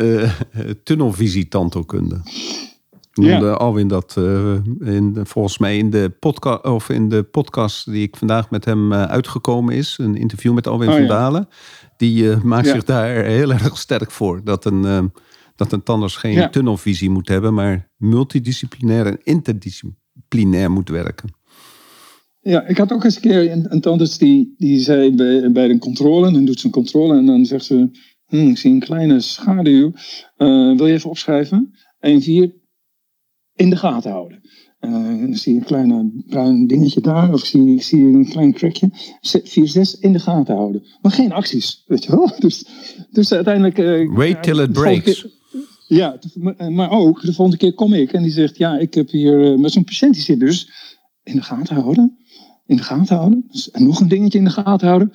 uh. 0.01 0.31
Ja. 3.13 3.51
Alwin 3.51 3.89
dat 3.89 4.17
uh, 4.19 4.55
in, 4.81 5.19
volgens 5.23 5.59
mij 5.59 5.79
in 5.79 5.91
de, 5.91 6.11
podcast, 6.21 6.65
of 6.65 6.89
in 6.89 7.09
de 7.09 7.23
podcast 7.23 7.91
die 7.91 8.03
ik 8.03 8.17
vandaag 8.17 8.51
met 8.51 8.65
hem 8.65 8.93
uh, 8.93 9.03
uitgekomen 9.03 9.75
is. 9.75 9.99
Een 10.01 10.17
interview 10.17 10.55
met 10.55 10.67
Alwin 10.67 10.89
oh, 10.89 10.95
van 10.95 11.07
Dalen. 11.07 11.49
Die 11.97 12.23
uh, 12.23 12.43
maakt 12.43 12.67
zich 12.67 12.85
daar 12.85 13.25
heel 13.25 13.53
erg 13.53 13.79
sterk 13.79 14.11
voor. 14.11 14.41
Dat 14.45 14.65
een, 14.65 15.13
dat 15.57 15.73
een 15.73 15.83
tandarts 15.83 16.17
geen 16.17 16.51
tunnelvisie 16.51 17.11
moet 17.11 17.29
hebben. 17.29 17.55
Maar 17.55 17.89
multidisciplinair 17.97 19.07
en 19.07 19.19
interdisciplinair 19.23 20.71
moet 20.71 20.89
werken. 20.89 21.36
Ja, 22.47 22.67
ik 22.67 22.77
had 22.77 22.93
ook 22.93 23.05
eens 23.05 23.15
een 23.15 23.21
keer 23.21 23.51
een, 23.51 23.67
een 23.69 23.81
tandarts 23.81 24.19
die, 24.19 24.55
die 24.57 24.81
zei 24.81 25.15
bij, 25.15 25.53
bij 25.53 25.71
een 25.71 25.79
controle, 25.79 26.33
dan 26.33 26.45
doet 26.45 26.61
ze 26.61 26.67
een 26.67 26.73
controle 26.73 27.17
en 27.17 27.27
dan 27.27 27.45
zegt 27.45 27.65
ze, 27.65 27.91
hm, 28.27 28.49
ik 28.49 28.59
zie 28.59 28.73
een 28.73 28.81
kleine 28.81 29.21
schaduw, 29.21 29.93
uh, 30.39 30.77
wil 30.77 30.87
je 30.87 30.93
even 30.93 31.11
opschrijven? 31.11 31.75
1, 32.01 32.23
4, 32.23 32.55
in 33.55 33.71
de 33.71 33.77
gaten 33.77 34.11
houden. 34.11 34.41
Uh, 34.81 34.93
dan 35.21 35.35
zie 35.35 35.53
je 35.53 35.59
een 35.59 35.65
kleine 35.65 36.23
bruin 36.27 36.67
dingetje 36.67 37.01
daar, 37.01 37.33
of 37.33 37.45
zie, 37.45 37.75
ik 37.75 37.83
zie 37.83 38.01
een 38.01 38.29
klein 38.29 38.53
crackje. 38.53 38.91
4, 39.21 39.69
6, 39.69 39.95
in 39.95 40.13
de 40.13 40.19
gaten 40.19 40.55
houden. 40.55 40.87
Maar 41.03 41.13
geen 41.13 41.33
acties, 41.33 41.83
weet 41.87 42.05
je 42.05 42.11
wel? 42.11 42.33
Dus, 42.39 42.67
dus 43.11 43.33
uiteindelijk... 43.33 43.79
Uh, 43.79 44.17
Wait 44.17 44.43
till 44.43 44.61
it 44.61 44.73
breaks. 44.73 45.27
ja, 45.87 46.19
maar 46.71 46.91
ook, 46.91 47.21
de 47.21 47.33
volgende 47.33 47.61
keer 47.61 47.75
kom 47.75 47.93
ik 47.93 48.13
en 48.13 48.23
die 48.23 48.33
zegt, 48.33 48.59
ja, 48.59 48.79
ik 48.79 48.95
heb 48.95 49.11
hier 49.11 49.59
met 49.59 49.73
zo'n 49.73 49.85
patiënt 49.85 50.15
die 50.15 50.23
zit 50.23 50.41
dus 50.41 50.71
in 51.23 51.35
de 51.35 51.43
gaten 51.43 51.77
houden 51.77 52.25
in 52.67 52.77
de 52.77 52.83
gaten 52.83 53.17
houden. 53.17 53.45
Dus, 53.51 53.71
en 53.71 53.87
nog 53.87 54.01
een 54.01 54.09
dingetje 54.09 54.39
in 54.39 54.45
de 54.45 54.51
gaten 54.51 54.87
houden. 54.87 55.13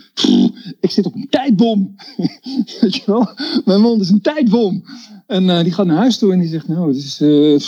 ik 0.79 0.91
zit 0.91 1.05
op 1.05 1.15
een 1.15 1.27
tijdbom. 1.29 1.95
Weet 2.81 2.95
je 2.95 3.01
wel? 3.05 3.29
Mijn 3.65 3.81
mond 3.81 4.01
is 4.01 4.09
een 4.09 4.21
tijdbom. 4.21 4.83
En 5.27 5.43
uh, 5.43 5.63
die 5.63 5.73
gaat 5.73 5.85
naar 5.85 5.97
huis 5.97 6.17
toe 6.17 6.33
en 6.33 6.39
die 6.39 6.49
zegt, 6.49 6.67
nou, 6.67 6.87
het 6.87 6.97
is... 6.97 7.21
Uh, 7.21 7.59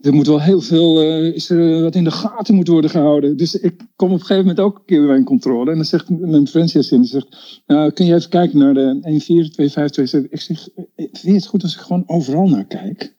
er 0.00 0.14
moet 0.14 0.26
wel 0.26 0.40
heel 0.40 0.60
veel, 0.60 1.02
uh, 1.02 1.34
is 1.34 1.50
er 1.50 1.82
wat 1.82 1.94
in 1.94 2.04
de 2.04 2.10
gaten 2.10 2.54
moet 2.54 2.68
worden 2.68 2.90
gehouden. 2.90 3.36
Dus 3.36 3.54
ik 3.54 3.86
kom 3.96 4.08
op 4.08 4.14
een 4.14 4.26
gegeven 4.26 4.46
moment 4.46 4.60
ook 4.60 4.76
een 4.76 4.84
keer 4.84 5.06
bij 5.06 5.16
een 5.16 5.24
controle. 5.24 5.70
En 5.70 5.76
dan 5.76 5.84
zegt 5.84 6.08
mijn 6.08 6.48
in, 6.90 7.04
zegt, 7.04 7.62
nou, 7.66 7.90
kun 7.90 8.06
je 8.06 8.14
even 8.14 8.30
kijken 8.30 8.58
naar 8.58 8.74
de 8.74 8.98
14252. 9.02 10.30
Ik 10.30 10.40
zeg, 10.40 10.68
vind 10.96 11.20
je 11.22 11.32
het 11.32 11.46
goed 11.46 11.62
als 11.62 11.74
ik 11.74 11.80
gewoon 11.80 12.04
overal 12.06 12.48
naar 12.48 12.66
kijk? 12.66 13.14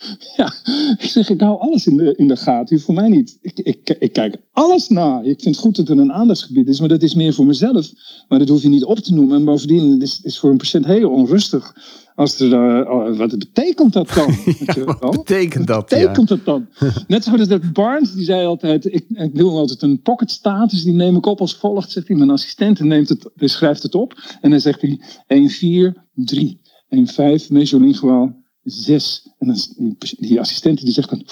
Ja, 0.36 0.52
ik 0.98 1.08
zeg, 1.10 1.28
ik 1.28 1.40
hou 1.40 1.60
alles 1.60 1.86
in 1.86 1.96
de, 1.96 2.14
in 2.16 2.28
de 2.28 2.36
gaten. 2.36 2.80
Voor 2.80 2.94
mij 2.94 3.08
niet. 3.08 3.38
Ik, 3.42 3.58
ik, 3.58 3.96
ik 3.98 4.12
kijk 4.12 4.36
alles 4.52 4.88
na. 4.88 5.20
Ik 5.20 5.40
vind 5.40 5.54
het 5.54 5.64
goed 5.64 5.76
dat 5.76 5.88
er 5.88 5.98
een 5.98 6.12
aandachtsgebied 6.12 6.68
is, 6.68 6.80
maar 6.80 6.88
dat 6.88 7.02
is 7.02 7.14
meer 7.14 7.34
voor 7.34 7.46
mezelf. 7.46 7.90
Maar 8.28 8.38
dat 8.38 8.48
hoef 8.48 8.62
je 8.62 8.68
niet 8.68 8.84
op 8.84 8.98
te 8.98 9.14
noemen. 9.14 9.36
En 9.36 9.44
bovendien 9.44 10.02
is 10.02 10.20
het 10.22 10.38
voor 10.38 10.50
een 10.50 10.56
patiënt 10.56 10.86
heel 10.86 11.10
onrustig. 11.10 11.74
Als 12.14 12.40
er, 12.40 12.52
uh, 12.52 13.16
wat 13.16 13.38
betekent 13.38 13.92
dat 13.92 14.08
dan? 14.14 14.34
Ja, 14.74 14.84
wat 14.84 15.10
betekent 15.10 15.66
dat? 15.66 15.76
Wat 15.76 15.88
betekent 15.88 16.28
dat 16.28 16.44
dan? 16.44 16.68
Net 17.06 17.24
zoals 17.24 17.48
dat 17.48 17.72
Barnes, 17.72 18.12
die 18.12 18.24
zei 18.24 18.46
altijd, 18.46 18.84
ik, 18.84 19.04
ik 19.08 19.30
wil 19.32 19.58
altijd 19.58 19.82
een 19.82 20.00
pocket 20.00 20.30
status, 20.30 20.82
die 20.82 20.92
neem 20.92 21.16
ik 21.16 21.26
op 21.26 21.40
als 21.40 21.56
volgt, 21.56 21.90
zegt 21.90 22.08
hij. 22.08 22.16
Mijn 22.16 22.30
assistent 22.30 22.80
neemt 22.80 23.08
het, 23.08 23.30
schrijft 23.36 23.82
het 23.82 23.94
op. 23.94 24.36
En 24.40 24.50
dan 24.50 24.60
zegt 24.60 24.80
hij 24.80 25.00
1, 25.26 25.48
4, 25.48 26.04
3, 26.14 26.60
1, 26.88 27.06
5, 27.06 27.50
mesolinguaal, 27.50 28.39
zes. 28.70 29.28
En 29.38 29.46
dan, 29.46 29.56
die, 29.76 30.16
die 30.18 30.40
assistent 30.40 30.80
die 30.80 30.92
zegt 30.92 31.10
dan. 31.10 31.24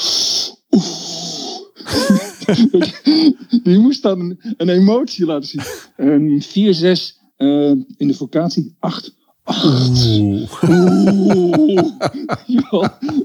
die 3.63 3.79
moest 3.79 4.03
dan 4.03 4.37
een 4.57 4.69
emotie 4.69 5.27
laten 5.27 5.49
zien. 5.49 5.63
En 5.97 6.43
vier, 6.43 6.75
zes 6.75 7.19
uh, 7.39 7.71
in 7.97 8.09
de 8.09 8.15
vocatie, 8.15 8.77
acht. 8.79 9.17
Acht. 9.43 10.07
Oeh. 10.19 10.51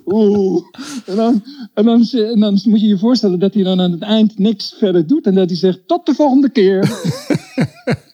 Oeh. 0.05 0.63
En, 1.05 1.15
dan, 1.15 1.43
en, 1.73 1.85
dan, 1.85 2.07
en 2.11 2.39
dan 2.39 2.59
moet 2.63 2.81
je 2.81 2.87
je 2.87 2.97
voorstellen 2.97 3.39
dat 3.39 3.53
hij 3.53 3.63
dan 3.63 3.81
aan 3.81 3.91
het 3.91 4.01
eind 4.01 4.39
niks 4.39 4.75
verder 4.77 5.07
doet. 5.07 5.25
En 5.25 5.35
dat 5.35 5.49
hij 5.49 5.57
zegt, 5.57 5.87
tot 5.87 6.05
de 6.05 6.13
volgende 6.13 6.49
keer. 6.49 6.81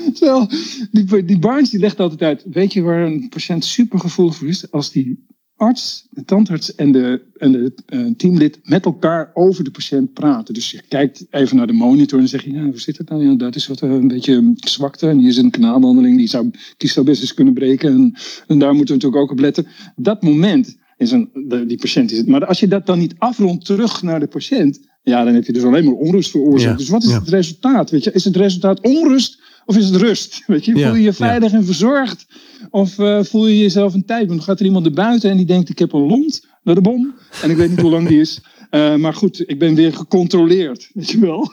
Terwijl, 0.14 0.48
die, 0.90 1.24
die 1.24 1.38
Barnes 1.38 1.70
die 1.70 1.80
legt 1.80 2.00
altijd 2.00 2.22
uit, 2.22 2.44
weet 2.50 2.72
je 2.72 2.82
waar 2.82 3.02
een 3.06 3.28
patiënt 3.28 3.64
super 3.64 3.98
gevoelig 3.98 4.36
voor 4.36 4.48
is? 4.48 4.70
Als 4.70 4.92
die 4.92 5.28
arts, 5.60 6.06
de 6.10 6.24
tandarts 6.24 6.74
en 6.74 6.92
de, 6.92 7.22
en 7.36 7.52
de 7.52 7.72
uh, 7.88 8.14
teamlid 8.16 8.60
met 8.62 8.84
elkaar 8.84 9.30
over 9.34 9.64
de 9.64 9.70
patiënt 9.70 10.12
praten. 10.12 10.54
Dus 10.54 10.70
je 10.70 10.82
kijkt 10.88 11.26
even 11.30 11.56
naar 11.56 11.66
de 11.66 11.72
monitor 11.72 12.18
en 12.18 12.28
zeg 12.28 12.44
je, 12.44 12.52
ja, 12.52 12.62
hoe 12.62 12.80
zit 12.80 12.98
het 12.98 13.08
nou? 13.08 13.28
Ja, 13.28 13.34
dat 13.34 13.56
is 13.56 13.66
wat 13.66 13.82
uh, 13.82 13.90
een 13.90 14.08
beetje 14.08 14.52
zwakte. 14.54 15.08
En 15.08 15.18
hier 15.18 15.28
is 15.28 15.36
een 15.36 15.50
kanaalbehandeling, 15.50 16.16
die 16.16 16.28
zou, 16.28 16.50
die 16.76 16.88
zou 16.88 17.06
best 17.06 17.20
eens 17.20 17.34
kunnen 17.34 17.54
breken. 17.54 17.92
En, 17.92 18.14
en 18.46 18.58
daar 18.58 18.74
moeten 18.74 18.94
we 18.96 19.02
natuurlijk 19.02 19.22
ook 19.22 19.30
op 19.30 19.38
letten. 19.38 19.66
Dat 19.96 20.22
moment 20.22 20.76
is 20.96 21.10
een, 21.10 21.30
de, 21.32 21.66
die 21.66 21.78
patiënt 21.78 22.10
is 22.12 22.18
het. 22.18 22.26
Maar 22.26 22.46
als 22.46 22.60
je 22.60 22.68
dat 22.68 22.86
dan 22.86 22.98
niet 22.98 23.14
afrondt 23.18 23.64
terug 23.64 24.02
naar 24.02 24.20
de 24.20 24.26
patiënt, 24.26 24.80
ja, 25.02 25.24
dan 25.24 25.34
heb 25.34 25.44
je 25.44 25.52
dus 25.52 25.62
alleen 25.62 25.84
maar 25.84 25.94
onrust 25.94 26.30
veroorzaakt. 26.30 26.78
dus 26.78 26.88
wat 26.88 27.02
is 27.02 27.12
het 27.12 27.28
resultaat? 27.28 27.90
Weet 27.90 28.04
je? 28.04 28.12
Is 28.12 28.24
het 28.24 28.36
resultaat 28.36 28.80
onrust 28.80 29.39
of 29.70 29.76
is 29.76 29.88
het 29.88 29.96
rust? 29.96 30.42
Weet 30.46 30.64
je, 30.64 30.72
voel 30.72 30.94
je 30.94 31.02
je 31.02 31.12
veilig 31.12 31.52
en 31.52 31.64
verzorgd? 31.64 32.26
Of 32.70 32.98
eh, 32.98 33.22
voel 33.22 33.46
je 33.46 33.58
jezelf 33.58 33.94
een 33.94 34.04
tijd? 34.04 34.28
Dan 34.28 34.42
gaat 34.42 34.60
er 34.60 34.66
iemand 34.66 34.86
er 34.86 34.92
buiten 34.92 35.30
en 35.30 35.36
die 35.36 35.46
denkt: 35.46 35.68
Ik 35.68 35.78
heb 35.78 35.92
een 35.92 36.06
lont 36.06 36.46
naar 36.62 36.74
de 36.74 36.80
bom. 36.80 37.14
En 37.42 37.50
ik 37.50 37.56
weet 37.56 37.70
niet 37.70 37.80
hoe 37.80 37.90
lang 37.90 38.08
die 38.08 38.20
is. 38.20 38.40
Eh, 38.70 38.96
maar 38.96 39.14
goed, 39.14 39.48
ik 39.48 39.58
ben 39.58 39.74
weer 39.74 39.92
gecontroleerd. 39.92 40.90
Weet 40.94 41.10
je 41.10 41.18
wel? 41.18 41.52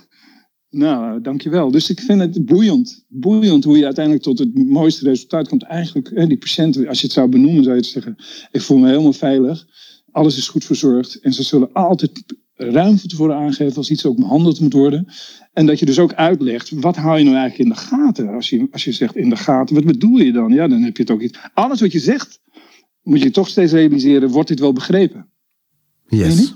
Nou, 0.70 1.22
dankjewel. 1.22 1.72
Dus 1.72 1.90
ik 1.90 2.00
vind 2.00 2.20
het 2.20 2.46
boeiend. 2.46 3.06
Boeiend 3.08 3.64
hoe 3.64 3.78
je 3.78 3.86
uiteindelijk 3.86 4.24
tot 4.24 4.40
het 4.40 4.56
mooiste 4.56 5.04
resultaat 5.04 5.48
komt. 5.48 5.64
Eigenlijk, 5.64 6.12
hè, 6.14 6.28
die 6.28 6.38
patiënten, 6.38 6.88
als 6.88 7.00
je 7.00 7.06
het 7.06 7.16
zou 7.16 7.30
benoemen, 7.30 7.64
zou 7.64 7.76
je 7.76 7.82
het 7.82 7.92
zeggen: 7.92 8.16
Ik 8.52 8.62
voel 8.62 8.78
me 8.78 8.88
helemaal 8.88 9.14
veilig. 9.14 9.66
Alles 10.12 10.38
is 10.38 10.48
goed 10.48 10.66
verzorgd. 10.66 11.20
En 11.20 11.34
ze 11.34 11.44
zullen 11.44 11.74
altijd 11.74 12.24
ruim 12.58 12.98
van 12.98 13.10
tevoren 13.10 13.36
aangeven 13.36 13.76
als 13.78 13.90
iets 13.92 14.06
ook 14.06 14.18
behandeld 14.18 14.60
moet 14.60 14.74
worden. 14.74 15.08
En 15.54 15.66
dat 15.66 15.80
je 15.80 15.86
dus 15.86 16.00
ook 16.00 16.14
uitlegt, 16.14 16.70
wat 16.70 16.96
hou 16.96 17.18
je 17.18 17.24
nou 17.24 17.36
eigenlijk 17.36 17.70
in 17.70 17.76
de 17.76 17.82
gaten? 17.82 18.30
Als 18.30 18.50
je, 18.50 18.68
als 18.72 18.84
je 18.84 18.92
zegt 18.92 19.16
in 19.16 19.30
de 19.30 19.36
gaten, 19.36 19.76
wat 19.76 19.86
bedoel 19.86 20.18
je 20.18 20.32
dan? 20.32 20.54
Ja, 20.54 20.68
dan 20.68 20.82
heb 20.82 20.96
je 20.98 21.02
het 21.04 21.12
ook 21.12 21.22
iets. 21.22 21.40
Alles 21.54 21.82
wat 21.82 21.92
je 21.92 22.00
zegt, 22.00 22.40
moet 23.04 23.22
je 23.22 23.32
toch 23.32 23.48
steeds 23.48 23.72
realiseren, 23.72 24.30
wordt 24.30 24.48
dit 24.50 24.60
wel 24.60 24.74
begrepen? 24.74 25.30
Yes. 26.08 26.56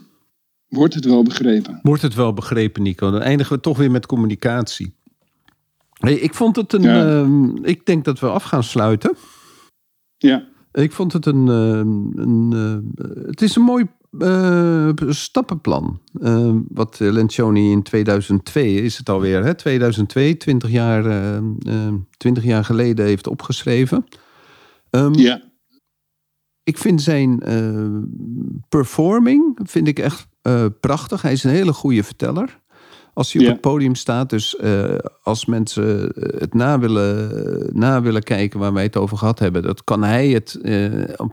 Wordt 0.68 0.94
het 0.94 1.06
wel 1.06 1.24
begrepen? 1.24 1.80
Wordt 1.82 2.02
het 2.02 2.14
wel 2.16 2.34
begrepen, 2.34 2.82
Nico? 2.84 3.12
Dan 3.12 3.22
eindigen 3.22 3.56
we 3.56 3.62
toch 3.62 3.78
weer 3.78 3.92
met 3.92 4.06
communicatie. 4.06 4.96
Hey, 6.00 6.14
ik 6.14 6.34
vond 6.34 6.56
het 6.56 6.74
een. 6.74 6.82
Ja. 6.82 7.22
ehm, 7.22 7.56
ik 7.66 7.86
denk 7.86 8.06
dat 8.06 8.20
we 8.20 8.28
af 8.28 8.44
gaan 8.44 8.64
sluiten. 8.64 9.16
Ja, 10.18 10.48
Ik 10.72 10.92
vond 10.92 11.14
het 11.14 11.26
een. 11.26 11.48
ehm, 11.48 12.20
een 12.20 12.52
eh, 12.96 13.26
het 13.28 13.42
is 13.42 13.56
een 13.56 13.62
mooi 13.64 13.86
eh, 14.20 14.90
stappenplan. 15.08 16.02
Eh, 16.22 16.56
wat 16.68 17.00
Lencioni 17.00 17.72
in 17.72 17.84
2002 17.84 18.76
is 18.76 18.98
het 18.98 19.10
alweer, 19.10 19.44
hè? 19.44 19.56
2002, 19.56 20.38
20 20.38 20.70
jaar, 20.70 21.06
eh, 21.06 21.38
eh, 21.38 21.94
20 22.18 22.44
jaar 22.44 22.66
geleden 22.66 23.06
heeft 23.06 23.28
opgeschreven. 23.28 24.06
Ehm, 24.90 25.14
ja, 25.14 25.42
ik 26.64 26.78
vind 26.78 27.02
zijn 27.02 27.40
performing 28.70 29.60
vind 29.64 29.88
ik 29.88 30.00
echt 30.00 30.28
prachtig. 30.80 31.22
Hij 31.22 31.32
is 31.32 31.44
een 31.44 31.52
hele 31.52 31.74
goede 31.74 32.04
verteller. 32.04 32.61
Als 33.14 33.34
hij 33.34 33.42
op 33.42 33.48
Ja. 33.48 33.54
het 33.54 33.62
podium 33.62 33.96
staat. 33.96 34.30
Dus 34.30 34.56
eh, 34.56 34.96
als 35.24 35.46
mensen 35.46 36.12
het 36.38 36.54
na 36.54 36.80
willen, 36.80 37.30
na 37.74 38.02
willen 38.02 38.24
kijken 38.24 38.60
waar 38.60 38.74
wij 38.74 38.84
het 38.84 38.98
over 38.98 39.18
gehad 39.18 39.40
hebben. 39.40 39.62
Dat 39.62 39.84
kan 39.84 40.04
hij 40.04 40.28
het 40.30 40.60
eh, 40.62 40.86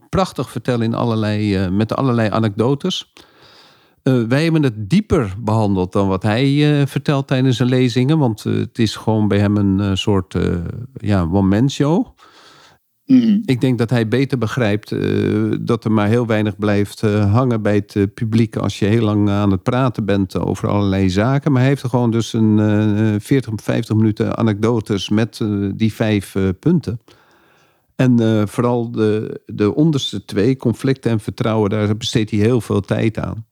prachtig 0.08 0.50
vertellen 0.50 0.86
in 0.86 0.94
allerlei, 0.94 1.54
eh, 1.56 1.68
met 1.68 1.94
allerlei 1.96 2.30
anekdotes. 2.30 3.12
Eh, 4.02 4.22
wij 4.28 4.42
hebben 4.42 4.62
het 4.62 4.90
dieper 4.90 5.34
behandeld 5.38 5.92
dan 5.92 6.08
wat 6.08 6.22
hij 6.22 6.80
eh, 6.80 6.86
vertelt 6.86 7.26
tijdens 7.26 7.56
zijn 7.56 7.68
lezingen. 7.68 8.18
Want 8.18 8.44
eh, 8.46 8.54
het 8.54 8.78
is 8.78 8.96
gewoon 8.96 9.28
bij 9.28 9.38
hem 9.38 9.56
een 9.56 9.80
eh, 9.80 9.90
soort 9.94 10.34
eh, 10.34 10.54
ja, 10.94 11.22
one-man 11.32 11.70
Mhm. 13.08 13.38
Ik 13.44 13.60
denk 13.60 13.78
dat 13.78 13.90
hij 13.90 14.08
beter 14.08 14.38
begrijpt 14.38 14.92
eh, 14.92 15.52
dat 15.60 15.84
er 15.84 15.92
maar 15.92 16.08
heel 16.08 16.26
weinig 16.26 16.56
blijft 16.58 17.02
eh, 17.02 17.32
hangen 17.32 17.62
bij 17.62 17.74
het 17.74 17.96
eh, 17.96 18.02
publiek 18.14 18.56
als 18.56 18.78
je 18.78 18.84
heel 18.84 19.02
lang 19.04 19.30
aan 19.30 19.50
het 19.50 19.62
praten 19.62 20.04
bent 20.04 20.38
over 20.38 20.68
allerlei 20.68 21.10
zaken. 21.10 21.52
Maar 21.52 21.60
hij 21.60 21.70
heeft 21.70 21.82
er 21.82 21.88
gewoon 21.88 22.10
dus 22.10 22.32
een 22.32 22.58
eh 22.58 23.20
40, 23.20 23.52
50 23.56 23.96
minuten 23.96 24.36
anekdotes 24.36 25.08
met 25.08 25.40
die 25.74 25.92
vijf 25.94 26.34
punten. 26.60 27.00
En 27.96 28.48
vooral 28.48 28.90
de, 28.90 29.40
de 29.46 29.74
onderste 29.74 30.24
twee, 30.24 30.56
conflicten 30.56 31.10
en 31.10 31.20
vertrouwen, 31.20 31.70
daar 31.70 31.96
besteedt 31.96 32.30
hij 32.30 32.40
heel 32.40 32.60
veel 32.60 32.80
tijd 32.80 33.18
aan. 33.18 33.46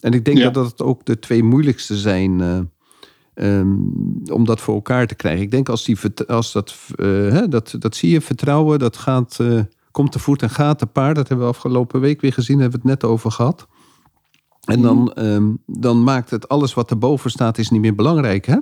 En 0.00 0.12
ik 0.12 0.24
denk 0.24 0.38
Ja. 0.38 0.50
dat 0.50 0.54
dat 0.54 0.86
ook 0.86 1.04
de 1.04 1.18
twee 1.18 1.42
moeilijkste 1.42 1.96
zijn 1.96 2.40
eh, 3.34 3.58
ehm, 3.58 3.76
om 4.32 4.44
dat 4.44 4.60
voor 4.60 4.74
elkaar 4.74 5.06
te 5.06 5.14
krijgen. 5.14 5.42
Ik 5.42 5.50
denk 5.50 5.68
als, 5.68 5.84
die, 5.84 5.98
als 6.26 6.52
dat, 6.52 6.74
eh, 6.96 7.06
hè, 7.06 7.48
dat, 7.48 7.74
dat 7.78 7.96
zie 7.96 8.10
je, 8.10 8.20
vertrouwen, 8.20 8.78
dat 8.78 8.96
gaat, 8.96 9.36
eh, 9.40 9.60
komt 9.90 10.12
te 10.12 10.18
voet 10.18 10.42
en 10.42 10.50
gaat 10.50 10.78
te 10.78 10.86
paard. 10.86 11.16
Dat 11.16 11.28
hebben 11.28 11.46
we 11.46 11.52
afgelopen 11.52 12.00
week 12.00 12.20
weer 12.20 12.32
gezien, 12.32 12.58
hebben 12.60 12.80
we 12.80 12.88
het 12.88 13.00
net 13.00 13.10
over 13.10 13.30
gehad. 13.30 13.66
En 14.64 14.82
dan, 14.82 15.12
ehm, 15.12 15.50
dan 15.66 16.04
maakt 16.04 16.30
het 16.30 16.48
alles 16.48 16.74
wat 16.74 16.90
erboven 16.90 17.30
staat, 17.30 17.58
is 17.58 17.70
niet 17.70 17.80
meer 17.80 17.94
belangrijk. 17.94 18.46
Hè? 18.46 18.58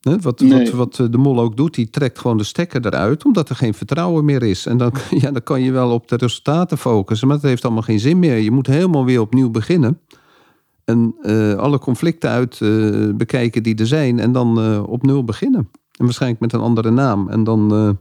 Hè, 0.00 0.18
Wat, 0.20 0.40
Nee. 0.40 0.64
wat, 0.64 0.70
wat 0.70 0.98
eh, 0.98 1.06
de 1.10 1.18
mol 1.18 1.40
ook 1.40 1.56
doet, 1.56 1.74
die 1.74 1.90
trekt 1.90 2.18
gewoon 2.18 2.36
de 2.36 2.44
stekker 2.44 2.86
eruit, 2.86 3.24
omdat 3.24 3.48
er 3.48 3.56
geen 3.56 3.74
vertrouwen 3.74 4.24
meer 4.24 4.42
is. 4.42 4.66
En 4.66 4.76
dan, 4.76 4.92
ja, 5.20 5.30
dan 5.30 5.42
kan 5.42 5.62
je 5.62 5.72
wel 5.72 5.90
op 5.90 6.08
de 6.08 6.16
resultaten 6.16 6.78
focussen, 6.78 7.28
maar 7.28 7.36
dat 7.36 7.50
heeft 7.50 7.64
allemaal 7.64 7.82
geen 7.82 8.00
zin 8.00 8.18
meer. 8.18 8.36
Je 8.36 8.50
moet 8.50 8.66
helemaal 8.66 9.04
weer 9.04 9.20
opnieuw 9.20 9.50
beginnen. 9.50 10.00
En 10.90 11.14
eh, 11.22 11.54
alle 11.54 11.78
conflicten 11.78 12.30
uit 12.30 12.60
eh, 12.60 13.08
bekijken 13.14 13.62
die 13.62 13.74
er 13.74 13.86
zijn. 13.86 14.18
En 14.18 14.32
dan 14.32 14.60
eh, 14.60 14.82
op 14.86 15.02
nul 15.02 15.24
beginnen. 15.24 15.68
En 15.98 16.04
waarschijnlijk 16.04 16.40
met 16.40 16.52
een 16.52 16.60
andere 16.60 16.90
naam. 16.90 17.28
En 17.28 17.44
dan 17.44 17.98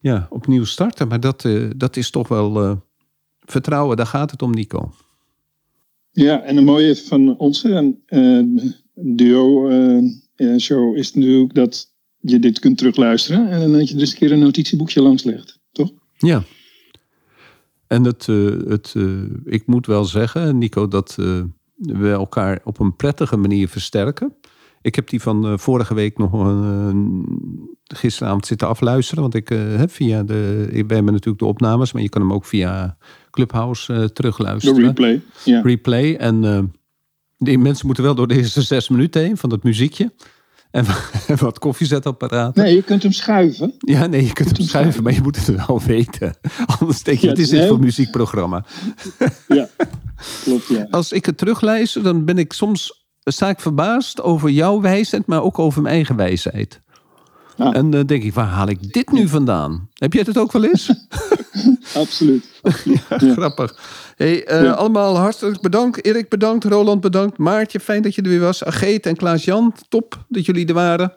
ja, 0.00 0.26
opnieuw 0.30 0.64
starten. 0.64 1.08
Maar 1.08 1.20
dat, 1.20 1.48
dat 1.76 1.96
is 1.96 2.10
toch 2.10 2.28
wel 2.28 2.80
vertrouwen. 3.40 3.96
Daar 3.96 4.06
gaat 4.06 4.30
het 4.30 4.42
om, 4.42 4.50
Nico. 4.50 4.92
ja, 6.10 6.42
en 6.42 6.56
een 6.56 6.64
mooie 6.64 6.96
van 6.96 7.38
onze 7.38 7.96
duo-show 8.94 10.96
is 10.96 11.14
natuurlijk 11.14 11.54
dat 11.54 11.94
je 12.18 12.38
dit 12.38 12.58
kunt 12.58 12.78
terugluisteren. 12.78 13.48
En 13.48 13.72
dat 13.72 13.88
je 13.88 13.94
dus 13.94 14.10
een 14.10 14.18
keer 14.18 14.32
een 14.32 14.38
notitieboekje 14.38 15.02
langs 15.02 15.22
legt, 15.22 15.60
toch? 15.72 15.90
Ja. 16.18 16.42
En 17.90 18.04
het, 18.04 18.28
eh, 18.28 18.36
het, 18.68 18.92
eh, 18.96 19.04
ik 19.44 19.66
moet 19.66 19.86
wel 19.86 20.04
zeggen, 20.04 20.58
Nico, 20.58 20.88
dat 20.88 21.16
eh, 21.20 21.42
we 21.74 22.10
elkaar 22.10 22.60
op 22.64 22.80
een 22.80 22.96
prettige 22.96 23.36
manier 23.36 23.68
versterken. 23.68 24.34
Ik 24.82 24.94
heb 24.94 25.08
die 25.08 25.22
van 25.22 25.58
vorige 25.58 25.94
week 25.94 26.18
nog 26.18 26.32
gisteravond 27.94 28.46
zitten 28.46 28.68
afluisteren. 28.68 29.22
Want 29.22 29.34
ik 29.34 29.48
heb 29.76 29.90
via 29.90 30.22
de. 30.22 30.68
Ik 30.70 30.86
ben 30.86 31.04
natuurlijk 31.04 31.38
de 31.38 31.44
opnames, 31.44 31.92
maar 31.92 32.02
je 32.02 32.08
kan 32.08 32.20
hem 32.22 32.32
ook 32.32 32.44
via 32.44 32.96
Clubhouse 33.30 33.92
De 33.92 34.12
terugluisteren. 34.12 34.82
replay. 34.82 35.22
Ja. 35.44 35.60
Replay. 35.60 36.16
En 36.16 36.72
die 37.38 37.58
mensen 37.58 37.86
moeten 37.86 38.04
wel 38.04 38.14
door 38.14 38.28
de 38.28 38.36
eerste 38.36 38.62
zes 38.62 38.88
minuten 38.88 39.22
heen 39.22 39.36
van 39.36 39.50
dat 39.50 39.62
muziekje. 39.62 40.12
En, 41.26 41.36
wat 41.38 41.58
koffiezetapparaten. 41.58 42.62
Nee, 42.62 42.74
je 42.74 42.82
kunt 42.82 43.02
hem 43.02 43.12
schuiven. 43.12 43.74
Ja, 43.78 44.06
nee, 44.06 44.24
je 44.26 44.32
kunt 44.32 44.56
hem 44.56 44.66
schuiven, 44.66 45.02
maar 45.02 45.12
je 45.12 45.20
moet 45.22 45.36
het 45.36 45.66
wel 45.66 45.80
weten. 45.82 46.34
Anders 46.78 47.02
denk 47.02 47.18
je, 47.18 47.26
Ja, 47.26 47.32
wat 47.32 47.38
is 47.38 47.44
het 47.44 47.54
is 47.54 47.60
dit 47.60 47.68
voor 47.68 47.80
muziekprogramma? 47.80 48.64
Ja, 49.48 49.68
klopt, 50.42 50.66
ja. 50.66 50.86
Als 50.90 51.12
ik 51.12 51.26
het 51.26 51.38
terugluister, 51.38 52.02
dan 52.02 52.24
ben 52.24 52.38
ik 52.38 52.52
soms... 52.52 53.06
sta 53.24 53.48
ik 53.48 53.60
verbaasd 53.60 54.22
over 54.22 54.50
jouw 54.50 54.80
wijsheid, 54.80 55.26
maar 55.26 55.42
ook 55.42 55.58
over 55.58 55.82
mijn 55.82 55.94
eigen 55.94 56.16
wijsheid. 56.16 56.80
En 57.68 57.90
dan 57.90 58.06
denk 58.06 58.22
ik, 58.22 58.34
waar 58.34 58.46
haal 58.46 58.68
ik 58.68 58.92
dit 58.92 59.12
nu 59.12 59.28
vandaan? 59.28 59.88
Heb 59.94 60.12
jij 60.12 60.22
het 60.26 60.38
ook 60.38 60.52
wel 60.52 60.64
eens? 60.64 60.92
Absoluut. 61.94 62.60
Grappig. 63.36 63.78
Hey, 64.16 64.44
eh. 64.44 64.72
Allemaal 64.72 65.16
hartelijk 65.16 65.60
bedankt. 65.60 66.04
Erik 66.04 66.28
bedankt, 66.28 66.64
Roland 66.64 67.00
bedankt. 67.00 67.38
Maartje, 67.38 67.80
fijn 67.80 68.02
dat 68.02 68.14
je 68.14 68.22
er 68.22 68.28
weer 68.28 68.40
was. 68.40 68.64
Ageet 68.64 69.06
en 69.06 69.16
Klaas-Jan, 69.16 69.74
top 69.88 70.24
dat 70.28 70.46
jullie 70.46 70.66
er 70.66 70.74
waren. 70.74 71.12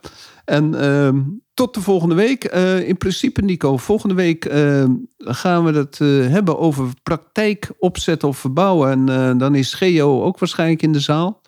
En 0.45 0.81
ehm, 0.81 1.21
tot 1.53 1.73
de 1.73 1.81
volgende 1.81 2.15
week. 2.15 2.43
Eh, 2.43 2.87
in 2.87 2.97
principe, 2.97 3.41
Nico, 3.41 3.77
volgende 3.77 4.15
week 4.15 4.45
eh, 4.45 4.83
gaan 5.17 5.63
we 5.63 5.71
het 5.71 5.99
eh, 5.99 6.07
hebben 6.07 6.59
over 6.59 6.87
praktijk 7.03 7.71
opzetten 7.79 8.27
of 8.27 8.37
verbouwen. 8.37 8.91
En 8.91 9.09
eh, 9.09 9.37
dan 9.37 9.55
is 9.55 9.73
Geo 9.73 10.23
ook 10.23 10.39
waarschijnlijk 10.39 10.81
in 10.81 10.91
de 10.91 10.99
zaal. 10.99 11.41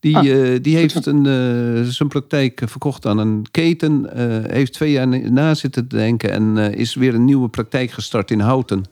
Die, 0.00 0.16
Ah, 0.16 0.26
eh, 0.54 0.58
die 0.62 0.76
heeft 0.76 1.06
een, 1.06 1.26
eh, 1.26 1.82
zijn 1.90 2.08
praktijk 2.08 2.62
verkocht 2.66 3.06
aan 3.06 3.18
een 3.18 3.46
keten. 3.50 4.14
eh, 4.14 4.52
heeft 4.52 4.72
twee 4.72 4.90
jaar 4.90 5.30
na 5.30 5.54
zitten 5.54 5.88
denken. 5.88 6.30
En 6.32 6.58
eh, 6.58 6.78
is 6.80 6.94
weer 6.94 7.14
een 7.14 7.24
nieuwe 7.24 7.48
praktijk 7.48 7.90
gestart 7.90 8.30
in 8.30 8.40
Houten. 8.40 8.84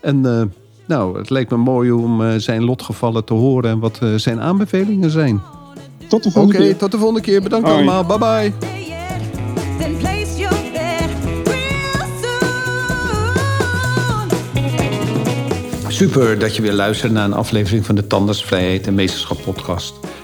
En 0.00 0.26
eh, 0.26 0.42
nou, 0.86 1.18
het 1.18 1.30
leek 1.30 1.50
me 1.50 1.56
mooi 1.56 1.90
om 1.90 2.22
eh, 2.22 2.34
zijn 2.36 2.64
lotgevallen 2.64 3.24
te 3.24 3.34
horen 3.34 3.70
en 3.70 3.78
wat 3.78 3.98
eh, 4.02 4.14
zijn 4.14 4.40
aanbevelingen 4.40 5.10
zijn. 5.10 5.40
Tot 6.08 6.22
de 6.22 6.28
Oké, 6.28 6.38
volgende 6.38 6.58
keer. 6.66 6.76
tot 6.76 6.90
de 6.90 6.98
volgende 6.98 7.20
keer. 7.22 7.42
Bedankt 7.42 7.68
Hoi. 7.68 7.78
allemaal. 7.88 8.04
Bye 8.18 8.18
bye. 8.18 8.52
Super 15.88 16.38
dat 16.38 16.56
je 16.56 16.62
weer 16.62 16.72
luistert 16.72 17.12
naar 17.12 17.24
een 17.24 17.32
aflevering 17.32 17.86
van 17.86 17.94
de 17.94 18.06
Tandersvrijheid 18.06 18.86
en 18.86 18.94
Meesterschap 18.94 19.42
podcast. 19.44 19.94